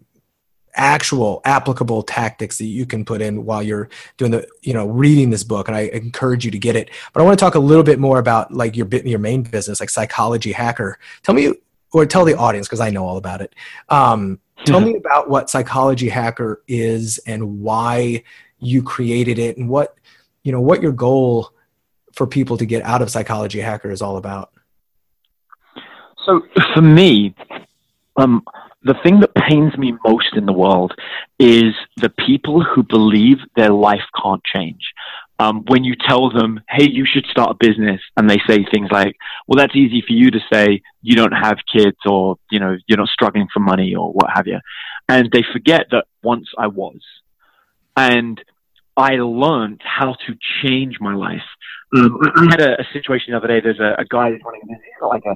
actual 0.76 1.42
applicable 1.46 2.02
tactics 2.02 2.58
that 2.58 2.66
you 2.66 2.86
can 2.86 3.06
put 3.06 3.22
in 3.22 3.46
while 3.46 3.62
you're 3.62 3.90
doing 4.18 4.32
the 4.32 4.48
you 4.62 4.74
know 4.74 4.88
reading 4.88 5.30
this 5.30 5.44
book 5.44 5.68
and 5.68 5.78
i 5.78 5.82
encourage 5.82 6.46
you 6.46 6.52
to 6.52 6.60
get 6.60 6.76
it. 6.76 6.90
But 7.12 7.22
i 7.22 7.24
want 7.24 7.38
to 7.38 7.44
talk 7.44 7.56
a 7.56 7.60
little 7.60 7.84
bit 7.84 8.00
more 8.00 8.20
about 8.20 8.54
like 8.54 8.76
your 8.76 8.86
bit 8.86 9.06
your 9.06 9.20
main 9.20 9.44
business 9.44 9.80
like 9.80 9.90
psychology 9.90 10.52
hacker. 10.52 11.00
Tell 11.24 11.34
me 11.34 11.54
or 11.94 12.06
tell 12.06 12.26
the 12.26 12.38
audience 12.38 12.68
because 12.68 12.82
I 12.82 12.90
know 12.90 13.06
all 13.06 13.18
about 13.18 13.42
it. 13.42 13.54
Um, 13.90 14.40
tell 14.66 14.82
me 14.82 14.96
about 14.96 15.30
what 15.30 15.50
Psychology 15.50 16.10
Hacker 16.10 16.64
is 16.68 17.20
and 17.26 17.62
why 17.62 18.24
you 18.60 18.82
created 18.82 19.40
it, 19.40 19.58
and 19.58 19.70
what 19.70 19.96
you 20.44 20.52
know 20.52 20.62
what 20.62 20.82
your 20.82 20.92
goal 20.92 21.52
for 22.14 22.28
people 22.28 22.58
to 22.58 22.66
get 22.66 22.84
out 22.84 23.02
of 23.02 23.10
Psychology 23.10 23.60
Hacker 23.60 23.92
is 23.92 24.02
all 24.02 24.18
about. 24.18 24.52
So 26.26 26.42
for 26.74 26.82
me, 26.82 27.36
um, 28.16 28.44
the 28.84 28.96
thing 29.04 29.20
that 29.22 29.34
pains 29.36 29.78
me 29.78 29.94
most 30.06 30.36
in 30.36 30.46
the 30.46 30.54
world 30.54 30.94
is 31.40 31.74
the 31.98 32.10
people 32.10 32.64
who 32.64 32.84
believe 32.84 33.38
their 33.56 33.72
life 33.72 34.04
can't 34.22 34.44
change 34.44 34.94
um, 35.44 35.64
when 35.68 35.84
you 35.84 35.96
tell 36.08 36.30
them, 36.30 36.62
hey, 36.70 36.88
you 36.90 37.06
should 37.06 37.26
start 37.26 37.52
a 37.52 37.66
business, 37.68 38.00
and 38.16 38.30
they 38.30 38.40
say 38.48 38.66
things 38.72 38.90
like, 38.92 39.16
well, 39.48 39.58
that's 39.58 39.76
easy 39.76 40.02
for 40.06 40.14
you 40.14 40.32
to 40.32 40.40
say, 40.52 40.82
you 41.02 41.16
don't 41.16 41.34
have 41.34 41.58
kids, 41.72 41.98
or, 42.06 42.38
you 42.50 42.60
know, 42.60 42.78
you're 42.88 42.98
not 42.98 43.10
struggling 43.10 43.48
for 43.54 43.60
money, 43.60 43.94
or 43.94 44.14
what 44.14 44.30
have 44.34 44.48
you. 44.48 44.60
And 45.10 45.30
they 45.34 45.44
forget 45.52 45.88
that 45.92 46.06
once 46.24 46.48
I 46.58 46.68
was. 46.68 47.02
And 47.98 48.42
I 48.96 49.16
learned 49.16 49.82
how 49.84 50.16
to 50.28 50.36
change 50.64 50.98
my 51.02 51.14
life. 51.14 51.44
Um, 51.96 52.20
I 52.36 52.48
had 52.50 52.62
a, 52.62 52.82
a, 52.82 52.86
situation 52.94 53.34
the 53.34 53.38
other 53.38 53.48
day. 53.48 53.60
There's 53.60 53.80
a, 53.80 54.02
a 54.02 54.06
guy 54.06 54.32
who's 54.32 54.42
running 54.46 54.62
a 54.64 54.68
business, 54.68 54.82
like 55.02 55.24
a 55.26 55.36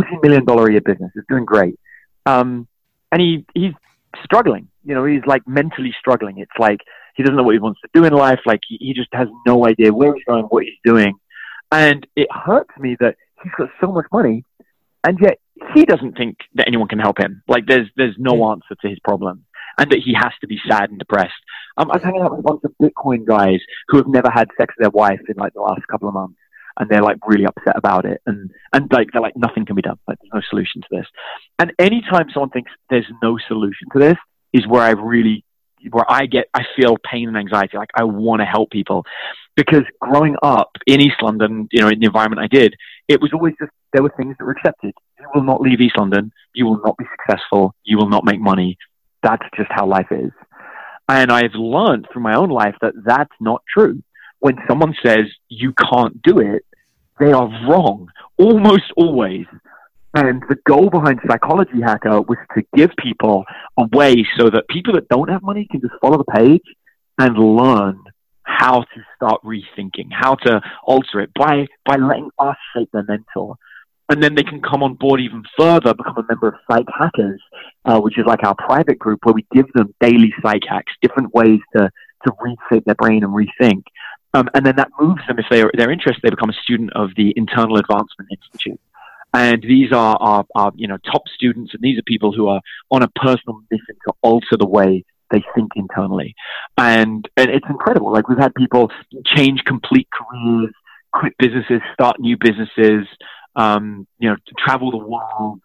$40 0.00 0.22
million 0.22 0.48
a 0.48 0.70
year 0.70 0.80
business. 0.80 1.10
He's 1.14 1.24
doing 1.28 1.44
great. 1.44 1.78
Um, 2.26 2.68
and 3.10 3.20
he, 3.20 3.44
he's 3.54 3.72
struggling. 4.24 4.68
You 4.84 4.94
know, 4.94 5.04
he's 5.04 5.26
like 5.26 5.42
mentally 5.48 5.92
struggling. 5.98 6.38
It's 6.38 6.58
like, 6.58 6.80
he 7.14 7.22
doesn't 7.22 7.36
know 7.36 7.42
what 7.42 7.54
he 7.54 7.60
wants 7.60 7.80
to 7.82 7.88
do 7.92 8.04
in 8.04 8.12
life. 8.12 8.40
Like 8.46 8.60
he, 8.68 8.76
he 8.80 8.94
just 8.94 9.08
has 9.12 9.28
no 9.46 9.66
idea 9.66 9.92
where 9.92 10.14
he's 10.14 10.24
going, 10.24 10.44
what 10.44 10.64
he's 10.64 10.74
doing. 10.84 11.14
And 11.70 12.06
it 12.16 12.28
hurts 12.30 12.70
me 12.78 12.96
that 13.00 13.16
he's 13.42 13.52
got 13.56 13.70
so 13.80 13.92
much 13.92 14.06
money 14.12 14.44
and 15.04 15.18
yet 15.20 15.38
he 15.74 15.84
doesn't 15.84 16.16
think 16.16 16.38
that 16.54 16.66
anyone 16.66 16.88
can 16.88 16.98
help 16.98 17.18
him. 17.18 17.42
Like 17.48 17.66
there's 17.66 17.88
there's 17.96 18.16
no 18.18 18.50
answer 18.50 18.74
to 18.80 18.88
his 18.88 18.98
problem, 19.00 19.44
and 19.78 19.90
that 19.90 20.00
he 20.04 20.14
has 20.14 20.32
to 20.40 20.46
be 20.46 20.58
sad 20.68 20.90
and 20.90 20.98
depressed. 20.98 21.32
Um, 21.76 21.90
I 21.90 21.96
was 21.96 22.02
hanging 22.02 22.22
out 22.22 22.30
with 22.30 22.40
a 22.40 22.42
bunch 22.42 22.60
of 22.64 22.72
Bitcoin 22.80 23.26
guys 23.26 23.60
who 23.88 23.96
have 23.98 24.06
never 24.06 24.30
had 24.30 24.48
sex 24.58 24.74
with 24.76 24.84
their 24.84 24.90
wife 24.90 25.20
in 25.28 25.36
like 25.36 25.54
the 25.54 25.60
last 25.60 25.86
couple 25.90 26.08
of 26.08 26.14
months, 26.14 26.38
and 26.78 26.88
they're 26.88 27.02
like 27.02 27.18
really 27.26 27.46
upset 27.46 27.76
about 27.76 28.04
it, 28.04 28.20
and 28.26 28.50
and 28.72 28.90
like 28.92 29.08
they're 29.12 29.22
like 29.22 29.36
nothing 29.36 29.66
can 29.66 29.76
be 29.76 29.82
done. 29.82 29.98
Like 30.06 30.18
there's 30.20 30.34
no 30.34 30.42
solution 30.48 30.82
to 30.82 30.88
this. 30.90 31.06
And 31.58 31.72
anytime 31.78 32.26
someone 32.32 32.50
thinks 32.50 32.70
there's 32.90 33.10
no 33.22 33.38
solution 33.48 33.88
to 33.92 33.98
this, 33.98 34.16
is 34.52 34.66
where 34.66 34.82
I 34.82 34.90
really 34.90 35.44
where 35.90 36.10
I 36.10 36.26
get 36.26 36.46
I 36.54 36.62
feel 36.76 36.96
pain 37.10 37.28
and 37.28 37.36
anxiety. 37.36 37.76
Like 37.76 37.90
I 37.94 38.04
want 38.04 38.40
to 38.40 38.46
help 38.46 38.70
people 38.70 39.04
because 39.56 39.82
growing 40.00 40.36
up 40.42 40.70
in 40.86 41.00
East 41.00 41.22
London, 41.22 41.68
you 41.72 41.80
know, 41.80 41.88
in 41.88 42.00
the 42.00 42.06
environment 42.06 42.40
I 42.40 42.46
did, 42.46 42.74
it 43.08 43.20
was 43.20 43.32
always 43.32 43.54
just 43.58 43.72
there 43.92 44.02
were 44.02 44.12
things 44.16 44.36
that 44.38 44.44
were 44.44 44.52
accepted. 44.52 44.94
You 45.20 45.26
will 45.34 45.44
not 45.44 45.60
leave 45.60 45.80
East 45.80 45.98
London. 45.98 46.32
You 46.54 46.66
will 46.66 46.80
not 46.84 46.96
be 46.96 47.04
successful. 47.16 47.74
You 47.84 47.98
will 47.98 48.08
not 48.08 48.24
make 48.24 48.40
money. 48.40 48.78
That's 49.22 49.44
just 49.56 49.70
how 49.70 49.86
life 49.86 50.10
is. 50.10 50.30
And 51.08 51.30
I've 51.30 51.54
learned 51.54 52.08
through 52.12 52.22
my 52.22 52.34
own 52.34 52.48
life 52.48 52.74
that 52.80 52.94
that's 53.04 53.34
not 53.40 53.62
true. 53.72 54.02
When 54.38 54.56
someone 54.68 54.94
says 55.04 55.26
you 55.48 55.72
can't 55.74 56.20
do 56.22 56.38
it, 56.38 56.64
they 57.20 57.32
are 57.32 57.48
wrong 57.68 58.08
almost 58.38 58.92
always. 58.96 59.46
And 60.14 60.42
the 60.48 60.56
goal 60.66 60.90
behind 60.90 61.20
Psychology 61.26 61.80
Hacker 61.82 62.20
was 62.20 62.36
to 62.54 62.62
give 62.76 62.90
people 62.98 63.44
a 63.78 63.86
way 63.92 64.26
so 64.38 64.50
that 64.50 64.68
people 64.68 64.94
that 64.94 65.08
don't 65.08 65.30
have 65.30 65.42
money 65.42 65.66
can 65.70 65.80
just 65.80 65.94
follow 66.00 66.18
the 66.18 66.32
page 66.32 66.62
and 67.18 67.38
learn 67.38 67.98
how 68.42 68.80
to 68.80 69.00
start 69.16 69.40
rethinking, 69.42 70.08
how 70.10 70.34
to 70.34 70.60
alter 70.84 71.20
it 71.20 71.30
by, 71.34 71.66
by 71.86 71.96
letting 71.96 72.28
us 72.38 72.56
shape 72.74 72.90
their 72.92 73.04
mentor. 73.04 73.56
And 74.08 74.22
then 74.22 74.34
they 74.34 74.42
can 74.42 74.60
come 74.60 74.82
on 74.82 74.94
board 74.94 75.20
even 75.20 75.42
further, 75.58 75.94
become 75.94 76.18
a 76.18 76.24
member 76.28 76.48
of 76.48 76.54
Psych 76.70 76.86
Hackers, 76.98 77.40
uh, 77.86 77.98
which 78.00 78.18
is 78.18 78.26
like 78.26 78.44
our 78.44 78.54
private 78.54 78.98
group 78.98 79.20
where 79.22 79.32
we 79.32 79.46
give 79.54 79.72
them 79.72 79.94
daily 80.00 80.34
psych 80.42 80.62
hacks, 80.68 80.92
different 81.00 81.32
ways 81.34 81.60
to, 81.74 81.88
to 82.26 82.32
reset 82.40 82.84
their 82.84 82.96
brain 82.96 83.24
and 83.24 83.32
rethink. 83.32 83.84
Um, 84.34 84.48
and 84.54 84.66
then 84.66 84.76
that 84.76 84.90
moves 85.00 85.22
them, 85.26 85.38
if 85.38 85.46
they're, 85.50 85.70
they're 85.74 85.90
interested, 85.90 86.20
they 86.22 86.30
become 86.30 86.50
a 86.50 86.62
student 86.62 86.92
of 86.94 87.10
the 87.16 87.32
Internal 87.36 87.76
Advancement 87.78 88.28
Institute. 88.30 88.80
And 89.34 89.62
these 89.62 89.92
are, 89.92 90.16
are, 90.20 90.44
are, 90.54 90.72
you 90.74 90.88
know, 90.88 90.98
top 91.10 91.22
students, 91.34 91.72
and 91.72 91.82
these 91.82 91.98
are 91.98 92.02
people 92.02 92.32
who 92.32 92.48
are 92.48 92.60
on 92.90 93.02
a 93.02 93.08
personal 93.08 93.60
mission 93.70 93.96
to 94.06 94.14
alter 94.20 94.56
the 94.58 94.66
way 94.66 95.04
they 95.30 95.42
think 95.54 95.70
internally. 95.74 96.34
And, 96.76 97.26
and 97.36 97.50
it's 97.50 97.66
incredible. 97.68 98.12
Like 98.12 98.28
we've 98.28 98.38
had 98.38 98.54
people 98.54 98.90
change 99.24 99.64
complete 99.64 100.08
careers, 100.12 100.72
quit 101.12 101.32
businesses, 101.38 101.80
start 101.94 102.20
new 102.20 102.36
businesses, 102.38 103.06
um, 103.56 104.06
you 104.18 104.28
know, 104.28 104.36
travel 104.58 104.90
the 104.90 104.98
world, 104.98 105.60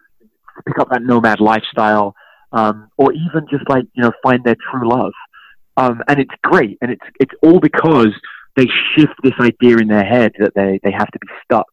pick 0.66 0.80
up 0.80 0.90
that 0.92 1.04
nomad 1.04 1.42
lifestyle, 1.42 2.16
um, 2.54 2.90
or 2.98 3.12
even 3.12 3.46
just 3.50 3.70
like, 3.70 3.84
you 3.94 4.04
know, 4.04 4.12
find 4.24 4.44
their 4.46 4.56
true 4.72 4.90
love. 4.90 5.14
Um, 5.76 6.02
and 6.08 6.20
it's 6.20 6.34
great. 6.42 6.78
And 6.82 6.92
it's, 6.92 7.06
it's 7.20 7.34
all 7.44 7.60
because 7.60 8.14
they 8.56 8.66
shift 8.96 9.14
this 9.24 9.34
idea 9.40 9.78
in 9.78 9.88
their 9.90 10.06
head 10.06 10.32
that 10.40 10.54
they, 10.56 10.80
they 10.84 10.92
have 10.92 11.12
to 11.12 11.20
be 11.20 11.28
stuck 11.44 11.68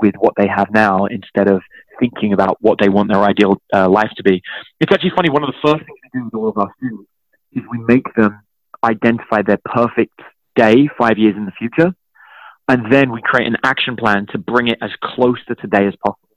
with 0.00 0.14
what 0.18 0.34
they 0.36 0.48
have 0.48 0.68
now 0.72 1.06
instead 1.06 1.48
of 1.48 1.62
thinking 1.98 2.32
about 2.32 2.56
what 2.60 2.78
they 2.80 2.88
want 2.88 3.10
their 3.10 3.22
ideal 3.22 3.60
uh, 3.74 3.88
life 3.88 4.10
to 4.16 4.22
be. 4.22 4.42
It's 4.80 4.92
actually 4.92 5.12
funny. 5.16 5.30
One 5.30 5.42
of 5.42 5.48
the 5.48 5.68
first 5.68 5.84
things 5.84 5.98
we 6.12 6.20
do 6.20 6.24
with 6.26 6.34
all 6.34 6.48
of 6.48 6.58
our 6.58 6.72
students 6.78 7.08
is 7.52 7.62
we 7.70 7.78
make 7.78 8.04
them 8.14 8.40
identify 8.84 9.42
their 9.42 9.58
perfect 9.64 10.20
day 10.54 10.88
five 10.98 11.18
years 11.18 11.36
in 11.36 11.44
the 11.46 11.52
future. 11.52 11.94
And 12.68 12.92
then 12.92 13.12
we 13.12 13.22
create 13.22 13.46
an 13.46 13.56
action 13.62 13.96
plan 13.96 14.26
to 14.32 14.38
bring 14.38 14.68
it 14.68 14.78
as 14.82 14.90
close 15.02 15.38
to 15.46 15.54
today 15.54 15.86
as 15.86 15.94
possible. 16.04 16.28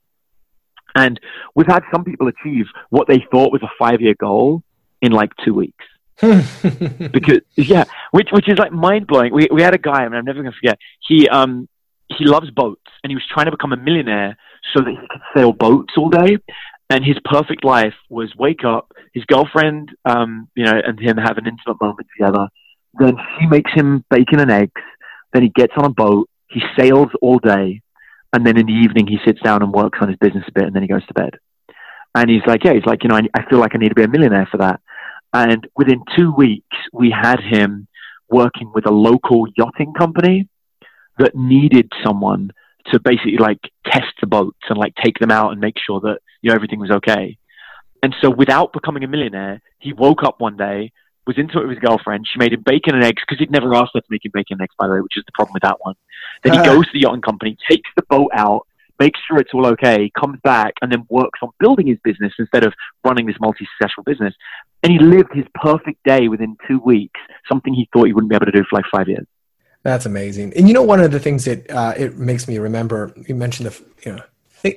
And 0.94 1.20
we've 1.54 1.66
had 1.66 1.82
some 1.92 2.04
people 2.04 2.28
achieve 2.28 2.66
what 2.90 3.08
they 3.08 3.24
thought 3.30 3.52
was 3.52 3.62
a 3.62 3.70
five 3.78 4.00
year 4.00 4.14
goal 4.18 4.62
in 5.00 5.12
like 5.12 5.30
two 5.44 5.54
weeks. 5.54 5.84
because 6.20 7.40
yeah, 7.56 7.84
which 8.10 8.28
which 8.30 8.46
is 8.46 8.58
like 8.58 8.72
mind 8.72 9.06
blowing. 9.06 9.32
We 9.32 9.48
we 9.50 9.62
had 9.62 9.74
a 9.74 9.78
guy, 9.78 10.02
I 10.04 10.08
mean, 10.08 10.18
I'm 10.18 10.24
never 10.26 10.42
gonna 10.42 10.54
forget. 10.54 10.78
He 11.08 11.26
um 11.28 11.66
he 12.18 12.26
loves 12.26 12.50
boats, 12.50 12.90
and 13.02 13.10
he 13.10 13.14
was 13.14 13.24
trying 13.30 13.46
to 13.46 13.52
become 13.52 13.72
a 13.72 13.76
millionaire 13.76 14.36
so 14.74 14.82
that 14.82 14.90
he 14.90 14.96
could 14.96 15.20
sail 15.34 15.52
boats 15.52 15.92
all 15.96 16.10
day. 16.10 16.38
And 16.90 17.04
his 17.04 17.16
perfect 17.24 17.64
life 17.64 17.94
was 18.08 18.34
wake 18.36 18.64
up, 18.64 18.92
his 19.14 19.24
girlfriend, 19.26 19.90
um, 20.04 20.48
you 20.56 20.64
know, 20.64 20.80
and 20.84 20.98
him 20.98 21.16
have 21.18 21.38
an 21.38 21.46
intimate 21.46 21.80
moment 21.80 22.08
together. 22.16 22.48
Then 22.94 23.14
she 23.38 23.46
makes 23.46 23.70
him 23.72 24.04
bacon 24.10 24.40
and 24.40 24.50
eggs. 24.50 24.82
Then 25.32 25.42
he 25.42 25.50
gets 25.50 25.72
on 25.76 25.84
a 25.84 25.90
boat. 25.90 26.28
He 26.48 26.60
sails 26.76 27.08
all 27.22 27.38
day, 27.38 27.82
and 28.32 28.44
then 28.44 28.58
in 28.58 28.66
the 28.66 28.72
evening 28.72 29.06
he 29.06 29.18
sits 29.24 29.40
down 29.40 29.62
and 29.62 29.72
works 29.72 29.98
on 30.02 30.08
his 30.08 30.18
business 30.18 30.44
a 30.48 30.52
bit, 30.52 30.64
and 30.64 30.74
then 30.74 30.82
he 30.82 30.88
goes 30.88 31.06
to 31.06 31.14
bed. 31.14 31.34
And 32.16 32.28
he's 32.28 32.42
like, 32.44 32.64
yeah, 32.64 32.74
he's 32.74 32.86
like, 32.86 33.04
you 33.04 33.08
know, 33.08 33.14
I, 33.14 33.22
I 33.34 33.48
feel 33.48 33.60
like 33.60 33.76
I 33.76 33.78
need 33.78 33.90
to 33.90 33.94
be 33.94 34.02
a 34.02 34.08
millionaire 34.08 34.48
for 34.50 34.58
that. 34.58 34.80
And 35.32 35.68
within 35.76 36.02
two 36.16 36.34
weeks, 36.36 36.76
we 36.92 37.14
had 37.16 37.38
him 37.38 37.86
working 38.28 38.72
with 38.74 38.86
a 38.86 38.92
local 38.92 39.46
yachting 39.56 39.92
company 39.94 40.48
that 41.20 41.34
needed 41.34 41.90
someone 42.04 42.50
to 42.86 43.00
basically 43.00 43.36
like 43.38 43.60
test 43.86 44.12
the 44.20 44.26
boats 44.26 44.58
and 44.68 44.78
like 44.78 44.94
take 45.02 45.18
them 45.18 45.30
out 45.30 45.52
and 45.52 45.60
make 45.60 45.76
sure 45.78 46.00
that 46.00 46.18
you 46.42 46.50
know 46.50 46.54
everything 46.54 46.80
was 46.80 46.90
okay. 46.90 47.38
And 48.02 48.14
so, 48.22 48.30
without 48.30 48.72
becoming 48.72 49.04
a 49.04 49.08
millionaire, 49.08 49.60
he 49.78 49.92
woke 49.92 50.22
up 50.22 50.40
one 50.40 50.56
day, 50.56 50.92
was 51.26 51.38
intimate 51.38 51.68
with 51.68 51.76
his 51.76 51.84
girlfriend. 51.86 52.26
She 52.26 52.38
made 52.38 52.52
him 52.52 52.62
bacon 52.64 52.94
and 52.94 53.04
eggs 53.04 53.22
because 53.26 53.38
he'd 53.38 53.50
never 53.50 53.74
asked 53.74 53.92
her 53.94 54.00
to 54.00 54.06
make 54.10 54.24
him 54.24 54.32
bacon 54.32 54.54
and 54.54 54.62
eggs, 54.62 54.74
by 54.78 54.86
the 54.86 54.94
way, 54.94 55.00
which 55.00 55.16
is 55.16 55.24
the 55.26 55.32
problem 55.34 55.52
with 55.54 55.62
that 55.62 55.78
one. 55.80 55.94
Then 56.42 56.54
he 56.54 56.58
uh-huh. 56.58 56.74
goes 56.74 56.86
to 56.86 56.92
the 56.94 57.00
yachting 57.00 57.22
company, 57.22 57.56
takes 57.68 57.90
the 57.96 58.02
boat 58.08 58.30
out, 58.34 58.66
makes 58.98 59.20
sure 59.28 59.38
it's 59.38 59.52
all 59.52 59.66
okay, 59.66 60.10
comes 60.18 60.38
back, 60.42 60.74
and 60.80 60.90
then 60.90 61.06
works 61.08 61.40
on 61.42 61.50
building 61.60 61.86
his 61.86 61.98
business 62.02 62.32
instead 62.38 62.64
of 62.64 62.72
running 63.04 63.26
this 63.26 63.36
multi-successful 63.40 64.04
business. 64.04 64.34
And 64.82 64.92
he 64.92 64.98
lived 64.98 65.30
his 65.34 65.46
perfect 65.54 66.02
day 66.04 66.28
within 66.28 66.56
two 66.66 66.80
weeks, 66.84 67.20
something 67.48 67.74
he 67.74 67.88
thought 67.92 68.06
he 68.06 68.12
wouldn't 68.12 68.30
be 68.30 68.36
able 68.36 68.46
to 68.46 68.52
do 68.52 68.64
for 68.68 68.76
like 68.76 68.86
five 68.90 69.08
years. 69.08 69.26
That's 69.82 70.06
amazing. 70.06 70.52
And 70.56 70.68
you 70.68 70.74
know, 70.74 70.82
one 70.82 71.00
of 71.00 71.10
the 71.10 71.20
things 71.20 71.44
that 71.46 71.70
uh, 71.70 71.94
it 71.96 72.18
makes 72.18 72.46
me 72.46 72.58
remember, 72.58 73.14
you 73.26 73.34
mentioned 73.34 73.70
the, 73.70 73.82
you 74.04 74.16
know, 74.16 74.22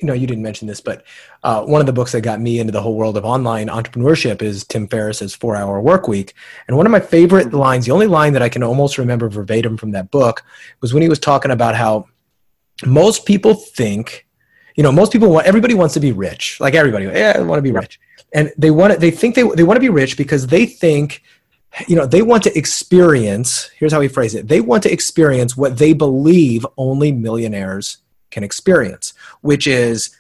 no, 0.02 0.14
you 0.14 0.28
didn't 0.28 0.44
mention 0.44 0.68
this, 0.68 0.80
but 0.82 1.04
uh, 1.44 1.64
one 1.64 1.82
of 1.82 1.88
the 1.88 1.94
books 1.94 2.14
that 2.14 2.22
got 2.22 2.40
me 2.40 2.60
into 2.60 2.72
the 2.72 2.82
whole 2.82 2.96
world 2.96 3.18
of 3.18 3.26
online 3.26 3.68
entrepreneurship 3.68 4.42
is 4.42 4.64
Tim 4.64 4.88
Ferriss's 4.88 5.36
Four 5.36 5.56
Hour 5.56 5.82
Work 5.82 6.08
Week. 6.08 6.34
And 6.68 6.78
one 6.78 6.86
of 6.86 6.92
my 6.92 7.00
favorite 7.00 7.48
mm-hmm. 7.48 7.58
lines, 7.58 7.86
the 7.86 7.92
only 7.92 8.08
line 8.08 8.34
that 8.34 8.42
I 8.42 8.50
can 8.50 8.64
almost 8.64 8.98
remember 8.98 9.30
verbatim 9.30 9.78
from 9.78 9.92
that 9.92 10.12
book, 10.12 10.44
was 10.82 10.94
when 10.94 11.04
he 11.04 11.10
was 11.10 11.20
talking 11.20 11.52
about 11.52 11.76
how 11.76 12.08
most 12.86 13.26
people 13.26 13.54
think, 13.54 14.26
you 14.76 14.84
know, 14.84 14.92
most 14.92 15.12
people 15.12 15.30
want 15.30 15.48
everybody 15.48 15.74
wants 15.74 15.94
to 15.96 16.00
be 16.00 16.12
rich, 16.12 16.60
like 16.60 16.74
everybody, 16.74 17.06
yeah, 17.06 17.34
I 17.36 17.42
want 17.42 17.60
to 17.60 17.62
be 17.62 17.72
rich, 17.72 18.00
and 18.34 18.52
they 18.58 18.72
want 18.72 18.94
it. 18.94 19.00
They 19.00 19.12
think 19.12 19.36
they 19.36 19.44
they 19.44 19.64
want 19.64 19.76
to 19.76 19.82
be 19.82 19.90
rich 19.90 20.18
because 20.18 20.48
they 20.48 20.66
think 20.66 21.22
you 21.88 21.96
know 21.96 22.06
they 22.06 22.22
want 22.22 22.44
to 22.44 22.58
experience 22.58 23.70
here's 23.78 23.92
how 23.92 24.02
he 24.02 24.08
phrased 24.08 24.36
it 24.36 24.48
they 24.48 24.62
want 24.62 24.84
to 24.84 24.92
experience 24.92 25.58
what 25.58 25.78
they 25.78 25.94
believe 25.94 26.66
only 26.78 27.12
millionaires 27.12 27.98
can 28.32 28.44
experience 28.44 29.14
which 29.42 29.68
is 29.68 30.16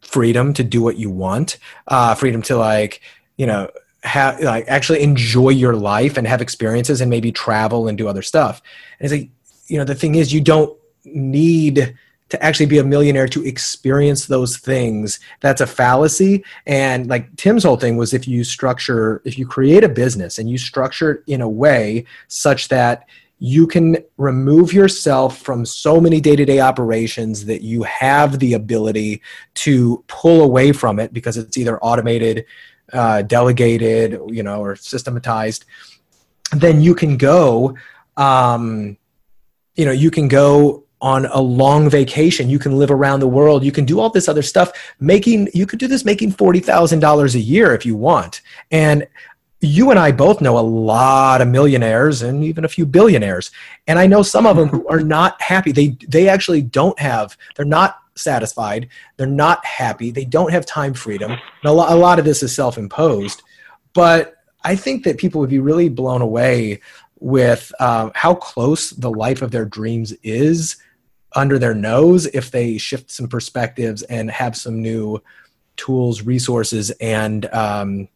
freedom 0.00 0.52
to 0.52 0.64
do 0.64 0.82
what 0.82 0.96
you 0.96 1.10
want 1.10 1.58
uh, 1.88 2.14
freedom 2.14 2.42
to 2.42 2.56
like 2.56 3.00
you 3.36 3.46
know 3.46 3.68
have 4.02 4.40
like 4.40 4.66
actually 4.68 5.02
enjoy 5.02 5.50
your 5.50 5.76
life 5.76 6.16
and 6.16 6.26
have 6.26 6.40
experiences 6.40 7.00
and 7.00 7.10
maybe 7.10 7.30
travel 7.30 7.88
and 7.88 7.98
do 7.98 8.08
other 8.08 8.22
stuff. 8.22 8.62
And 8.98 9.10
it's 9.10 9.20
like 9.20 9.30
you 9.66 9.78
know 9.78 9.84
the 9.84 9.94
thing 9.94 10.14
is 10.14 10.32
you 10.32 10.40
don't 10.40 10.76
need 11.04 11.96
to 12.30 12.42
actually 12.42 12.66
be 12.66 12.78
a 12.78 12.84
millionaire 12.84 13.28
to 13.28 13.44
experience 13.44 14.26
those 14.26 14.56
things. 14.56 15.20
That's 15.40 15.60
a 15.60 15.66
fallacy. 15.66 16.44
And 16.66 17.08
like 17.08 17.34
tim's 17.36 17.64
whole 17.64 17.76
thing 17.76 17.96
was 17.96 18.14
if 18.14 18.26
you 18.26 18.44
structure 18.44 19.20
if 19.24 19.38
you 19.38 19.46
create 19.46 19.84
a 19.84 19.88
business 19.88 20.38
and 20.38 20.48
you 20.48 20.56
structure 20.56 21.10
it 21.10 21.22
in 21.26 21.40
a 21.40 21.48
way 21.48 22.06
such 22.28 22.68
that 22.68 23.06
you 23.42 23.66
can 23.66 23.96
remove 24.18 24.72
yourself 24.72 25.38
from 25.38 25.64
so 25.64 25.98
many 25.98 26.20
day-to-day 26.20 26.60
operations 26.60 27.46
that 27.46 27.62
you 27.62 27.82
have 27.84 28.38
the 28.38 28.52
ability 28.52 29.22
to 29.54 30.04
pull 30.08 30.42
away 30.42 30.72
from 30.72 30.98
it 31.00 31.12
because 31.12 31.38
it's 31.38 31.56
either 31.56 31.78
automated 31.80 32.44
uh, 32.92 33.22
delegated 33.22 34.20
you 34.28 34.42
know 34.42 34.60
or 34.60 34.76
systematized 34.76 35.64
then 36.52 36.82
you 36.82 36.94
can 36.94 37.16
go 37.16 37.74
um, 38.16 38.96
you 39.74 39.84
know 39.84 39.92
you 39.92 40.10
can 40.10 40.28
go 40.28 40.84
on 41.02 41.26
a 41.26 41.40
long 41.40 41.88
vacation. 41.88 42.50
You 42.50 42.58
can 42.58 42.78
live 42.78 42.90
around 42.90 43.20
the 43.20 43.28
world. 43.28 43.64
You 43.64 43.72
can 43.72 43.84
do 43.84 44.00
all 44.00 44.10
this 44.10 44.28
other 44.28 44.42
stuff. 44.42 44.72
Making 45.00 45.48
you 45.54 45.66
could 45.66 45.78
do 45.78 45.86
this 45.86 46.04
making 46.04 46.32
forty 46.32 46.60
thousand 46.60 47.00
dollars 47.00 47.34
a 47.34 47.40
year 47.40 47.74
if 47.74 47.86
you 47.86 47.96
want. 47.96 48.42
And 48.70 49.06
you 49.60 49.90
and 49.90 49.98
I 49.98 50.10
both 50.10 50.40
know 50.40 50.58
a 50.58 50.60
lot 50.60 51.42
of 51.42 51.48
millionaires 51.48 52.22
and 52.22 52.42
even 52.42 52.64
a 52.64 52.68
few 52.68 52.86
billionaires. 52.86 53.50
And 53.86 53.98
I 53.98 54.06
know 54.06 54.22
some 54.22 54.46
of 54.46 54.56
them 54.56 54.68
who 54.68 54.86
are 54.90 55.00
not 55.00 55.40
happy. 55.40 55.72
They 55.72 55.96
they 56.08 56.28
actually 56.28 56.62
don't 56.62 56.98
have. 56.98 57.36
They're 57.56 57.64
not 57.64 57.98
satisfied. 58.14 58.88
They're 59.16 59.26
not 59.26 59.64
happy. 59.64 60.10
They 60.10 60.24
don't 60.24 60.52
have 60.52 60.66
time 60.66 60.94
freedom. 60.94 61.32
And 61.32 61.40
a 61.64 61.72
lot, 61.72 61.92
a 61.92 61.94
lot 61.94 62.18
of 62.18 62.24
this 62.24 62.42
is 62.42 62.54
self-imposed. 62.54 63.42
But 63.94 64.36
I 64.62 64.76
think 64.76 65.04
that 65.04 65.16
people 65.16 65.40
would 65.40 65.50
be 65.50 65.58
really 65.58 65.88
blown 65.88 66.20
away 66.20 66.80
with 67.18 67.72
uh, 67.80 68.10
how 68.14 68.34
close 68.34 68.90
the 68.90 69.10
life 69.10 69.42
of 69.42 69.50
their 69.50 69.64
dreams 69.64 70.12
is 70.22 70.76
under 71.34 71.58
their 71.58 71.74
nose 71.74 72.26
if 72.26 72.50
they 72.50 72.78
shift 72.78 73.10
some 73.10 73.28
perspectives 73.28 74.02
and 74.02 74.30
have 74.30 74.56
some 74.56 74.82
new 74.82 75.22
tools, 75.76 76.22
resources, 76.22 76.90
and 77.00 77.46
um, 77.54 78.08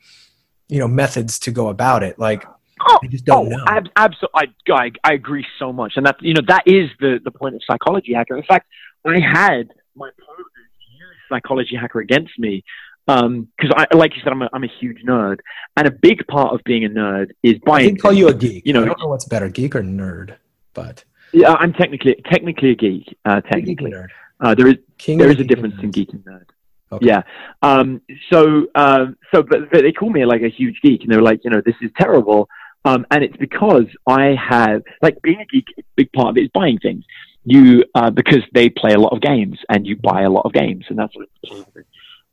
you 0.68 0.78
know 0.78 0.88
methods 0.88 1.38
to 1.40 1.50
go 1.50 1.68
about 1.68 2.02
it. 2.02 2.18
Like 2.18 2.44
oh, 2.80 2.98
I 3.02 3.06
just 3.06 3.24
don't 3.24 3.52
oh, 3.52 3.56
know. 3.56 3.64
Ab- 3.66 3.88
absolutely, 3.96 4.52
I, 4.68 4.72
I 4.72 4.90
I 5.04 5.12
agree 5.14 5.46
so 5.58 5.72
much, 5.72 5.94
and 5.96 6.06
that 6.06 6.16
you 6.20 6.34
know 6.34 6.42
that 6.48 6.64
is 6.66 6.90
the 7.00 7.20
the 7.24 7.30
point 7.30 7.54
of 7.54 7.62
psychology 7.66 8.14
hacker. 8.14 8.36
In 8.36 8.44
fact, 8.44 8.66
I 9.04 9.18
had 9.20 9.70
my 9.94 10.08
opponents 10.08 10.50
use 10.90 11.16
psychology 11.28 11.76
hacker 11.76 12.00
against 12.00 12.38
me 12.38 12.64
because 13.06 13.22
um, 13.22 13.48
I, 13.76 13.86
like 13.94 14.14
you 14.16 14.22
said, 14.22 14.32
I'm 14.32 14.42
a, 14.42 14.48
I'm 14.52 14.64
a 14.64 14.72
huge 14.80 15.02
nerd, 15.06 15.38
and 15.76 15.86
a 15.86 15.90
big 15.90 16.26
part 16.26 16.54
of 16.54 16.60
being 16.64 16.84
a 16.84 16.88
nerd 16.88 17.30
is 17.42 17.56
buying. 17.64 17.86
I 17.86 17.88
can 17.90 17.98
call 17.98 18.12
you 18.12 18.28
a 18.28 18.34
geek. 18.34 18.66
You 18.66 18.72
know, 18.72 18.82
I 18.82 18.86
don't 18.86 19.00
know 19.00 19.08
what's 19.08 19.26
better, 19.26 19.48
geek 19.48 19.76
or 19.76 19.82
nerd, 19.82 20.36
but 20.72 21.04
yeah, 21.34 21.54
I'm 21.54 21.72
technically 21.72 22.16
technically 22.30 22.70
a 22.70 22.74
geek. 22.74 23.16
Uh, 23.24 23.40
technically, 23.40 23.90
nerd. 23.90 24.08
Uh, 24.40 24.54
there 24.54 24.68
is 24.68 24.76
King 24.98 25.18
there 25.18 25.30
is 25.30 25.40
a 25.40 25.44
difference 25.44 25.74
in 25.82 25.90
geek 25.90 26.12
and 26.12 26.24
nerd. 26.24 26.46
Okay. 26.92 27.06
Yeah. 27.06 27.22
Um, 27.62 28.00
so 28.30 28.66
um, 28.74 29.16
so 29.34 29.42
but, 29.42 29.70
but, 29.70 29.82
they 29.82 29.92
call 29.92 30.10
me 30.10 30.24
like 30.24 30.42
a 30.42 30.48
huge 30.48 30.80
geek, 30.82 31.02
and 31.02 31.12
they're 31.12 31.22
like, 31.22 31.40
you 31.44 31.50
know, 31.50 31.60
this 31.64 31.74
is 31.82 31.90
terrible. 31.98 32.48
Um, 32.84 33.06
and 33.10 33.24
it's 33.24 33.36
because 33.36 33.86
I 34.06 34.36
have 34.38 34.82
like 35.02 35.20
being 35.22 35.40
a 35.40 35.46
geek. 35.46 35.66
A 35.78 35.82
big 35.96 36.12
part 36.12 36.28
of 36.28 36.36
it 36.36 36.44
is 36.44 36.50
buying 36.54 36.78
things. 36.78 37.04
You 37.44 37.84
uh, 37.94 38.10
because 38.10 38.42
they 38.52 38.68
play 38.70 38.92
a 38.92 39.00
lot 39.00 39.12
of 39.12 39.20
games, 39.20 39.58
and 39.68 39.86
you 39.86 39.96
buy 39.96 40.22
a 40.22 40.30
lot 40.30 40.46
of 40.46 40.52
games, 40.52 40.84
and 40.88 40.98
that's 40.98 41.14
what. 41.16 41.28
It's 41.42 41.86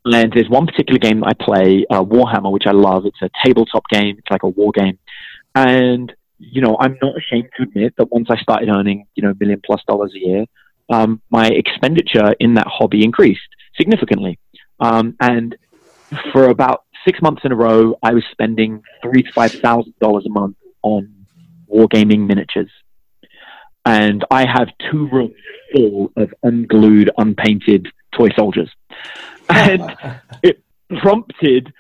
and 0.04 0.34
there's 0.34 0.50
one 0.50 0.66
particular 0.66 0.98
game 0.98 1.20
that 1.20 1.28
I 1.28 1.34
play, 1.34 1.86
uh, 1.90 2.04
Warhammer, 2.04 2.52
which 2.52 2.66
I 2.66 2.72
love. 2.72 3.06
It's 3.06 3.22
a 3.22 3.30
tabletop 3.46 3.84
game. 3.90 4.18
It's 4.18 4.32
like 4.32 4.44
a 4.44 4.48
war 4.48 4.72
game, 4.72 4.98
and 5.54 6.12
you 6.42 6.62
know, 6.62 6.76
I'm 6.80 6.98
not 7.02 7.16
ashamed 7.18 7.50
to 7.58 7.64
admit 7.64 7.94
that 7.98 8.12
once 8.12 8.28
I 8.30 8.38
started 8.38 8.70
earning, 8.70 9.06
you 9.16 9.24
know, 9.24 9.34
million 9.40 9.62
plus 9.64 9.82
dollars 9.88 10.14
a 10.16 10.20
year, 10.20 10.46
um, 10.90 11.22
my 11.30 11.48
expenditure 11.48 12.36
in 12.40 12.56
that 12.56 12.68
hobby 12.68 13.04
increased 13.04 13.42
significantly. 13.78 14.40
Um, 14.80 15.16
and 15.20 15.56
for 16.32 16.50
about 16.50 16.84
six 17.06 17.22
months 17.22 17.44
in 17.46 17.52
a 17.52 17.56
row, 17.56 17.96
I 18.04 18.14
was 18.14 18.24
spending 18.32 18.82
three 19.02 19.24
to 19.24 19.32
five 19.32 19.52
thousand 19.52 19.94
dollars 20.00 20.26
a 20.26 20.30
month 20.30 20.58
on 20.82 21.26
wargaming 21.72 22.28
miniatures. 22.28 22.72
And 23.86 24.26
I 24.30 24.46
have 24.46 24.68
two 24.92 25.08
rooms 25.08 25.34
full 25.74 26.12
of 26.18 26.34
unglued, 26.44 27.12
unpainted 27.18 27.88
toy 28.16 28.30
soldiers. 28.36 28.70
And 29.50 29.96
it 30.44 30.64
prompted 31.02 31.74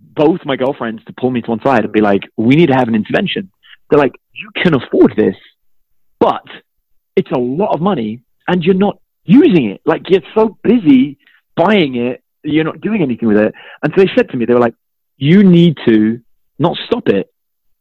both 0.00 0.40
my 0.44 0.56
girlfriends 0.56 1.04
to 1.06 1.12
pull 1.12 1.30
me 1.30 1.40
to 1.42 1.50
one 1.50 1.60
side 1.62 1.84
and 1.84 1.92
be 1.92 2.00
like, 2.00 2.22
we 2.36 2.54
need 2.54 2.66
to 2.66 2.74
have 2.74 2.88
an 2.88 2.94
intervention. 2.94 3.50
They're 3.92 4.00
like, 4.00 4.18
you 4.32 4.48
can 4.56 4.72
afford 4.72 5.12
this, 5.18 5.36
but 6.18 6.46
it's 7.14 7.30
a 7.30 7.38
lot 7.38 7.74
of 7.74 7.82
money 7.82 8.22
and 8.48 8.64
you're 8.64 8.74
not 8.74 8.98
using 9.22 9.70
it. 9.70 9.82
Like 9.84 10.08
you're 10.08 10.22
so 10.34 10.56
busy 10.62 11.18
buying 11.56 11.96
it, 11.96 12.24
you're 12.42 12.64
not 12.64 12.80
doing 12.80 13.02
anything 13.02 13.28
with 13.28 13.36
it. 13.36 13.54
And 13.82 13.92
so 13.94 14.02
they 14.02 14.10
said 14.16 14.30
to 14.30 14.36
me, 14.38 14.46
they 14.46 14.54
were 14.54 14.60
like, 14.60 14.74
you 15.18 15.44
need 15.44 15.76
to 15.86 16.22
not 16.58 16.78
stop 16.86 17.08
it, 17.08 17.30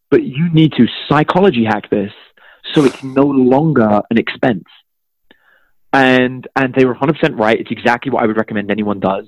but 0.09 0.21
you 0.21 0.51
need 0.53 0.73
to 0.73 0.85
psychology 1.07 1.63
hack 1.63 1.89
this 1.89 2.11
so 2.73 2.83
it's 2.83 3.01
no 3.01 3.23
longer 3.23 4.01
an 4.09 4.17
expense. 4.17 4.65
And 5.93 6.45
and 6.57 6.73
they 6.73 6.83
were 6.83 6.93
100% 6.93 7.39
right. 7.39 7.57
It's 7.57 7.71
exactly 7.71 8.11
what 8.11 8.21
I 8.21 8.27
would 8.27 8.35
recommend 8.35 8.69
anyone 8.69 8.99
does. 8.99 9.27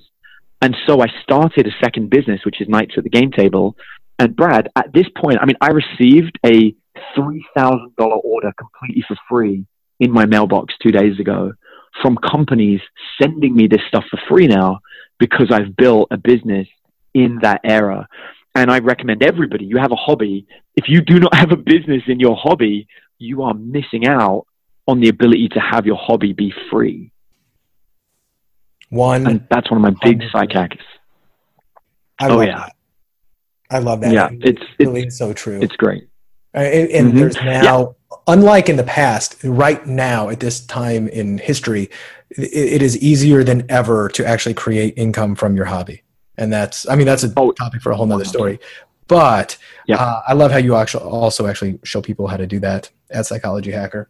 And 0.62 0.76
so 0.86 1.02
I 1.02 1.08
started 1.24 1.66
a 1.66 1.72
second 1.82 2.10
business, 2.10 2.42
which 2.44 2.60
is 2.60 2.68
Nights 2.68 2.96
at 2.98 3.06
the 3.06 3.10
Game 3.10 3.32
Table. 3.32 3.78
And 4.20 4.36
Brad, 4.36 4.70
at 4.76 4.94
this 4.94 5.08
point, 5.18 5.40
I 5.42 5.46
mean, 5.46 5.58
I 5.60 5.70
received 5.72 6.40
a 6.46 6.76
$3,000 7.18 7.92
order 7.98 8.54
completely 8.58 9.04
for 9.08 9.18
free 9.30 9.66
in 10.00 10.12
my 10.12 10.26
mailbox 10.26 10.74
two 10.82 10.92
days 10.92 11.20
ago 11.20 11.54
from 12.02 12.18
companies 12.18 12.82
sending 13.22 13.56
me 13.56 13.68
this 13.68 13.82
stuff 13.88 14.04
for 14.10 14.20
free 14.28 14.48
now 14.48 14.80
because 15.20 15.52
I've 15.52 15.76
built 15.76 16.08
a 16.12 16.18
business 16.18 16.68
in 17.14 17.40
that 17.42 17.62
era. 17.64 18.08
And 18.56 18.72
I 18.72 18.80
recommend 18.80 19.24
everybody, 19.24 19.66
you 19.66 19.78
have 19.78 19.92
a 19.92 19.96
hobby. 19.96 20.48
If 20.76 20.86
you 20.88 21.02
do 21.02 21.20
not 21.20 21.36
have 21.42 21.52
a 21.52 21.58
business 21.58 22.04
in 22.08 22.20
your 22.20 22.36
hobby, 22.36 22.88
you 23.20 23.44
are 23.44 23.54
missing 23.54 24.08
out 24.08 24.46
on 24.88 25.00
the 25.00 25.10
ability 25.10 25.50
to 25.50 25.60
have 25.60 25.86
your 25.86 25.98
hobby 25.98 26.34
be 26.34 26.54
free. 26.70 27.12
One, 28.90 29.26
and 29.26 29.48
that's 29.50 29.72
one 29.72 29.84
of 29.84 29.94
my 29.94 29.98
big 30.04 30.22
psych 30.32 30.52
hacks. 30.52 30.78
oh 32.22 32.42
yeah, 32.42 32.58
that. 32.60 32.73
I 33.74 33.80
love 33.80 34.02
that. 34.02 34.14
Yeah, 34.14 34.30
it's, 34.32 34.62
it's 34.62 34.80
really 34.80 35.10
so 35.10 35.34
true. 35.34 35.62
It's 35.62 35.76
great. 35.76 36.08
Uh, 36.56 36.60
and, 36.60 36.90
and 36.92 37.08
mm-hmm. 37.08 37.18
there's 37.18 37.36
now, 37.36 37.96
yeah. 38.12 38.18
unlike 38.28 38.70
in 38.70 38.76
the 38.76 38.84
past, 38.84 39.44
right 39.44 39.86
now 39.88 40.30
at 40.30 40.40
this 40.40 40.66
time 40.66 41.08
in 41.08 41.40
history, 41.40 41.90
it, 42.30 42.54
it 42.54 42.82
is 42.82 42.98
easier 43.00 43.44
than 43.44 43.66
ever 43.70 44.10
to 44.10 44.26
actually 44.26 44.54
create 44.54 44.94
income 44.96 45.36
from 45.36 45.56
your 45.56 45.66
hobby. 45.66 46.04
And 46.38 46.54
that's, 46.54 46.88
I 46.88 46.96
mean, 46.96 47.08
that's 47.08 47.24
a 47.24 47.34
oh, 47.38 47.52
topic 47.52 47.82
for 47.82 47.92
a 47.92 47.96
whole 47.96 48.06
nother 48.06 48.26
story. 48.26 48.60
But 49.08 49.58
yeah. 49.88 49.98
uh, 49.98 50.22
I 50.28 50.34
love 50.34 50.52
how 50.52 50.58
you 50.58 50.76
actually 50.76 51.06
also 51.06 51.48
actually 51.48 51.80
show 51.84 52.02
people 52.02 52.28
how 52.28 52.38
to 52.38 52.48
do 52.48 52.60
that 52.60 52.90
at 53.10 53.26
Psychology 53.26 53.72
Hacker. 53.72 54.10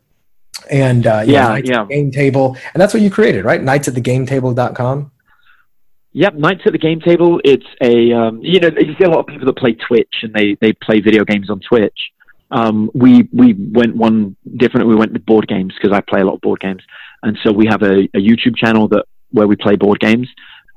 And 0.69 1.07
uh, 1.07 1.23
yeah, 1.25 1.57
yeah, 1.57 1.85
Game 1.85 2.11
Table, 2.11 2.55
and 2.73 2.79
that's 2.79 2.93
what 2.93 3.01
you 3.01 3.09
created, 3.09 3.43
right? 3.43 3.61
Nights 3.61 3.87
at 3.87 3.95
the 3.95 4.01
Game 4.01 4.25
Table.com. 4.25 5.11
Yep, 6.13 6.35
Nights 6.35 6.61
at 6.67 6.73
the 6.73 6.77
Game 6.77 6.99
Table. 6.99 7.41
It's 7.43 7.65
a 7.81 8.13
um, 8.13 8.39
you 8.43 8.59
know 8.59 8.69
you 8.77 8.93
see 8.99 9.03
a 9.03 9.09
lot 9.09 9.19
of 9.19 9.27
people 9.27 9.47
that 9.47 9.57
play 9.57 9.73
Twitch 9.73 10.13
and 10.21 10.33
they 10.33 10.55
they 10.61 10.71
play 10.73 11.01
video 11.01 11.25
games 11.25 11.49
on 11.49 11.59
Twitch. 11.59 11.97
Um, 12.51 12.91
we 12.93 13.27
we 13.33 13.53
went 13.53 13.95
one 13.95 14.35
different. 14.57 14.87
We 14.87 14.95
went 14.95 15.13
with 15.13 15.25
board 15.25 15.47
games 15.47 15.73
because 15.73 15.95
I 15.95 16.01
play 16.01 16.21
a 16.21 16.25
lot 16.25 16.35
of 16.35 16.41
board 16.41 16.59
games, 16.59 16.83
and 17.23 17.35
so 17.43 17.51
we 17.51 17.65
have 17.65 17.81
a, 17.81 18.03
a 18.13 18.19
YouTube 18.19 18.55
channel 18.55 18.87
that 18.89 19.05
where 19.31 19.47
we 19.47 19.55
play 19.55 19.75
board 19.75 19.99
games. 19.99 20.29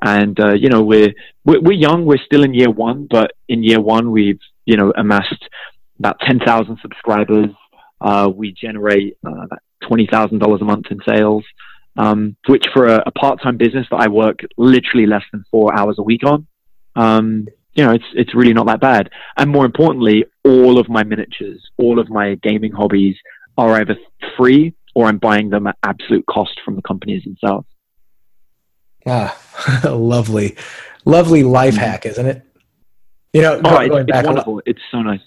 And 0.02 0.40
uh, 0.40 0.54
you 0.54 0.70
know 0.70 0.82
we're, 0.82 1.12
we're 1.44 1.60
we're 1.60 1.72
young. 1.72 2.06
We're 2.06 2.24
still 2.24 2.42
in 2.42 2.54
year 2.54 2.70
one, 2.70 3.06
but 3.10 3.32
in 3.46 3.62
year 3.62 3.80
one 3.80 4.12
we've 4.12 4.40
you 4.64 4.78
know 4.78 4.90
amassed 4.96 5.44
about 5.98 6.18
ten 6.20 6.38
thousand 6.38 6.78
subscribers. 6.80 7.50
Uh, 8.00 8.30
we 8.34 8.52
generate 8.52 9.18
uh, 9.26 9.42
about 9.44 9.58
twenty 9.86 10.08
thousand 10.10 10.38
dollars 10.38 10.62
a 10.62 10.64
month 10.64 10.86
in 10.90 10.98
sales, 11.06 11.44
um, 11.96 12.36
which 12.46 12.66
for 12.72 12.86
a, 12.86 13.02
a, 13.06 13.10
part-time 13.10 13.56
business 13.56 13.86
that 13.90 13.96
I 13.96 14.08
work 14.08 14.40
literally 14.56 15.06
less 15.06 15.22
than 15.32 15.44
four 15.50 15.74
hours 15.76 15.96
a 15.98 16.02
week 16.02 16.24
on, 16.24 16.46
um, 16.94 17.46
you 17.74 17.84
know, 17.84 17.92
it's 17.92 18.04
it's 18.14 18.34
really 18.34 18.54
not 18.54 18.66
that 18.66 18.80
bad. 18.80 19.10
And 19.36 19.50
more 19.50 19.64
importantly, 19.64 20.24
all 20.44 20.78
of 20.78 20.88
my 20.88 21.04
miniatures, 21.04 21.62
all 21.76 21.98
of 21.98 22.08
my 22.08 22.34
gaming 22.36 22.72
hobbies 22.72 23.16
are 23.58 23.80
either 23.80 23.96
free 24.36 24.74
or 24.94 25.06
I'm 25.06 25.18
buying 25.18 25.50
them 25.50 25.66
at 25.66 25.76
absolute 25.82 26.24
cost 26.26 26.58
from 26.64 26.76
the 26.76 26.82
companies 26.82 27.24
themselves. 27.24 27.66
Ah, 29.06 29.38
lovely, 29.84 30.56
lovely 31.04 31.42
life 31.42 31.74
mm-hmm. 31.74 31.84
hack, 31.84 32.06
isn't 32.06 32.26
it? 32.26 32.42
You 33.32 33.42
know, 33.42 33.60
oh, 33.62 33.88
going, 33.88 33.92
it's, 33.92 34.10
back, 34.10 34.20
it's 34.20 34.26
wonderful. 34.26 34.62
It's 34.64 34.80
so 34.90 35.02
nice 35.02 35.20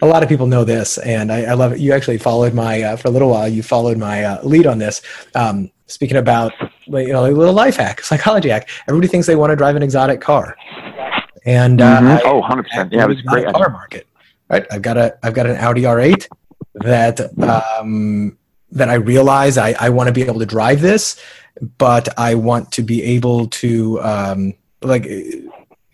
a 0.00 0.06
lot 0.06 0.22
of 0.22 0.28
people 0.28 0.46
know 0.46 0.64
this, 0.64 0.98
and 0.98 1.32
I, 1.32 1.44
I 1.44 1.54
love 1.54 1.72
it. 1.72 1.80
You 1.80 1.92
actually 1.92 2.18
followed 2.18 2.54
my 2.54 2.82
uh, 2.82 2.96
for 2.96 3.08
a 3.08 3.10
little 3.10 3.30
while. 3.30 3.48
You 3.48 3.62
followed 3.62 3.98
my 3.98 4.24
uh, 4.24 4.42
lead 4.44 4.66
on 4.66 4.78
this. 4.78 5.02
Um, 5.34 5.70
speaking 5.86 6.16
about 6.16 6.52
you 6.86 7.12
know 7.12 7.26
a 7.26 7.32
little 7.32 7.54
life 7.54 7.76
hack, 7.76 8.00
psychology 8.02 8.48
hack. 8.50 8.68
Everybody 8.88 9.08
thinks 9.08 9.26
they 9.26 9.36
want 9.36 9.50
to 9.50 9.56
drive 9.56 9.76
an 9.76 9.82
exotic 9.82 10.20
car, 10.20 10.56
and 11.44 11.80
uh, 11.80 12.00
mm-hmm. 12.00 12.26
oh, 12.28 12.38
100 12.38 12.62
percent. 12.64 12.92
Yeah, 12.92 13.04
it 13.04 13.08
was 13.08 13.22
great. 13.22 13.46
Car 13.52 13.70
market, 13.70 14.06
right? 14.48 14.66
I've 14.70 14.82
got 14.82 14.96
a 14.96 15.18
I've 15.22 15.34
got 15.34 15.46
an 15.46 15.56
Audi 15.56 15.82
R8 15.82 16.28
that 16.74 17.20
um, 17.42 18.38
that 18.70 18.88
I 18.88 18.94
realize 18.94 19.58
I, 19.58 19.74
I 19.80 19.88
want 19.88 20.08
to 20.08 20.12
be 20.12 20.22
able 20.22 20.38
to 20.40 20.46
drive 20.46 20.80
this, 20.80 21.20
but 21.78 22.08
I 22.18 22.34
want 22.34 22.70
to 22.72 22.82
be 22.82 23.02
able 23.02 23.48
to 23.48 24.00
um, 24.02 24.54
like 24.82 25.06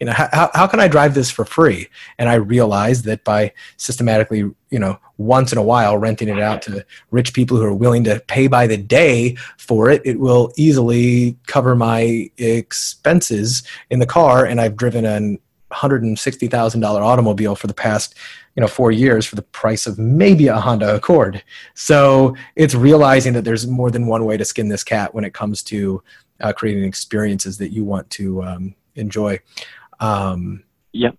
you 0.00 0.06
know 0.06 0.12
how, 0.12 0.50
how 0.54 0.66
can 0.66 0.80
i 0.80 0.88
drive 0.88 1.14
this 1.14 1.30
for 1.30 1.44
free? 1.44 1.88
And 2.18 2.28
i 2.28 2.34
realized 2.34 3.04
that 3.04 3.24
by 3.24 3.52
systematically 3.76 4.38
you 4.70 4.78
know 4.78 4.98
once 5.18 5.52
in 5.52 5.58
a 5.58 5.62
while 5.62 5.96
renting 5.96 6.28
it 6.28 6.40
out 6.40 6.62
to 6.62 6.84
rich 7.10 7.32
people 7.32 7.56
who 7.56 7.64
are 7.64 7.74
willing 7.74 8.04
to 8.04 8.20
pay 8.26 8.48
by 8.48 8.66
the 8.66 8.76
day 8.76 9.36
for 9.56 9.90
it 9.90 10.02
it 10.04 10.18
will 10.18 10.52
easily 10.56 11.36
cover 11.46 11.74
my 11.76 12.30
expenses 12.38 13.62
in 13.90 13.98
the 13.98 14.06
car. 14.06 14.44
And 14.44 14.60
i've 14.60 14.76
driven 14.76 15.04
an 15.04 15.38
$160000 15.72 16.84
automobile 17.00 17.56
for 17.56 17.66
the 17.66 17.74
past 17.74 18.14
you 18.56 18.60
know 18.60 18.68
four 18.68 18.92
years 18.92 19.26
for 19.26 19.36
the 19.36 19.42
price 19.42 19.86
of 19.86 19.98
maybe 19.98 20.46
a 20.46 20.56
honda 20.56 20.94
accord. 20.94 21.42
So 21.74 22.36
it's 22.56 22.74
realizing 22.74 23.32
that 23.34 23.44
there's 23.44 23.66
more 23.66 23.90
than 23.90 24.06
one 24.06 24.24
way 24.24 24.36
to 24.36 24.44
skin 24.44 24.68
this 24.68 24.84
cat 24.84 25.14
when 25.14 25.24
it 25.24 25.34
comes 25.34 25.62
to 25.64 26.02
uh, 26.40 26.52
creating 26.52 26.84
experiences 26.84 27.58
that 27.58 27.72
you 27.72 27.84
want 27.84 28.08
to 28.10 28.42
um, 28.42 28.74
enjoy 28.94 29.40
um, 30.04 30.62
yeah, 30.92 31.10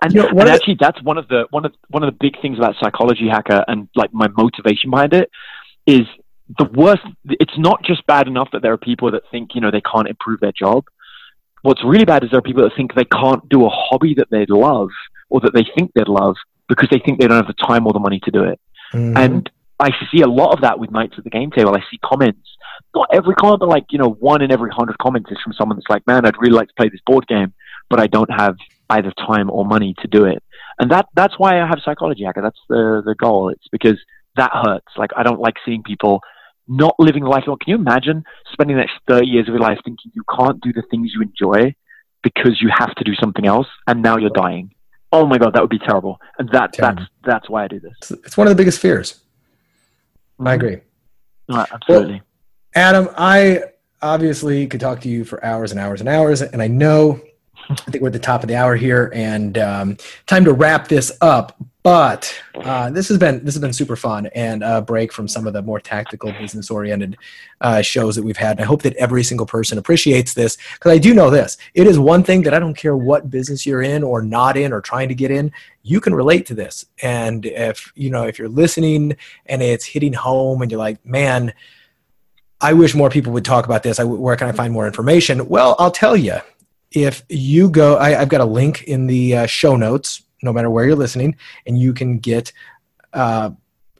and, 0.00 0.14
you 0.14 0.22
know, 0.22 0.28
and 0.28 0.48
actually, 0.48 0.74
the, 0.74 0.84
that's 0.84 1.02
one 1.02 1.18
of 1.18 1.28
the 1.28 1.46
one 1.50 1.64
of 1.66 1.74
one 1.88 2.02
of 2.02 2.12
the 2.12 2.16
big 2.18 2.40
things 2.40 2.58
about 2.58 2.76
psychology 2.80 3.28
hacker 3.28 3.64
and 3.68 3.88
like 3.94 4.12
my 4.12 4.28
motivation 4.28 4.90
behind 4.90 5.12
it 5.12 5.30
is 5.86 6.06
the 6.58 6.64
worst. 6.64 7.02
It's 7.26 7.58
not 7.58 7.82
just 7.82 8.06
bad 8.06 8.26
enough 8.26 8.48
that 8.52 8.62
there 8.62 8.72
are 8.72 8.78
people 8.78 9.10
that 9.10 9.22
think 9.30 9.50
you 9.54 9.60
know 9.60 9.70
they 9.70 9.82
can't 9.82 10.08
improve 10.08 10.40
their 10.40 10.52
job. 10.52 10.84
What's 11.62 11.84
really 11.84 12.04
bad 12.04 12.24
is 12.24 12.30
there 12.30 12.38
are 12.38 12.42
people 12.42 12.62
that 12.62 12.74
think 12.76 12.94
they 12.94 13.04
can't 13.04 13.46
do 13.48 13.66
a 13.66 13.68
hobby 13.68 14.14
that 14.14 14.28
they'd 14.30 14.50
love 14.50 14.90
or 15.28 15.40
that 15.40 15.52
they 15.52 15.66
think 15.76 15.92
they'd 15.94 16.08
love 16.08 16.36
because 16.68 16.88
they 16.90 16.98
think 16.98 17.20
they 17.20 17.26
don't 17.26 17.36
have 17.36 17.46
the 17.46 17.66
time 17.66 17.86
or 17.86 17.92
the 17.92 17.98
money 17.98 18.20
to 18.20 18.30
do 18.30 18.44
it. 18.44 18.60
Mm-hmm. 18.92 19.16
And 19.16 19.50
I 19.80 19.90
see 20.10 20.22
a 20.22 20.26
lot 20.26 20.54
of 20.54 20.62
that 20.62 20.78
with 20.78 20.90
Nights 20.90 21.14
at 21.18 21.24
the 21.24 21.30
Game 21.30 21.50
Table. 21.50 21.74
I 21.74 21.80
see 21.90 21.98
comments, 22.04 22.48
not 22.94 23.08
every 23.12 23.34
comment, 23.34 23.60
but 23.60 23.68
like, 23.68 23.86
you 23.90 23.98
know, 23.98 24.10
one 24.10 24.42
in 24.42 24.50
every 24.50 24.70
hundred 24.70 24.98
comments 24.98 25.30
is 25.30 25.38
from 25.42 25.52
someone 25.52 25.76
that's 25.76 25.88
like, 25.88 26.06
man, 26.06 26.24
I'd 26.24 26.40
really 26.40 26.54
like 26.54 26.68
to 26.68 26.74
play 26.74 26.88
this 26.88 27.00
board 27.06 27.26
game, 27.26 27.52
but 27.90 28.00
I 28.00 28.06
don't 28.06 28.30
have 28.30 28.56
either 28.90 29.12
time 29.12 29.50
or 29.50 29.64
money 29.64 29.94
to 30.00 30.08
do 30.08 30.24
it. 30.24 30.42
And 30.78 30.90
that, 30.90 31.06
that's 31.14 31.38
why 31.38 31.60
I 31.60 31.66
have 31.66 31.80
Psychology 31.84 32.24
Hacker. 32.24 32.42
That's 32.42 32.60
the, 32.68 33.02
the 33.04 33.14
goal. 33.14 33.48
It's 33.48 33.68
because 33.70 33.98
that 34.36 34.50
hurts. 34.52 34.86
Like, 34.96 35.10
I 35.16 35.22
don't 35.22 35.40
like 35.40 35.54
seeing 35.64 35.82
people 35.82 36.20
not 36.68 36.94
living 36.98 37.24
life. 37.24 37.44
Can 37.44 37.56
you 37.66 37.74
imagine 37.74 38.24
spending 38.52 38.76
the 38.76 38.82
next 38.82 38.94
30 39.08 39.26
years 39.26 39.48
of 39.48 39.54
your 39.54 39.60
life 39.60 39.78
thinking 39.84 40.12
you 40.14 40.22
can't 40.36 40.60
do 40.60 40.72
the 40.72 40.82
things 40.90 41.12
you 41.14 41.22
enjoy 41.22 41.74
because 42.22 42.60
you 42.60 42.70
have 42.76 42.94
to 42.96 43.04
do 43.04 43.14
something 43.14 43.46
else 43.46 43.66
and 43.86 44.02
now 44.02 44.16
you're 44.16 44.30
dying? 44.30 44.72
Oh 45.10 45.26
my 45.26 45.38
God, 45.38 45.54
that 45.54 45.62
would 45.62 45.70
be 45.70 45.78
terrible. 45.78 46.20
And 46.38 46.48
that, 46.50 46.74
terrible. 46.74 47.00
that's, 47.00 47.10
that's 47.24 47.50
why 47.50 47.64
I 47.64 47.68
do 47.68 47.80
this. 47.80 48.12
It's 48.24 48.36
one 48.36 48.46
of 48.46 48.50
the 48.50 48.56
biggest 48.56 48.80
fears. 48.80 49.20
I 50.38 50.42
mm-hmm. 50.42 50.48
agree. 50.48 50.80
No, 51.48 51.64
absolutely. 51.72 52.12
Well, 52.12 52.22
Adam, 52.74 53.08
I 53.16 53.62
obviously 54.02 54.66
could 54.66 54.80
talk 54.80 55.00
to 55.00 55.08
you 55.08 55.24
for 55.24 55.42
hours 55.44 55.72
and 55.72 55.80
hours 55.80 56.00
and 56.00 56.08
hours, 56.08 56.42
and 56.42 56.62
I 56.62 56.68
know 56.68 57.20
I 57.70 57.74
think 57.74 58.00
we're 58.00 58.08
at 58.08 58.14
the 58.14 58.18
top 58.18 58.42
of 58.42 58.48
the 58.48 58.56
hour 58.56 58.76
here, 58.76 59.12
and 59.14 59.58
um, 59.58 59.96
time 60.26 60.44
to 60.44 60.52
wrap 60.52 60.88
this 60.88 61.12
up. 61.20 61.56
But 61.82 62.38
uh, 62.54 62.90
this 62.90 63.08
has 63.08 63.18
been 63.18 63.44
this 63.44 63.54
has 63.54 63.60
been 63.60 63.72
super 63.72 63.96
fun 63.96 64.26
and 64.34 64.62
a 64.62 64.82
break 64.82 65.12
from 65.12 65.28
some 65.28 65.46
of 65.46 65.52
the 65.52 65.62
more 65.62 65.80
tactical, 65.80 66.32
business 66.32 66.70
oriented 66.70 67.16
uh, 67.60 67.82
shows 67.82 68.16
that 68.16 68.24
we've 68.24 68.36
had. 68.36 68.52
And 68.52 68.60
I 68.60 68.64
hope 68.64 68.82
that 68.82 68.94
every 68.96 69.22
single 69.22 69.46
person 69.46 69.78
appreciates 69.78 70.34
this 70.34 70.58
because 70.74 70.92
I 70.92 70.98
do 70.98 71.14
know 71.14 71.30
this: 71.30 71.56
it 71.74 71.86
is 71.86 71.98
one 71.98 72.22
thing 72.22 72.42
that 72.42 72.54
I 72.54 72.58
don't 72.58 72.76
care 72.76 72.96
what 72.96 73.30
business 73.30 73.64
you're 73.64 73.82
in 73.82 74.02
or 74.02 74.22
not 74.22 74.56
in 74.56 74.72
or 74.72 74.80
trying 74.80 75.08
to 75.08 75.14
get 75.14 75.30
in, 75.30 75.52
you 75.82 76.00
can 76.00 76.14
relate 76.14 76.46
to 76.46 76.54
this. 76.54 76.84
And 77.02 77.46
if 77.46 77.92
you 77.94 78.10
know 78.10 78.26
if 78.26 78.38
you're 78.38 78.48
listening 78.48 79.16
and 79.46 79.62
it's 79.62 79.84
hitting 79.84 80.12
home, 80.14 80.62
and 80.62 80.70
you're 80.70 80.78
like, 80.78 81.04
man. 81.04 81.52
I 82.60 82.72
wish 82.72 82.92
more 82.92 83.08
people 83.08 83.32
would 83.34 83.44
talk 83.44 83.66
about 83.66 83.84
this. 83.84 84.00
I, 84.00 84.02
where 84.02 84.34
can 84.34 84.48
I 84.48 84.52
find 84.52 84.72
more 84.72 84.84
information? 84.84 85.48
Well, 85.48 85.76
I'll 85.78 85.92
tell 85.92 86.16
you 86.16 86.40
if 86.92 87.22
you 87.28 87.70
go, 87.70 87.98
I, 87.98 88.10
have 88.10 88.28
got 88.28 88.40
a 88.40 88.46
link 88.46 88.84
in 88.84 89.06
the 89.06 89.36
uh, 89.36 89.46
show 89.46 89.76
notes, 89.76 90.22
no 90.42 90.52
matter 90.52 90.70
where 90.70 90.86
you're 90.86 90.96
listening, 90.96 91.36
and 91.66 91.78
you 91.78 91.92
can 91.92 92.18
get, 92.18 92.52
uh, 93.12 93.50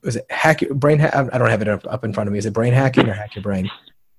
is 0.05 0.16
it 0.16 0.26
hack 0.30 0.66
brain? 0.70 0.99
Ha- 1.01 1.28
I 1.32 1.39
don't 1.39 1.51
have 1.51 1.62
it 1.62 1.68
up, 1.68 1.86
up 1.86 2.05
in 2.05 2.12
front 2.12 2.28
of 2.28 2.32
me. 2.32 2.39
Is 2.39 2.47
it 2.47 2.53
brain 2.53 2.72
hacking 2.72 3.09
or 3.09 3.12
hack 3.12 3.34
your 3.34 3.43
brain? 3.43 3.70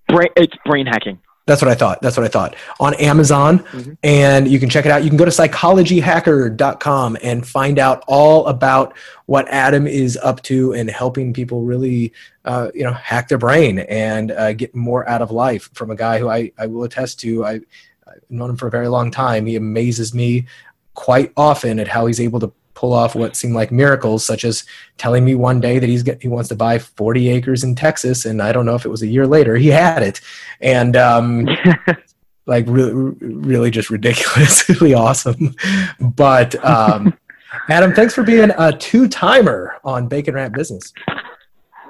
Brain, 0.08 0.30
it's 0.36 0.56
brain 0.66 0.86
hacking. 0.86 1.20
That's 1.50 1.64
what 1.64 1.72
I 1.72 1.74
thought. 1.74 2.00
That's 2.04 2.16
what 2.16 2.28
I 2.28 2.30
thought. 2.30 2.56
On 2.80 2.94
Amazon, 2.96 3.60
mm-hmm. 3.60 3.94
and 4.04 4.48
you 4.48 4.60
can 4.60 4.70
check 4.70 4.86
it 4.86 4.92
out. 4.92 5.04
You 5.04 5.10
can 5.10 5.18
go 5.18 5.26
to 5.26 5.32
psychologyhacker.com 5.32 7.18
and 7.24 7.48
find 7.48 7.80
out 7.80 8.04
all 8.08 8.46
about 8.46 8.96
what 9.26 9.48
Adam 9.48 9.88
is 9.88 10.16
up 10.22 10.44
to 10.44 10.74
and 10.74 10.92
helping 10.92 11.34
people 11.34 11.64
really, 11.64 12.14
uh, 12.46 12.70
you 12.76 12.84
know, 12.84 12.94
hack 12.94 13.30
their 13.30 13.40
brain 13.40 13.80
and 13.80 14.32
uh, 14.32 14.54
get 14.54 14.76
more 14.76 15.10
out 15.10 15.24
of 15.24 15.32
life 15.32 15.72
from 15.74 15.90
a 15.90 15.96
guy 15.96 16.20
who 16.20 16.30
I, 16.30 16.52
I 16.60 16.68
will 16.68 16.84
attest 16.84 17.20
to. 17.22 17.44
I 17.44 17.62
I've 18.10 18.24
known 18.30 18.50
him 18.52 18.58
for 18.58 18.68
a 18.68 18.72
very 18.72 18.88
long 18.88 19.12
time. 19.12 19.46
He 19.46 19.56
amazes 19.56 20.14
me 20.14 20.48
quite 20.94 21.32
often 21.38 21.80
at 21.80 21.88
how 21.88 22.06
he's 22.06 22.20
able 22.20 22.40
to 22.42 22.52
pull 22.74 22.94
off 22.94 23.14
what 23.14 23.36
seem 23.36 23.54
like 23.54 23.72
miracles, 23.72 24.24
such 24.24 24.46
as 24.46 24.64
telling 24.98 25.26
me 25.26 25.36
one 25.36 25.60
day 25.60 25.80
that 25.80 25.90
he's 25.90 26.02
get, 26.02 26.22
he 26.22 26.30
wants 26.30 26.48
to 26.48 26.56
buy 26.56 26.80
40 26.80 27.30
acres 27.30 27.64
in 27.64 27.76
Texas, 27.76 28.26
and 28.26 28.42
I 28.42 28.54
don't 28.54 28.66
know 28.66 28.76
if 28.76 28.86
it 28.86 28.90
was 28.90 29.02
a 29.02 29.08
year 29.08 29.28
later 29.28 29.58
he 29.58 29.68
had 29.68 30.02
it, 30.02 30.22
and 30.62 30.96
um, 30.96 31.48
like 32.46 32.66
really, 32.68 32.94
really 32.94 33.70
just 33.70 33.90
ridiculously 33.90 34.94
awesome. 35.06 35.56
But 36.00 36.64
um, 36.64 37.18
Adam, 37.68 37.94
thanks 37.94 38.14
for 38.14 38.24
being 38.24 38.52
a 38.58 38.72
two 38.72 39.10
timer 39.10 39.76
on 39.84 40.08
Bacon 40.08 40.34
Wrapped 40.34 40.56
Business. 40.56 40.94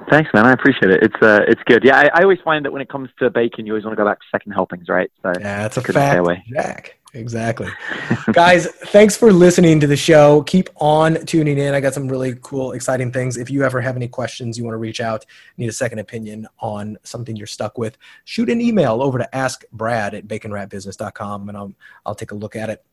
Thanks, 0.09 0.31
man. 0.33 0.45
I 0.45 0.53
appreciate 0.53 0.91
it. 0.91 1.03
It's 1.03 1.21
uh, 1.21 1.41
it's 1.47 1.61
good. 1.65 1.83
Yeah, 1.83 1.97
I, 1.97 2.09
I, 2.13 2.21
always 2.23 2.39
find 2.43 2.65
that 2.65 2.71
when 2.71 2.81
it 2.81 2.89
comes 2.89 3.09
to 3.19 3.29
bacon, 3.29 3.65
you 3.65 3.73
always 3.73 3.85
want 3.85 3.95
to 3.95 4.03
go 4.03 4.09
back 4.09 4.19
to 4.19 4.25
second 4.31 4.53
helpings, 4.53 4.89
right? 4.89 5.11
So 5.21 5.31
yeah, 5.39 5.61
that's 5.61 5.77
a 5.77 5.81
fact, 5.81 6.25
Jack. 6.47 6.99
Exactly. 7.13 7.67
Guys, 8.33 8.67
thanks 8.67 9.17
for 9.17 9.31
listening 9.31 9.79
to 9.79 9.87
the 9.87 9.97
show. 9.97 10.43
Keep 10.43 10.69
on 10.75 11.25
tuning 11.25 11.57
in. 11.57 11.73
I 11.73 11.79
got 11.79 11.93
some 11.93 12.07
really 12.07 12.35
cool, 12.41 12.73
exciting 12.73 13.11
things. 13.11 13.37
If 13.37 13.49
you 13.49 13.63
ever 13.63 13.81
have 13.81 13.95
any 13.95 14.07
questions, 14.07 14.57
you 14.57 14.63
want 14.63 14.73
to 14.73 14.79
reach 14.79 15.01
out, 15.01 15.25
need 15.57 15.69
a 15.69 15.73
second 15.73 15.99
opinion 15.99 16.47
on 16.59 16.97
something 17.03 17.35
you're 17.35 17.47
stuck 17.47 17.77
with, 17.79 17.97
shoot 18.25 18.49
an 18.49 18.61
email 18.61 19.01
over 19.01 19.17
to 19.17 19.27
askbrad 19.33 20.13
at 20.13 20.27
baconwrapbusiness.com 20.27 21.49
and 21.49 21.57
I'll, 21.57 21.73
I'll 22.05 22.15
take 22.15 22.31
a 22.31 22.35
look 22.35 22.55
at 22.55 22.69
it. 22.69 22.83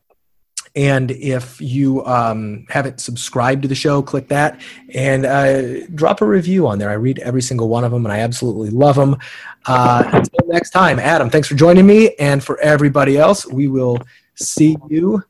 And 0.77 1.09
if 1.09 1.59
you 1.59 2.05
um, 2.05 2.67
haven't 2.69 3.01
subscribed 3.01 3.63
to 3.63 3.67
the 3.67 3.73
show, 3.73 4.03
click 4.03 4.27
that 4.27 4.61
and 4.93 5.25
uh, 5.25 5.87
drop 5.87 6.21
a 6.21 6.25
review 6.25 6.67
on 6.67 6.77
there. 6.77 6.91
I 6.91 6.93
read 6.93 7.17
every 7.17 7.41
single 7.41 7.67
one 7.67 7.83
of 7.83 7.91
them 7.91 8.05
and 8.05 8.13
I 8.13 8.19
absolutely 8.19 8.69
love 8.69 8.95
them. 8.95 9.17
Uh, 9.65 10.03
until 10.13 10.47
next 10.47 10.69
time, 10.69 10.99
Adam, 10.99 11.31
thanks 11.31 11.47
for 11.47 11.55
joining 11.55 11.87
me. 11.87 12.13
And 12.19 12.43
for 12.43 12.59
everybody 12.59 13.17
else, 13.17 13.43
we 13.47 13.67
will 13.67 13.97
see 14.35 14.77
you 14.87 15.23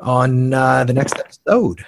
on 0.00 0.54
uh, 0.54 0.84
the 0.84 0.94
next 0.94 1.18
episode. 1.18 1.84